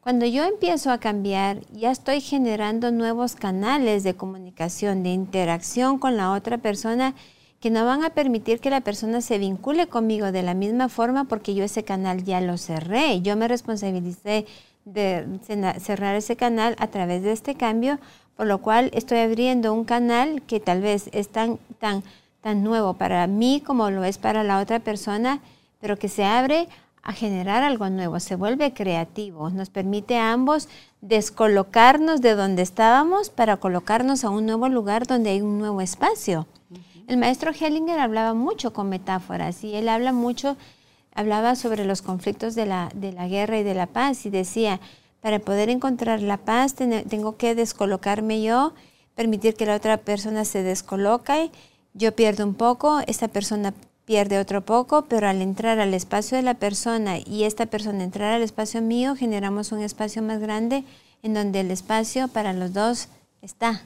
[0.02, 6.18] Cuando yo empiezo a cambiar, ya estoy generando nuevos canales de comunicación, de interacción con
[6.18, 7.14] la otra persona
[7.60, 11.26] que no van a permitir que la persona se vincule conmigo de la misma forma
[11.26, 13.22] porque yo ese canal ya lo cerré.
[13.22, 14.48] Yo me responsabilicé
[14.86, 15.28] de
[15.80, 18.00] cerrar ese canal a través de este cambio,
[18.36, 22.02] por lo cual estoy abriendo un canal que tal vez es tan, tan,
[22.42, 25.42] tan nuevo para mí como lo es para la otra persona,
[25.80, 26.68] pero que se abre
[27.04, 30.70] a generar algo nuevo, se vuelve creativo, nos permite a ambos
[31.02, 36.46] descolocarnos de donde estábamos para colocarnos a un nuevo lugar donde hay un nuevo espacio.
[37.08, 40.58] El maestro Hellinger hablaba mucho con metáforas y él habla mucho,
[41.14, 44.80] hablaba sobre los conflictos de la, de la guerra y de la paz y decía,
[45.22, 48.74] para poder encontrar la paz ten- tengo que descolocarme yo,
[49.16, 51.52] permitir que la otra persona se descoloque,
[51.94, 53.74] yo pierdo un poco, esta persona
[54.06, 58.34] pierde otro poco, pero al entrar al espacio de la persona y esta persona entrar
[58.34, 60.84] al espacio mío, generamos un espacio más grande
[61.24, 63.08] en donde el espacio para los dos
[63.42, 63.84] está.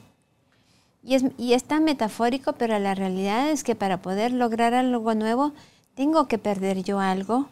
[1.02, 5.14] Y es, y es tan metafórico, pero la realidad es que para poder lograr algo
[5.14, 5.52] nuevo,
[5.94, 7.48] tengo que perder yo algo,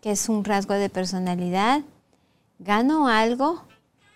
[0.00, 1.82] que es un rasgo de personalidad,
[2.58, 3.62] gano algo,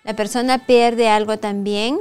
[0.05, 1.99] la persona pierde algo también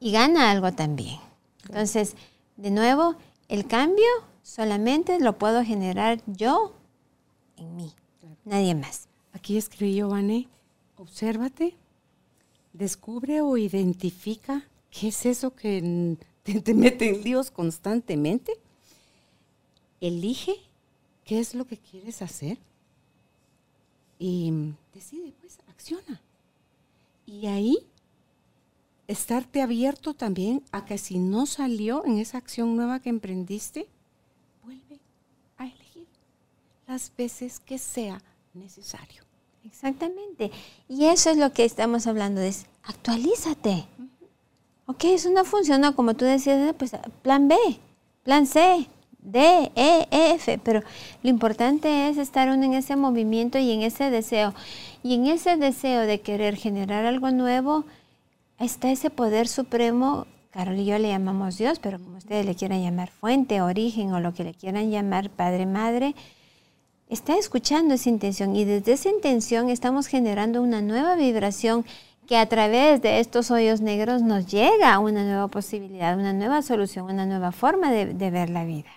[0.00, 1.18] y gana algo también.
[1.66, 2.14] Entonces,
[2.56, 3.16] de nuevo,
[3.48, 4.06] el cambio
[4.42, 6.74] solamente lo puedo generar yo
[7.56, 7.92] en mí.
[8.44, 9.08] Nadie más.
[9.32, 10.48] Aquí escribí Giovanni,
[10.96, 11.76] obsérvate,
[12.72, 18.52] descubre o identifica qué es eso que te, te mete en líos constantemente.
[20.00, 20.54] Elige
[21.24, 22.58] qué es lo que quieres hacer
[24.18, 24.52] y
[24.94, 26.20] decide, pues, acciona.
[27.26, 27.86] Y ahí
[29.08, 33.88] estarte abierto también a que si no salió en esa acción nueva que emprendiste,
[34.62, 35.00] vuelve
[35.56, 36.06] a elegir
[36.86, 38.22] las veces que sea
[38.54, 39.22] necesario.
[39.64, 40.50] Exactamente.
[40.88, 43.86] Y eso es lo que estamos hablando, es actualízate.
[44.86, 47.56] Ok, eso no funciona como tú decías, pues plan B,
[48.22, 50.82] plan C, D, E, F, pero
[51.22, 54.54] lo importante es estar uno en ese movimiento y en ese deseo.
[55.02, 57.84] Y en ese deseo de querer generar algo nuevo,
[58.58, 62.82] está ese poder supremo, Carol y yo le llamamos Dios, pero como ustedes le quieran
[62.82, 66.14] llamar fuente, origen o lo que le quieran llamar Padre, Madre,
[67.08, 71.84] está escuchando esa intención y desde esa intención estamos generando una nueva vibración
[72.26, 76.60] que a través de estos hoyos negros nos llega a una nueva posibilidad, una nueva
[76.60, 78.90] solución, una nueva forma de, ver la vida.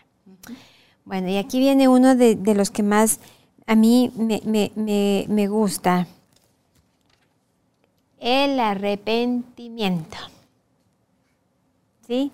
[1.05, 3.21] Bueno, y aquí viene uno de, los que más
[3.67, 6.07] a mí me gusta
[8.22, 10.18] el arrepentimiento.
[12.07, 12.31] ¿Sí?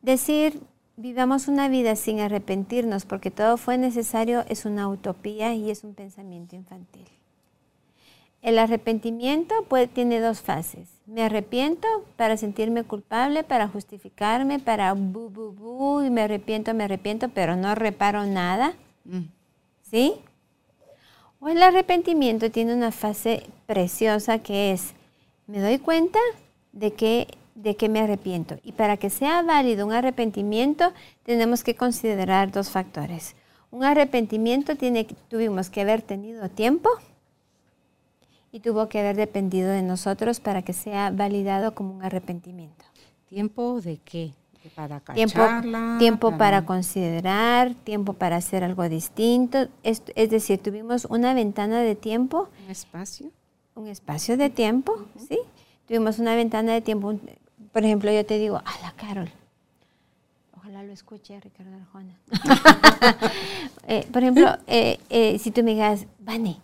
[0.00, 0.60] Decir,
[0.96, 5.92] vivamos una vida sin arrepentirnos porque todo fue necesario es una utopía y es un
[5.92, 7.04] pensamiento infantil.
[8.40, 9.54] El arrepentimiento
[9.92, 10.88] tiene dos fases.
[11.06, 16.84] Me arrepiento para sentirme culpable, para justificarme, para bu, bu, bu, y me arrepiento, me
[16.84, 18.74] arrepiento, pero no reparo nada.
[19.04, 19.24] Mm.
[19.82, 20.14] ¿Sí?
[21.40, 24.94] O el arrepentimiento tiene una fase preciosa que es,
[25.46, 26.18] me doy cuenta
[26.72, 28.58] de que, de que me arrepiento.
[28.64, 30.92] Y para que sea válido un arrepentimiento,
[31.22, 33.36] tenemos que considerar dos factores.
[33.70, 36.90] Un arrepentimiento tiene, tuvimos que haber tenido tiempo
[38.50, 42.84] y tuvo que haber dependido de nosotros para que sea validado como un arrepentimiento.
[43.28, 44.32] ¿Tiempo de qué?
[44.74, 45.40] Para tiempo,
[45.98, 46.64] tiempo para...
[46.64, 49.68] considerar, tiempo para hacer algo distinto.
[49.82, 52.48] Es, decir, tuvimos una ventana de tiempo.
[52.64, 53.30] Un espacio.
[53.74, 55.38] Un espacio de tiempo, ¿sí?
[55.86, 57.18] Tuvimos una ventana de tiempo.
[57.72, 59.30] Por ejemplo, yo te digo, a la Carol.
[60.56, 62.18] Ojalá lo escuche Ricardo Arjona.
[63.90, 66.58] Eh, por ejemplo, eh, eh, si tú me digas, Vane,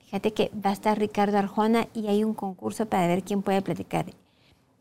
[0.00, 3.62] fíjate que va a estar Ricardo Arjona y hay un concurso para ver quién puede
[3.62, 4.06] platicar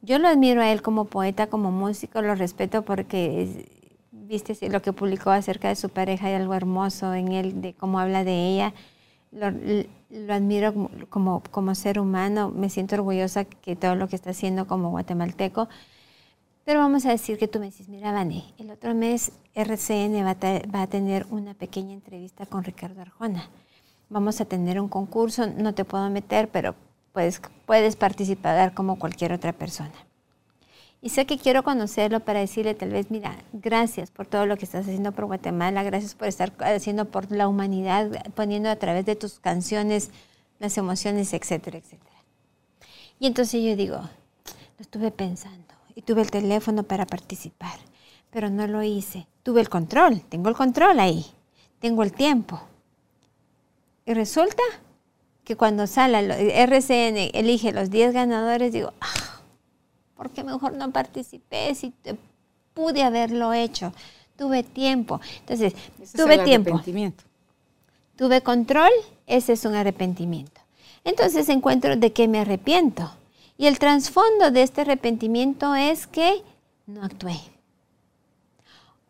[0.06, 3.66] yo lo admiro a él como poeta, como músico, lo respeto porque
[4.12, 8.00] viste lo que publicó acerca de su pareja y algo hermoso en él, de cómo
[8.00, 8.74] habla de ella.
[9.32, 9.48] Lo,
[10.34, 14.92] admiro como, como ser humano, me siento orgullosa que todo lo que está haciendo como
[14.92, 15.68] guatemalteco.
[16.64, 20.32] Pero vamos a decir que tú me dices, mira, Vane, el otro mes RCN va
[20.32, 23.50] a, va a tener una pequeña entrevista con Ricardo Arjona.
[24.10, 26.76] Vamos a tener un concurso, no te puedo meter, pero
[27.16, 29.94] puedes, puedes participar como cualquier otra persona.
[31.02, 34.66] Y sé que quiero conocerlo para decirle tal vez, mira, gracias por todo lo que
[34.66, 39.16] estás haciendo por Guatemala, gracias por estar haciendo por la humanidad, poniendo a través de
[39.16, 40.12] tus canciones
[40.60, 42.18] las emociones, etcétera, etcétera.
[43.18, 47.80] Y entonces yo digo, lo estuve pensando y tuve el teléfono para participar,
[48.30, 49.26] pero no lo hice.
[49.42, 51.26] Tuve el control, tengo el control ahí,
[51.80, 52.62] tengo el tiempo.
[54.06, 54.64] Y resulta
[55.46, 59.40] que cuando sale RCN elige los 10 ganadores, digo, ah,
[60.16, 61.94] ¿por qué mejor no participé si
[62.74, 63.94] pude haberlo hecho?
[64.36, 65.22] Tuve tiempo.
[65.42, 65.74] Entonces,
[66.14, 66.82] tuve tiempo.
[68.18, 68.92] Tuve control,
[69.28, 70.62] ese es un arrepentimiento.
[71.04, 73.12] Entonces encuentro de qué me arrepiento.
[73.58, 76.42] Y el trasfondo de este arrepentimiento es que
[76.88, 77.40] no actué.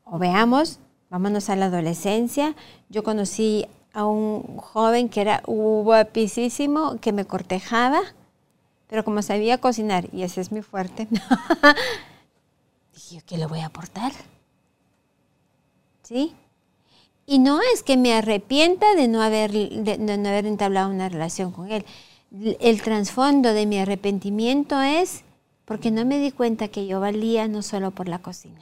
[0.04, 0.80] O veamos,
[1.10, 2.56] vámonos a la adolescencia.
[2.90, 8.02] Yo conocí a un joven que era guapísimo, que me cortejaba,
[8.88, 11.08] pero como sabía cocinar, y ese es mi fuerte,
[12.94, 14.12] dije, ¿qué le voy a aportar?
[16.04, 16.36] ¿Sí?
[17.26, 21.54] Y no es que me arrepienta de no haber, de, no haber entablado una relación
[21.54, 21.86] con él.
[22.60, 25.24] El trasfondo de mi arrepentimiento es
[25.64, 28.62] porque no me di cuenta que yo valía no solo por la cocina.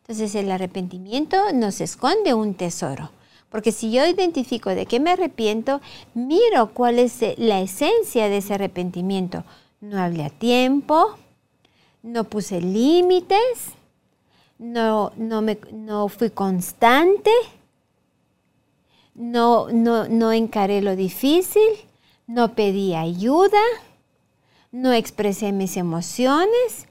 [0.00, 3.10] Entonces el arrepentimiento nos esconde un tesoro.
[3.50, 5.80] Porque si yo identifico de qué me arrepiento,
[6.14, 9.44] miro cuál es eh, la esencia de ese arrepentimiento.
[9.80, 11.16] No hablé a tiempo,
[12.02, 13.72] no puse límites,
[14.58, 17.30] no, no, me, no fui constante,
[19.14, 21.70] no, no, no encaré lo difícil,
[22.26, 23.60] no pedí ayuda,
[24.70, 26.86] no expresé mis emociones.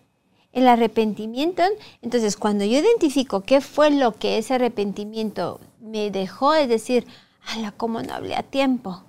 [0.52, 1.61] El arrepentimiento,
[2.02, 7.07] entonces cuando yo identifico qué fue lo que ese arrepentimiento me dejó de decir,
[7.45, 9.03] ala, cómo no hablé a tiempo?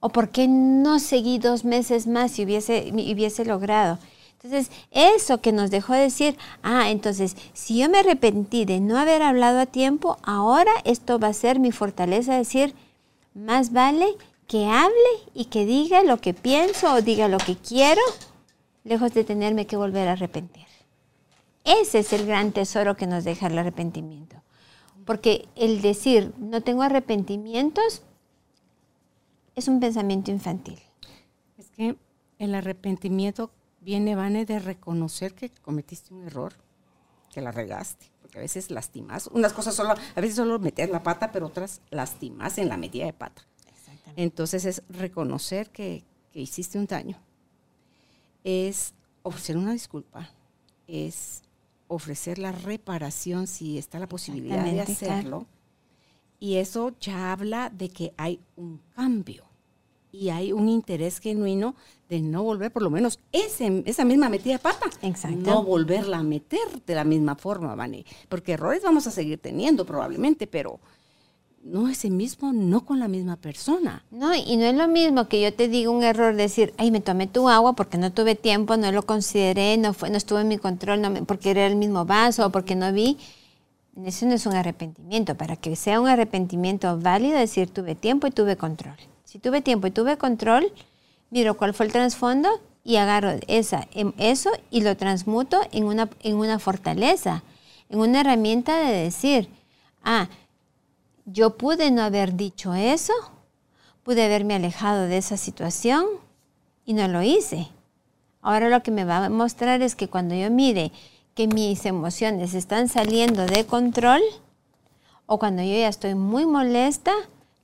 [0.00, 3.98] ¿O por qué no seguí dos meses más y hubiese, hubiese logrado?
[4.34, 9.22] Entonces, eso que nos dejó decir, ah, entonces, si yo me arrepentí de no haber
[9.22, 12.74] hablado a tiempo, ahora esto va a ser mi fortaleza, decir,
[13.34, 14.06] más vale
[14.46, 14.94] que hable
[15.34, 18.02] y que diga lo que pienso o diga lo que quiero,
[18.84, 20.66] lejos de tenerme que volver a arrepentir.
[21.64, 24.36] Ese es el gran tesoro que nos deja el arrepentimiento.
[25.06, 28.02] Porque el decir no tengo arrepentimientos
[29.54, 30.78] es un pensamiento infantil.
[31.56, 31.96] Es que
[32.38, 36.54] el arrepentimiento viene, Vane, de reconocer que cometiste un error,
[37.32, 38.10] que la regaste.
[38.20, 39.28] Porque a veces lastimas.
[39.28, 43.06] Unas cosas solo, a veces solo meter la pata, pero otras lastimas en la medida
[43.06, 43.42] de pata.
[44.16, 47.16] Entonces es reconocer que, que hiciste un daño.
[48.42, 48.92] Es
[49.22, 50.30] ofrecer una disculpa.
[50.88, 51.42] Es
[51.88, 55.46] ofrecer la reparación si está la posibilidad de hacerlo.
[56.38, 59.44] Y eso ya habla de que hay un cambio
[60.12, 61.74] y hay un interés genuino
[62.08, 64.86] de no volver, por lo menos ese, esa misma metida de pata.
[65.02, 65.38] Exacto.
[65.38, 68.04] No volverla a meter de la misma forma, Vane.
[68.28, 70.80] Porque errores vamos a seguir teniendo probablemente, pero
[71.66, 74.04] no ese mismo, no con la misma persona.
[74.10, 77.00] No, y no es lo mismo que yo te diga un error, decir, ay, me
[77.00, 80.48] tomé tu agua porque no tuve tiempo, no lo consideré, no, fue, no estuvo en
[80.48, 83.18] mi control, no porque era el mismo vaso o porque no vi.
[84.04, 85.34] Eso no es un arrepentimiento.
[85.34, 88.96] Para que sea un arrepentimiento válido, decir, tuve tiempo y tuve control.
[89.24, 90.72] Si tuve tiempo y tuve control,
[91.30, 92.48] miro cuál fue el trasfondo
[92.84, 97.42] y agarro esa, em, eso y lo transmuto en una, en una fortaleza,
[97.88, 99.48] en una herramienta de decir,
[100.04, 100.28] ah,
[101.26, 103.12] yo pude no haber dicho eso,
[104.04, 106.06] pude haberme alejado de esa situación
[106.84, 107.68] y no lo hice.
[108.40, 110.92] Ahora lo que me va a mostrar es que cuando yo mire
[111.34, 114.22] que mis emociones están saliendo de control
[115.26, 117.12] o cuando yo ya estoy muy molesta,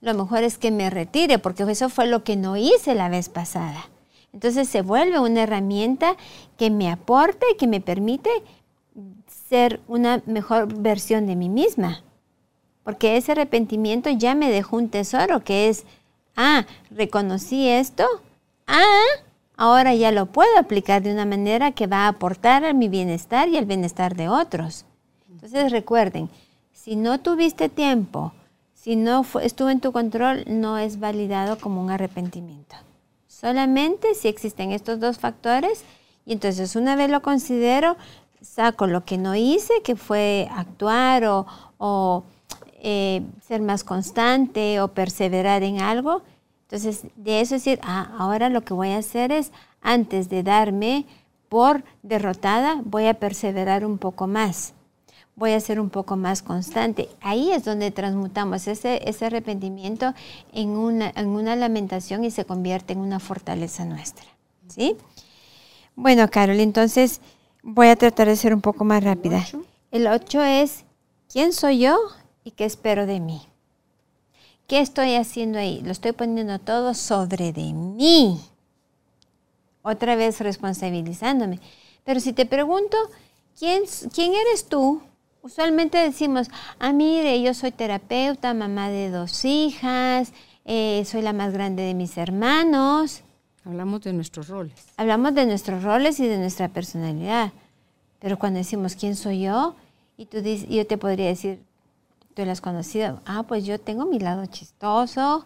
[0.01, 3.29] lo mejor es que me retire porque eso fue lo que no hice la vez
[3.29, 3.89] pasada.
[4.33, 6.17] Entonces se vuelve una herramienta
[6.57, 8.29] que me aporta y que me permite
[9.49, 12.03] ser una mejor versión de mí misma
[12.83, 15.85] porque ese arrepentimiento ya me dejó un tesoro que es,
[16.35, 18.05] ah, reconocí esto,
[18.67, 19.03] ah,
[19.55, 23.47] ahora ya lo puedo aplicar de una manera que va a aportar a mi bienestar
[23.47, 24.85] y al bienestar de otros.
[25.29, 26.29] Entonces recuerden,
[26.71, 28.33] si no tuviste tiempo,
[28.73, 32.75] si no estuvo en tu control, no es validado como un arrepentimiento.
[33.27, 35.83] Solamente si existen estos dos factores
[36.25, 37.95] y entonces una vez lo considero,
[38.41, 41.45] saco lo que no hice, que fue actuar o,
[41.77, 42.23] o
[42.85, 46.21] eh, ser más constante o perseverar en algo.
[46.63, 50.43] Entonces, de eso es decir, ah, ahora lo que voy a hacer es, antes de
[50.43, 51.05] darme
[51.47, 54.73] por derrotada, voy a perseverar un poco más.
[55.37, 57.07] Voy a ser un poco más constante.
[57.21, 60.13] Ahí es donde transmutamos ese, ese arrepentimiento
[60.51, 64.25] en una, en una lamentación y se convierte en una fortaleza nuestra.
[64.67, 64.97] ¿Sí?
[65.95, 67.21] Bueno, Carol, entonces
[67.61, 69.45] voy a tratar de ser un poco más rápida.
[69.89, 70.83] El 8 es,
[71.31, 71.97] ¿quién soy yo?
[72.43, 73.41] ¿Y qué espero de mí?
[74.67, 75.81] ¿Qué estoy haciendo ahí?
[75.81, 78.39] Lo estoy poniendo todo sobre de mí.
[79.81, 81.59] Otra vez responsabilizándome.
[82.03, 82.97] Pero si te pregunto,
[83.57, 83.83] ¿quién,
[84.13, 85.01] quién eres tú?
[85.41, 86.47] Usualmente decimos,
[86.79, 90.31] ah, mire, yo soy terapeuta, mamá de dos hijas,
[90.63, 93.23] eh, soy la más grande de mis hermanos.
[93.65, 94.73] Hablamos de nuestros roles.
[94.95, 97.51] Hablamos de nuestros roles y de nuestra personalidad.
[98.19, 99.75] Pero cuando decimos, ¿quién soy yo?
[100.15, 101.59] Y tú dices, yo te podría decir,
[102.33, 103.21] tú lo has conocido.
[103.25, 105.45] Ah, pues yo tengo mi lado chistoso,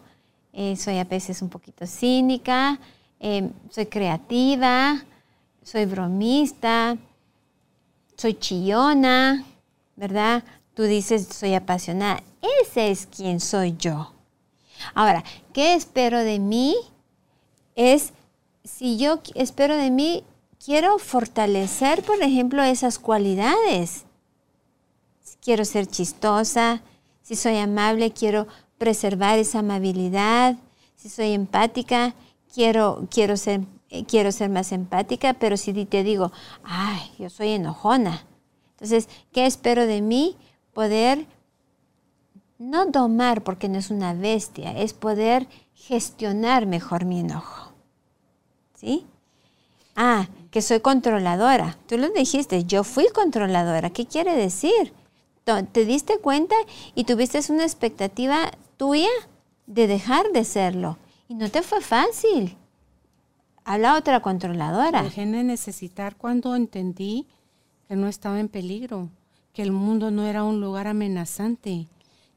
[0.52, 2.78] eh, soy a veces un poquito cínica,
[3.20, 5.04] em, soy creativa,
[5.62, 6.96] soy bromista,
[8.16, 9.44] soy chillona,
[9.96, 10.42] ¿verdad?
[10.74, 12.22] Tú dices, soy apasionada.
[12.62, 14.12] Ese es quien soy yo.
[14.94, 16.76] Ahora, ¿qué espero de mí?
[17.74, 18.12] Es,
[18.64, 20.24] si yo espero de mí,
[20.64, 24.04] quiero fortalecer, por ejemplo, esas cualidades
[25.48, 26.82] quiero ser chistosa,
[27.22, 28.46] si soy amable, quiero
[28.76, 30.56] preservar esa amabilidad,
[30.94, 32.14] si soy empática,
[32.52, 36.32] quiero, quiero, ser, eh, quiero ser más empática, pero si te digo,
[36.64, 38.26] ay, yo soy enojona.
[38.72, 40.36] Entonces, ¿qué espero de mí?
[40.74, 41.24] Poder
[42.58, 47.72] no domar, porque no es una bestia, es poder gestionar mejor mi enojo.
[48.74, 49.06] ¿Sí?
[49.96, 51.78] Ah, que soy controladora.
[51.86, 53.88] Tú lo dijiste, yo fui controladora.
[53.88, 54.92] ¿Qué quiere decir?
[55.70, 56.54] Te diste cuenta
[56.94, 59.08] y tuviste una expectativa tuya
[59.66, 60.98] de dejar de serlo.
[61.28, 62.56] Y no te fue fácil.
[63.64, 65.02] Habla otra controladora.
[65.02, 67.26] Dejé de necesitar cuando entendí
[67.86, 69.10] que no estaba en peligro,
[69.52, 71.86] que el mundo no era un lugar amenazante,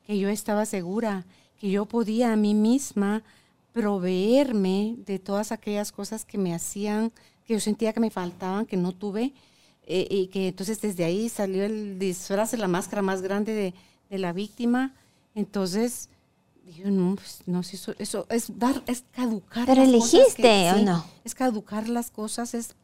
[0.05, 1.25] que yo estaba segura,
[1.59, 3.23] que yo podía a mí misma
[3.71, 7.11] proveerme de todas aquellas cosas que me hacían,
[7.45, 9.33] que yo sentía que me faltaban, que no tuve,
[9.86, 13.74] eh, y que entonces desde ahí salió el disfraz, la máscara más grande de,
[14.10, 14.94] de la víctima.
[15.36, 16.10] Entonces,
[16.64, 19.66] dije, no, pues, no, eso, eso es dar, es caducar.
[19.66, 21.06] ¿Pero elegiste o no?
[21.24, 22.76] Es caducar las cosas, es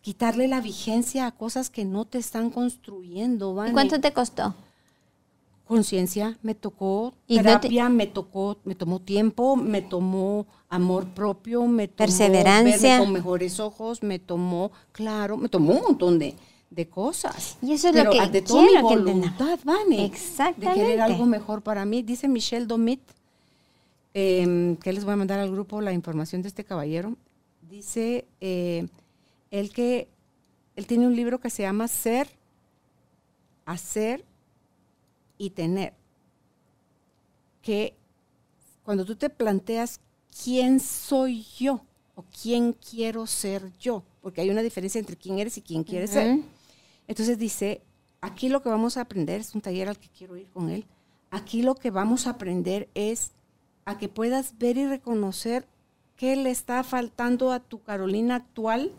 [0.00, 3.54] quitarle la vigencia a cosas que no te están construyendo.
[3.66, 4.54] ¿Y cuánto te costó?
[5.72, 11.96] Conciencia, me tocó terapia, me tocó, me tomó tiempo, me tomó amor propio, me tomó
[11.96, 16.34] perseverancia, con mejores ojos, me tomó, claro, me tomó un montón de,
[16.68, 17.56] de cosas.
[17.62, 20.68] Y eso es lo que de toda mi voluntad, Vane, Exactamente.
[20.68, 22.02] de querer algo mejor para mí.
[22.02, 23.00] Dice Michelle Domit,
[24.12, 27.16] eh, que les voy a mandar al grupo la información de este caballero.
[27.62, 28.88] Dice eh,
[29.50, 30.06] él que
[30.76, 32.28] él tiene un libro que se llama Ser,
[33.64, 34.22] Hacer
[35.42, 35.94] y Tener.
[37.62, 37.96] Que
[38.84, 40.00] cuando tú te planteas
[40.42, 45.58] quién soy yo o quién quiero ser yo, porque hay una diferencia entre quién eres
[45.58, 46.40] y quién quieres ser.
[47.08, 47.82] Entonces dice,
[48.20, 50.86] aquí lo que vamos a aprender, es un taller al que quiero ir con él,
[51.30, 53.32] aquí lo que vamos a aprender es
[53.84, 55.66] a que puedas ver y reconocer
[56.16, 58.92] qué le está faltando a tu Carolina actual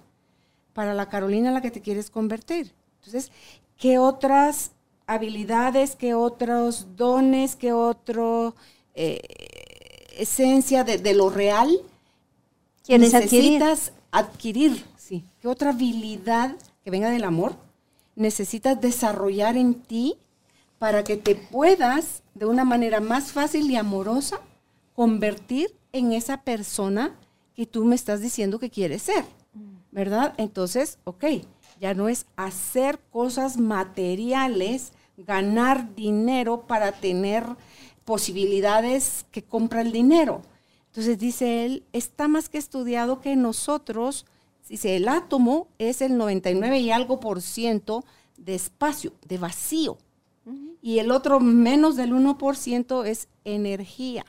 [0.74, 2.74] para la Carolina en la que te quieres convertir.
[2.98, 3.32] Entonces,
[3.78, 4.73] ¿qué otras
[5.08, 8.54] habilidades, qué otros dones, qué otra
[8.96, 9.20] eh,
[10.18, 11.72] esencia de, lo real
[12.88, 14.72] necesitas adquirir?
[14.74, 14.86] adquirir?
[14.98, 15.26] Sí.
[15.40, 17.56] ¿Qué otra habilidad que venga del amor
[18.16, 20.16] necesitas desarrollar en ti
[20.80, 24.40] para que te puedas, de una manera más fácil y amorosa,
[24.94, 27.16] convertir en esa persona
[27.56, 29.26] que tú me estás diciendo que quieres ser?
[29.94, 30.34] ¿verdad?
[30.38, 31.26] Entonces, ok,
[31.84, 37.44] ya no es hacer cosas materiales, ganar dinero para tener
[38.06, 40.44] posibilidades que compra el dinero.
[40.88, 44.26] Entonces dice él, está más que estudiado que nosotros,
[44.70, 48.06] dice, el átomo es el 99 y algo por ciento
[48.38, 49.98] de espacio, de vacío.
[50.82, 54.26] Y el otro menos del 1% es energía.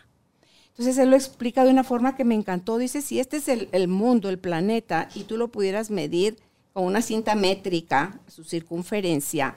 [0.70, 2.78] Entonces él lo explica de una forma que me encantó.
[2.78, 6.36] Dice, si este es el, mundo, el planeta, y tú lo pudieras medir
[6.74, 9.54] con una cinta métrica, su circunferencia,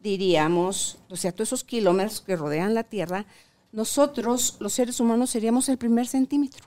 [0.00, 3.24] diríamos, o sea, todos esos kilómetros que rodean la Tierra,
[3.70, 6.66] nosotros, los seres humanos, seríamos el primer centímetro.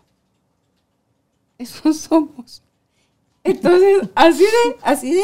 [1.58, 2.64] Eso somos.
[3.44, 5.24] Entonces, así de, así de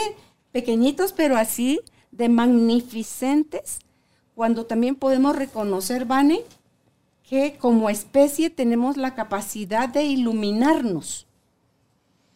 [0.51, 1.79] pequeñitos, pero así
[2.11, 3.79] de magnificentes,
[4.35, 6.41] cuando también podemos reconocer, Vane,
[7.23, 11.27] que como especie tenemos la capacidad de iluminarnos,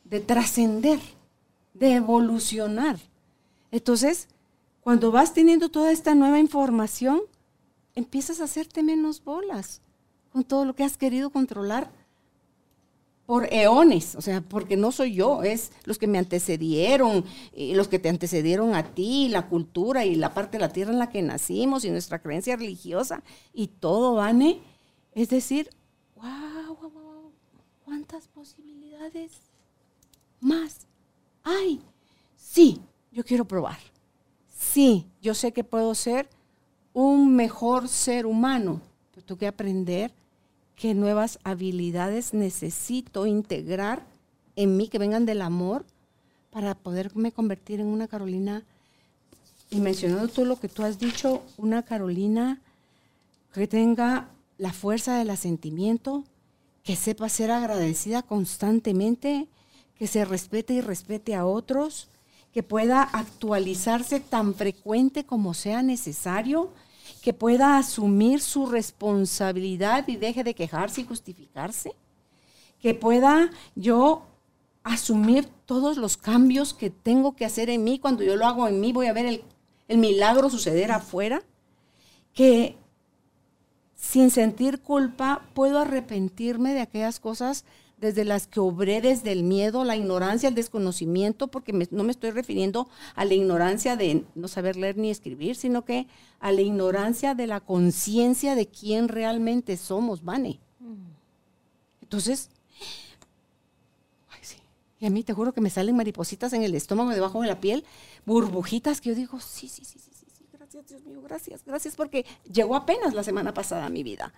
[0.06, 1.00] de trascender,
[1.74, 2.98] de evolucionar.
[3.72, 4.28] Entonces,
[4.82, 7.22] cuando vas teniendo toda esta nueva información,
[7.96, 9.82] empiezas a hacerte menos bolas
[10.32, 11.92] con todo lo que has querido controlar
[13.30, 17.24] por eones, o sea, porque no soy yo, es los que me antecedieron,
[17.56, 20.98] los que te antecedieron a ti, la cultura y la parte de la tierra en
[20.98, 23.22] la que nacimos y nuestra creencia religiosa
[23.54, 24.62] y todo, Vane,
[25.14, 25.70] es decir,
[26.16, 27.32] wow, wow, wow,
[27.86, 29.34] ¿cuántas posibilidades
[30.40, 30.89] más
[31.44, 31.82] hay?
[32.38, 33.78] Sí, yo quiero probar.
[34.58, 36.30] Sí, yo sé que puedo ser
[36.94, 40.12] un mejor ser humano, pero tengo que aprender
[40.76, 44.06] qué nuevas habilidades necesito integrar
[44.56, 45.86] en mí que vengan del amor
[46.52, 48.64] para poderme convertir en una Carolina.
[49.72, 52.60] Y mencionando todo lo que tú has dicho, una Carolina
[53.54, 56.24] que tenga la fuerza del asentimiento,
[56.84, 59.48] que sepa ser agradecida constantemente,
[60.00, 62.08] que se respete y respete a otros,
[62.54, 66.72] que pueda actualizarse tan frecuente como sea necesario,
[67.22, 71.92] que pueda asumir su responsabilidad y deje de quejarse y justificarse,
[72.82, 74.24] que pueda yo
[74.84, 78.80] asumir todos los cambios que tengo que hacer en mí, cuando yo lo hago en
[78.80, 79.44] mí voy a ver el,
[79.90, 81.44] el milagro suceder afuera,
[82.34, 82.78] que
[83.98, 87.66] sin sentir culpa, puedo arrepentirme de aquellas cosas
[88.00, 92.32] desde las que obré desde el miedo, la ignorancia, el desconocimiento, porque no me estoy
[92.32, 96.08] refiriendo a la ignorancia de no saber leer ni escribir, sino que
[96.40, 100.60] a la ignorancia de la conciencia de quién realmente somos, Vane.
[102.02, 102.50] Entonces,
[104.30, 104.58] ay, sí.
[105.00, 107.60] Y a mí te juro que me salen maripositas en el estómago, debajo de la
[107.60, 107.84] piel,
[108.26, 110.10] burbujitas que yo digo, sí, sí, sí, sí
[110.54, 114.34] gracias Dios mío, gracias, gracias porque llegó apenas la semana pasada a mi vida.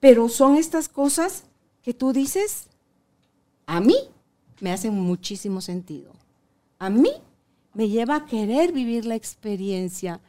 [0.00, 1.44] Pero son estas cosas
[1.82, 2.68] que tú dices,
[3.66, 3.96] a mí
[4.60, 6.12] me hacen muchísimo sentido.
[6.78, 7.10] A mí
[7.74, 10.20] me lleva a querer vivir la experiencia.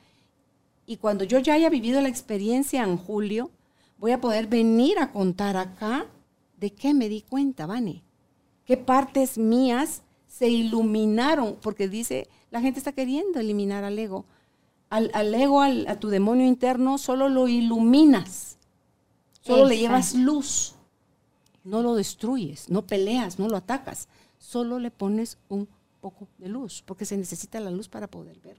[0.86, 3.52] Y cuando yo ya haya vivido la experiencia en julio,
[3.98, 6.08] voy a poder venir a contar acá
[6.58, 8.04] de qué me di cuenta, Vane.
[8.66, 11.58] ¿Qué partes mías se iluminaron?
[11.62, 14.26] Porque dice, la gente está queriendo eliminar al ego.
[14.90, 18.58] Al, ego, a tu demonio interno, solo lo iluminas.
[19.42, 20.76] Solo le llevas luz.
[21.64, 24.08] No lo destruyes, no peleas, no lo atacas.
[24.38, 25.68] Solo le pones un
[26.02, 28.58] poco de luz, porque se necesita la luz para poder ver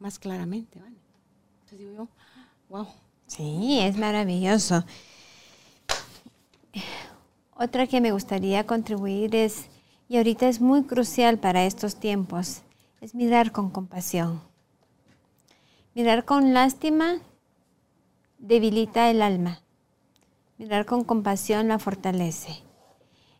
[0.00, 0.80] más claramente.
[0.80, 0.96] ¿vale?
[1.54, 2.08] Entonces digo yo,
[2.68, 2.86] wow.
[3.26, 4.84] Sí, es maravilloso.
[7.56, 9.66] Otra que me gustaría contribuir es,
[10.08, 12.62] y ahorita es muy crucial para estos tiempos,
[13.00, 14.42] es mirar con compasión.
[15.94, 17.18] Mirar con lástima
[18.38, 19.63] debilita el alma.
[20.56, 22.62] Mirar con compasión la fortalece.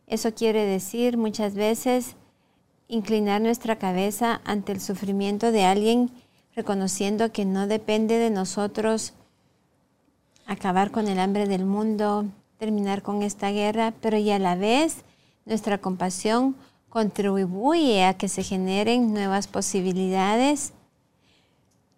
[0.07, 2.15] Eso quiere decir muchas veces
[2.87, 6.11] inclinar nuestra cabeza ante el sufrimiento de alguien,
[6.55, 9.13] reconociendo que no depende de nosotros
[10.45, 12.25] acabar con el hambre del mundo,
[12.57, 15.03] terminar con esta guerra, pero y a la vez
[15.45, 16.55] nuestra compasión
[16.89, 20.73] contribuye a que se generen nuevas posibilidades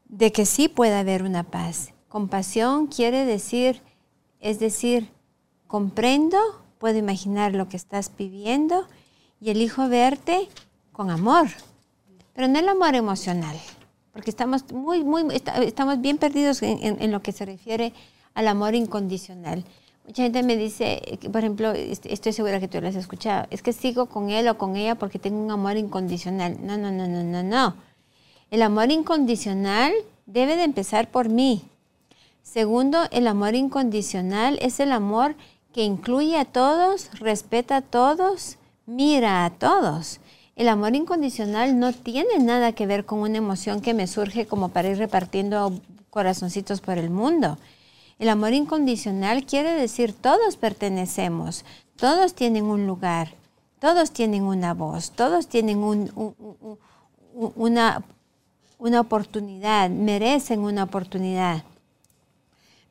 [0.06, 1.94] de que sí pueda haber una paz.
[2.08, 3.82] Compasión quiere decir,
[4.40, 5.10] es decir,
[5.68, 6.38] comprendo,
[6.78, 8.88] puedo imaginar lo que estás pidiendo
[9.40, 10.48] y elijo verte
[10.92, 11.48] con amor,
[12.34, 13.58] pero no el amor emocional,
[14.14, 15.24] porque estamos muy, muy,
[15.64, 17.94] estamos bien perdidos en, lo que se refiere
[18.34, 19.64] al amor incondicional.
[20.06, 23.74] Mucha gente me dice, por ejemplo, estoy segura que tú lo has escuchado, es que
[23.74, 26.58] sigo con él o con ella porque tengo un amor incondicional.
[26.62, 27.76] No, no, no, no, no, no.
[28.50, 29.92] El amor incondicional
[30.26, 31.64] debe de empezar por mí.
[32.48, 35.36] Segundo, el amor incondicional es el amor
[35.74, 40.22] que incluye a todos, respeta a todos, mira a todos.
[40.56, 44.70] El amor incondicional no tiene nada que ver con una emoción que me surge como
[44.70, 45.78] para ir repartiendo
[46.10, 47.58] corazoncitos por el mundo.
[48.18, 51.66] El amor incondicional quiere decir todos pertenecemos,
[51.98, 53.34] todos tienen un lugar,
[53.80, 58.06] todos tienen una voz, todos tienen una,
[58.80, 61.66] una oportunidad, merecen una oportunidad.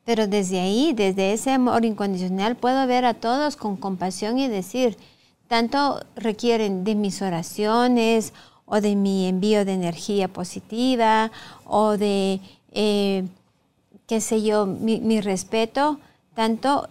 [0.07, 4.95] Pero desde ahí, desde ese amor incondicional, puedo ver a todos con compasión y decir,
[5.49, 8.31] tanto requieren de mis oraciones
[8.65, 11.29] o de mi envío de energía positiva
[11.65, 12.39] o de,
[12.71, 13.25] eh,
[14.07, 15.99] qué sé yo, mi, respeto,
[16.35, 16.87] tanto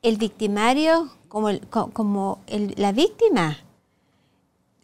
[0.00, 1.50] el victimario como,
[1.92, 3.58] como la víctima,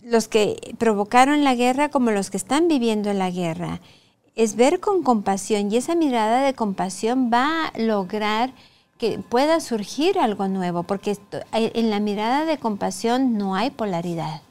[0.05, 3.81] los que provocaron la guerra como los que están viviendo la guerra.
[4.34, 8.52] Es ver con compasión y esa mirada de compasión va a lograr
[8.98, 11.18] que pueda surgir algo nuevo, porque
[11.52, 14.42] en la mirada de compasión no hay polaridad.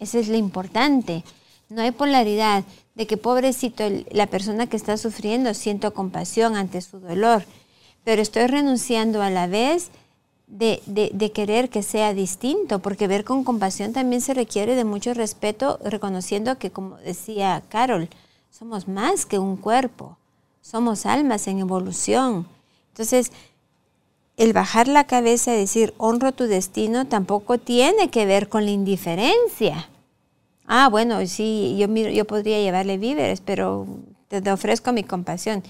[0.00, 1.24] Eso es lo importante.
[1.68, 2.64] No hay polaridad
[2.94, 7.44] de que pobrecito la persona que está sufriendo siento compasión ante su dolor,
[8.04, 9.90] pero estoy renunciando a la vez
[10.48, 15.14] de, de, querer que sea distinto, porque ver con compasión también se requiere de mucho
[15.14, 18.08] respeto, reconociendo que, como decía Carol,
[18.58, 20.16] somos más que un cuerpo,
[20.60, 22.46] somos almas en evolución
[22.98, 23.30] entonces,
[24.36, 28.72] el bajar la cabeza y decir honro tu destino tampoco tiene que ver con la
[28.72, 29.88] indiferencia.
[30.66, 33.86] Ah, bueno, sí, yo, yo podría llevarle víveres, pero
[34.26, 35.62] te, ofrezco mi compasión.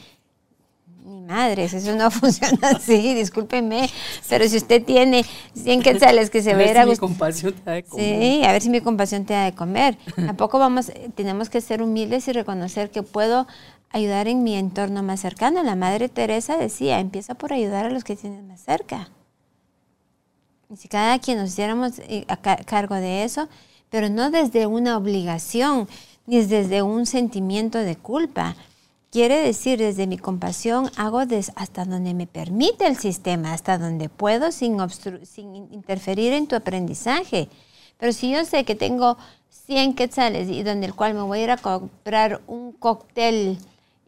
[1.09, 3.89] Mi madre, eso no funciona así, discúlpeme,
[4.29, 5.25] pero si usted tiene
[5.55, 6.85] 100 quetzales que se va a ir a...
[6.85, 8.21] mi compasión te da de comer.
[8.21, 9.97] Sí, a ver si mi compasión te da de comer.
[10.17, 13.47] Tampoco vamos, tenemos que ser humildes y reconocer que puedo
[13.91, 15.63] ayudar en mi entorno más cercano.
[15.63, 19.09] La Madre Teresa decía, empieza por ayudar a los que tienes más cerca.
[20.69, 23.49] Y si cada quien nos hiciéramos eh, a cargo de eso,
[23.89, 25.89] pero no desde una obligación,
[26.27, 28.55] ni desde un sentimiento de culpa.
[29.11, 31.23] Quiere decir, desde mi compasión hago
[31.57, 34.77] hasta donde me permite el sistema, hasta donde puedo sin,
[35.25, 37.49] sin interferir en tu aprendizaje.
[37.97, 39.17] Pero si yo sé que tengo
[39.67, 43.59] 100 quetzales y donde el cual me voy a ir a comprar un cóctel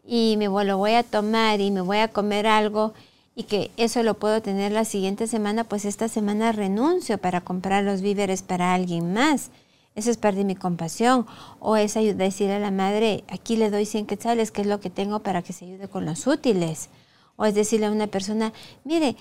[0.05, 2.93] y me lo voy a tomar y me voy a comer algo
[3.35, 7.83] y que eso lo puedo tener la siguiente semana, pues esta semana renuncio para comprar
[7.83, 9.49] los víveres para alguien más.
[9.95, 11.25] Eso es parte de mi compasión.
[11.59, 14.89] O es decirle a la madre, aquí le doy 100 quetzales, que es lo que
[14.89, 16.89] tengo para que se ayude con los útiles.
[17.35, 18.53] O es decirle a una persona,
[18.83, 19.15] mire,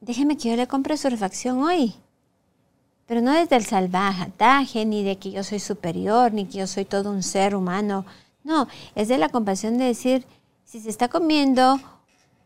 [0.00, 1.94] déjeme que yo le compre su refacción hoy.
[3.06, 6.84] Pero no desde el salvataje, ni de que yo soy superior, ni que yo soy
[6.84, 8.04] todo un ser humano
[8.44, 10.24] no, es de la compasión de decir,
[10.64, 11.78] si se está comiendo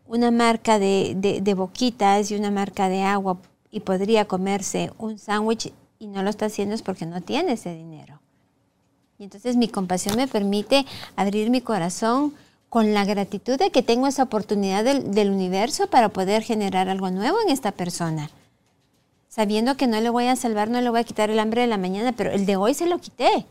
[0.07, 3.37] una marca de, boquitas y una marca de agua
[3.71, 7.73] y podría comerse un sándwich y no lo está haciendo es porque no tiene ese
[7.73, 8.19] dinero.
[9.17, 10.85] Y entonces mi compasión me permite
[11.15, 12.33] abrir mi corazón
[12.69, 17.37] con la gratitud de que tengo esa oportunidad del, universo para poder generar algo nuevo
[17.41, 18.29] en esta persona.
[19.29, 21.67] Sabiendo que no le voy a salvar, no le voy a quitar el hambre de
[21.67, 23.45] la mañana, pero el de hoy se lo quité.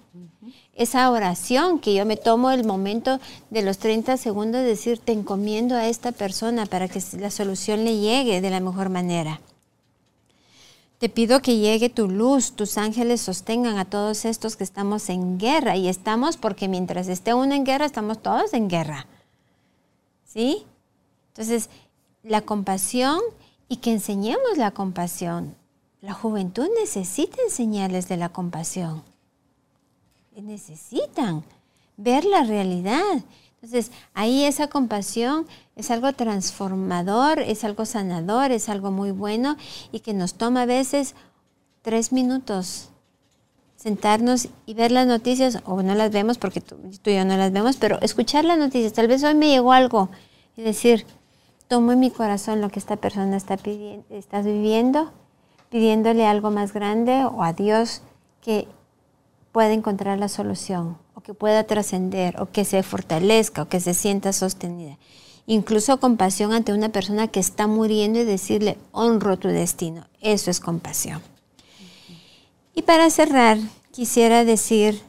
[0.74, 5.12] Esa oración que yo me tomo el momento de los 30 segundos de decir, te
[5.12, 9.40] encomiendo a esta persona para que la solución le llegue de la mejor manera.
[11.04, 15.38] Te pido que llegue tu luz, tus ángeles sostengan a todos estos que estamos en
[15.38, 15.76] guerra.
[15.76, 19.06] Y estamos porque mientras esté uno en guerra, estamos todos en guerra.
[20.24, 20.64] ¿Sí?
[21.28, 21.68] Entonces,
[22.22, 23.20] la compasión
[23.68, 25.54] y que enseñemos la compasión.
[26.00, 29.02] La juventud necesita enseñarles de la compasión.
[30.34, 31.44] Necesitan
[31.98, 33.22] ver la realidad.
[33.60, 35.46] Entonces, ahí esa compasión
[35.76, 39.56] es algo transformador, es algo sanador, es algo muy bueno
[39.92, 41.14] y que nos toma a veces
[41.82, 42.90] tres minutos
[43.76, 47.52] sentarnos y ver las noticias, o no las vemos porque tú, y yo no las
[47.52, 48.94] vemos, pero escuchar las noticias.
[48.94, 50.08] Tal vez hoy me llegó algo
[50.56, 51.04] y decir,
[51.68, 55.12] tomo en mi corazón lo que esta persona está, pidiendo, está viviendo,
[55.68, 58.00] pidiéndole algo más grande o a Dios
[58.40, 58.68] que
[59.52, 63.92] pueda encontrar la solución o que pueda trascender o que se fortalezca o que se
[63.92, 64.96] sienta sostenida.
[65.46, 70.06] Incluso compasión ante una persona que está muriendo y decirle, honro tu destino.
[70.20, 71.22] Eso es compasión.
[72.74, 73.58] Y para cerrar,
[73.92, 75.00] quisiera decir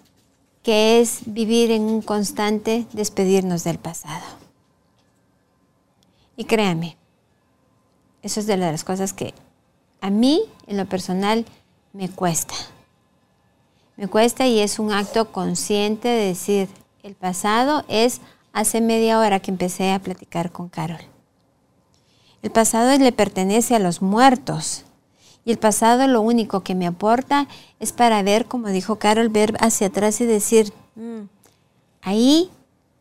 [0.62, 4.26] que es vivir en un constante despedirnos del pasado.
[6.36, 6.98] Y créame,
[8.22, 9.34] eso es de las cosas que
[10.02, 11.46] a mí, en lo personal,
[11.94, 12.56] me cuesta.
[13.96, 16.68] Me cuesta y es un acto consciente de decir,
[17.04, 18.20] el pasado es
[18.56, 21.02] hace media hora que empecé a platicar con Carol.
[22.42, 24.86] El pasado le pertenece a los muertos.
[25.44, 27.48] Y el pasado lo único que me aporta
[27.80, 31.24] es para ver, como dijo Carol, ver hacia atrás y decir, mm,
[32.02, 32.50] ahí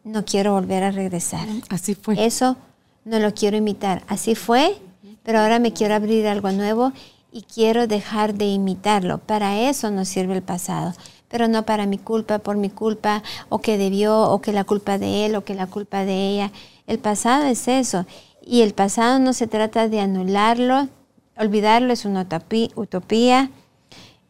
[0.03, 1.47] no quiero volver a regresar.
[1.71, 2.23] Así fue.
[2.27, 2.57] Eso
[3.05, 4.03] no lo quiero imitar.
[4.09, 4.77] Así fue,
[5.23, 6.93] pero ahora me quiero abrir algo nuevo
[7.31, 9.19] y quiero dejar de imitarlo.
[9.19, 10.95] Para eso nos sirve el pasado,
[11.35, 14.99] pero no para mi culpa, por mi culpa, o que debió, o que la culpa
[14.99, 16.53] de él, o que la culpa de ella.
[16.87, 18.07] El pasado es eso.
[18.41, 20.87] Y el pasado no se trata de anularlo,
[21.37, 22.25] olvidarlo es una
[22.77, 23.51] utopía,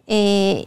[0.06, 0.66] eh,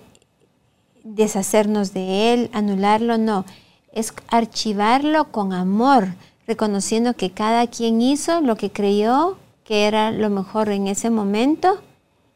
[1.03, 3.43] deshacernos de él, anularlo, no.
[3.91, 6.09] Es archivarlo con amor,
[6.45, 11.81] reconociendo que cada quien hizo lo que creyó que era lo mejor en ese momento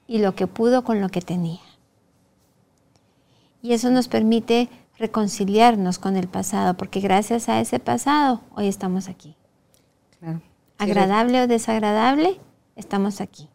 [0.07, 1.70] y lo que pudo con lo que tenía.
[3.61, 9.07] Y eso nos permite reconciliarnos con el pasado, porque gracias a ese pasado hoy estamos
[9.07, 9.35] aquí.
[10.77, 12.39] Agradable o desagradable,
[12.75, 13.49] estamos aquí.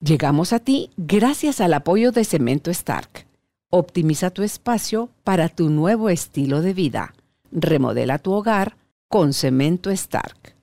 [0.00, 3.26] Llegamos a ti gracias al apoyo de Cemento Stark.
[3.70, 7.14] Optimiza tu espacio para tu nuevo estilo de vida.
[7.50, 8.76] Remodela tu hogar
[9.08, 10.54] con Cemento Stark.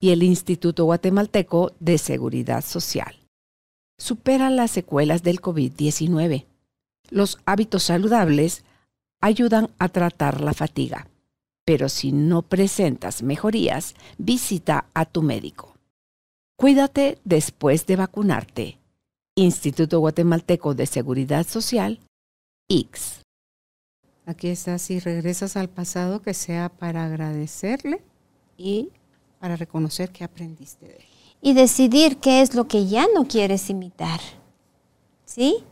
[0.00, 3.20] Y el Instituto Guatemalteco de Seguridad Social
[3.98, 6.46] supera las secuelas del COVID-19.
[7.10, 8.64] Los hábitos saludables
[9.20, 11.08] ayudan a tratar la fatiga,
[11.64, 15.74] pero si no presentas mejorías, visita a tu médico.
[16.56, 18.78] Cuídate después de vacunarte.
[19.34, 22.00] Instituto Guatemalteco de Seguridad Social,
[22.68, 23.20] X.
[24.26, 28.02] Aquí está, si regresas al pasado, que sea para agradecerle
[28.56, 28.90] y
[29.38, 31.10] para reconocer que aprendiste de él
[31.40, 34.20] y decidir qué es lo que ya no quieres imitar.
[35.24, 35.64] ¿Sí?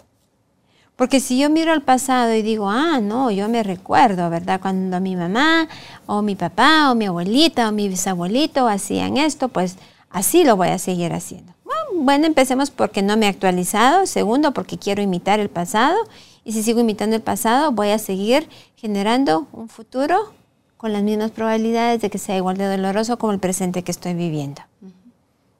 [0.99, 4.61] Porque si yo miro al pasado y digo, ah, no, yo me recuerdo, ¿verdad?
[4.61, 5.69] Cuando mi mamá
[6.07, 9.77] o mi papá o mi abuelita o mi bisabuelito hacían esto, pues
[10.11, 11.53] así lo voy a seguir haciendo.
[11.95, 14.07] Bueno, empecemos porque no me he actualizado.
[14.07, 15.97] Segundo, porque quiero imitar el pasado.
[16.43, 20.33] Y si sigo imitando el pasado, voy a seguir generando un futuro
[20.77, 24.15] con las mismas probabilidades de que sea igual de doloroso como el presente que estoy
[24.15, 24.62] viviendo.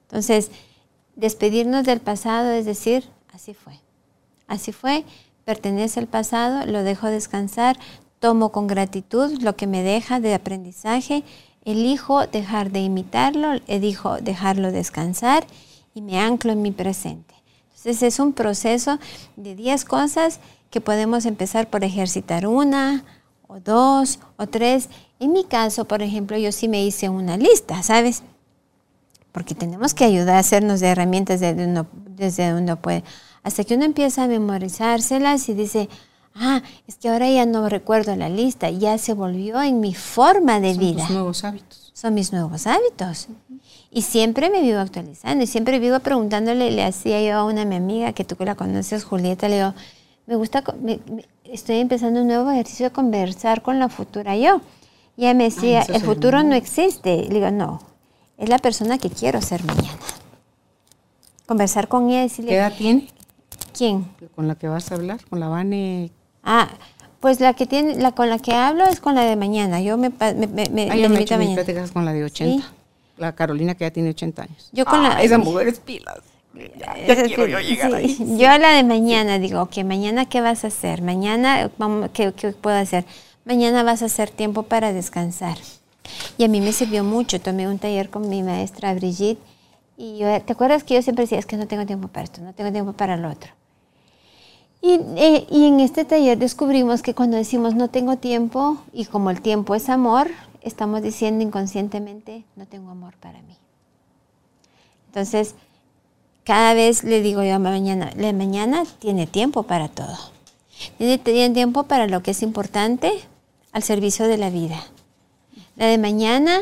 [0.09, 0.51] Entonces,
[1.15, 3.79] despedirnos del pasado es decir, así fue.
[4.47, 5.05] Así fue,
[5.49, 7.75] pertenece al pasado, lo dejo descansar,
[8.19, 11.23] tomo con gratitud lo que me deja de aprendizaje,
[11.65, 15.47] elijo dejar de imitarlo, elijo dejarlo descansar
[15.95, 17.33] y me anclo en mi presente.
[17.63, 18.99] Entonces es un proceso
[19.37, 20.39] de 10 cosas
[20.69, 23.03] que podemos empezar por ejercitar una
[23.47, 24.87] o dos o tres.
[25.19, 28.21] En mi caso, por ejemplo, yo sí me hice una lista, ¿sabes?
[29.31, 33.03] porque tenemos que ayudar a hacernos de herramientas desde uno, desde uno puede.
[33.43, 35.89] Hasta que uno empieza a memorizárselas y dice,
[36.35, 40.59] ah, es que ahora ya no recuerdo la lista, ya se volvió en mi forma
[40.59, 41.05] de vida.
[41.05, 41.91] Son nuevos hábitos.
[41.93, 43.27] Son mis nuevos hábitos.
[43.91, 47.75] Y siempre me vivo actualizando y siempre vivo preguntándole, le hacía yo a una mi
[47.75, 49.73] amiga que tú la conoces, Julieta, le digo,
[50.27, 50.63] me gusta,
[51.45, 54.61] estoy empezando un nuevo ejercicio de conversar con la futura yo.
[55.17, 57.23] Y ella me decía, el futuro no existe.
[57.23, 57.81] Le digo, no,
[58.37, 59.97] es la persona que quiero ser mañana.
[61.45, 62.51] Conversar con ella y decirle...
[62.51, 63.07] ¿Qué edad tiene?
[63.79, 64.05] ¿Quién?
[64.35, 65.21] ¿Con la que vas a hablar?
[65.29, 66.11] ¿Con la Vane?
[66.43, 66.67] Ah,
[67.21, 69.79] pues la que tiene, la con la que hablo es con la de mañana.
[69.79, 71.87] Yo me, me, me, me, ah, yo me mañana.
[71.93, 72.73] con la de 80.
[73.19, 74.69] La Carolina que ya tiene 80 años.
[74.73, 75.23] Yo con la...
[75.23, 76.19] Esa mujer es pilas.
[76.77, 78.17] Ya, quiero yo llegar ahí.
[78.37, 81.71] Yo la de mañana digo, ok, mañana qué vas a hacer, mañana
[82.11, 83.05] ¿qué, ¿qué, puedo hacer?
[83.45, 85.57] Mañana vas a hacer tiempo para descansar.
[86.37, 89.39] Y a mí me sirvió mucho, tomé un taller con mi maestra Brigitte
[89.95, 92.41] y yo, ¿te acuerdas que yo siempre decía, es que no tengo tiempo para esto,
[92.41, 93.51] no tengo tiempo para lo otro?
[94.81, 99.29] Y, eh, y en este taller descubrimos que cuando decimos no tengo tiempo y como
[99.29, 100.29] el tiempo es amor,
[100.61, 103.57] estamos diciendo inconscientemente no tengo amor para mí.
[105.07, 105.55] Entonces,
[106.43, 110.17] cada vez le digo yo a mañana, la mañana tiene tiempo para todo.
[110.97, 113.11] Tiene, tiene tiempo para lo que es importante
[113.71, 114.81] al servicio de la vida.
[115.75, 116.61] La de mañana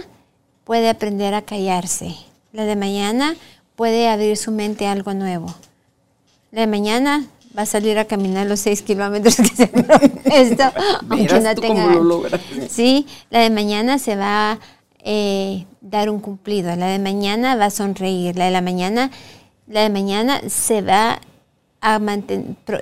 [0.64, 2.16] puede aprender a callarse.
[2.52, 3.36] La de mañana
[3.76, 5.54] puede abrir su mente a algo nuevo.
[6.52, 7.26] La de mañana
[7.58, 9.64] va a salir a caminar los seis kilómetros que se
[10.26, 10.64] esto,
[11.10, 11.96] aunque no tenga.
[11.96, 12.24] Lo
[12.70, 14.60] sí, la de mañana se va a
[15.00, 16.76] eh, dar un cumplido.
[16.76, 18.38] La de mañana va a sonreír.
[18.38, 19.12] La de la mañana
[19.68, 21.20] la de mañana se va
[21.82, 22.00] a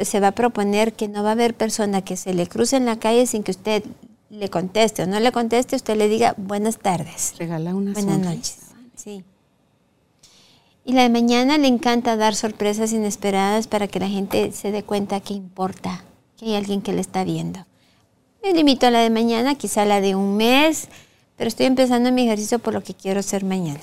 [0.03, 2.85] se va a proponer que no va a haber persona que se le cruce en
[2.85, 3.83] la calle sin que usted
[4.29, 7.35] le conteste o no le conteste, usted le diga buenas tardes.
[7.37, 8.57] Regala una Buenas noches.
[8.95, 9.23] Sí.
[10.87, 14.83] Y la de mañana le encanta dar sorpresas inesperadas para que la gente se dé
[14.83, 16.03] cuenta que importa,
[16.37, 17.65] que hay alguien que le está viendo.
[18.43, 20.87] Me limito a la de mañana, quizá la de un mes,
[21.37, 23.81] pero estoy empezando mi ejercicio por lo que quiero ser mañana.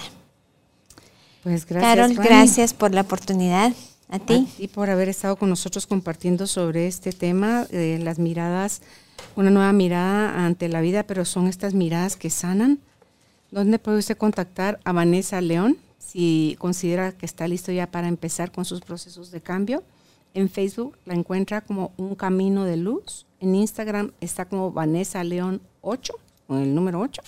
[1.43, 1.97] Pues gracias.
[1.97, 3.73] Carol, gracias por la oportunidad.
[4.09, 4.47] A ti.
[4.59, 8.83] Y por haber estado con nosotros compartiendo sobre este tema, de las miradas,
[9.37, 12.79] una nueva mirada ante la vida, pero son estas miradas que sanan.
[13.51, 15.79] ¿Dónde puede usted contactar a Vanessa León
[16.13, 19.83] si considera que está listo ya para empezar con sus procesos de cambio?
[20.35, 23.27] En Facebook la encuentra como Un Camino de Luz.
[23.41, 26.15] En Instagram está como Vanessa León 8,
[26.47, 27.23] con el número 8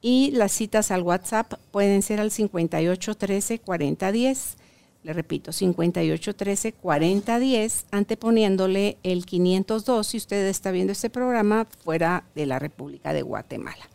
[0.00, 4.56] y las citas al WhatsApp pueden ser al 5813 4010.
[5.04, 12.46] Le repito, 5813 4010, anteponiéndole el 502 si usted está viendo este programa fuera de
[12.46, 13.88] la República de Guatemala.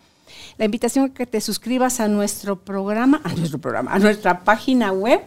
[0.57, 4.91] La invitación es que te suscribas a nuestro programa, a nuestro programa, a nuestra página
[4.91, 5.21] web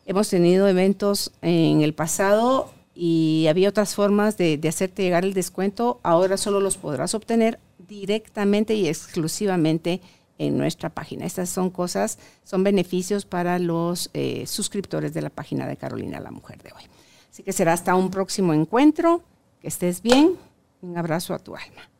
[0.07, 6.01] Hemos tenido eventos en el pasado y había otras formas de, hacerte llegar el descuento.
[6.03, 10.01] Ahora solo los podrás obtener directamente y exclusivamente
[10.41, 11.27] en nuestra página.
[11.27, 16.31] Estas son cosas, son beneficios para los eh, suscriptores de la página de Carolina la
[16.31, 16.83] Mujer de hoy.
[17.31, 19.23] Así que será hasta un próximo encuentro.
[19.61, 20.37] Que estés bien.
[20.81, 21.91] Un abrazo a tu alma.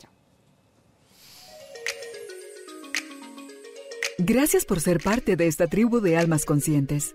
[0.00, 0.10] Chao.
[4.18, 7.14] Gracias por ser parte de esta tribu de almas conscientes.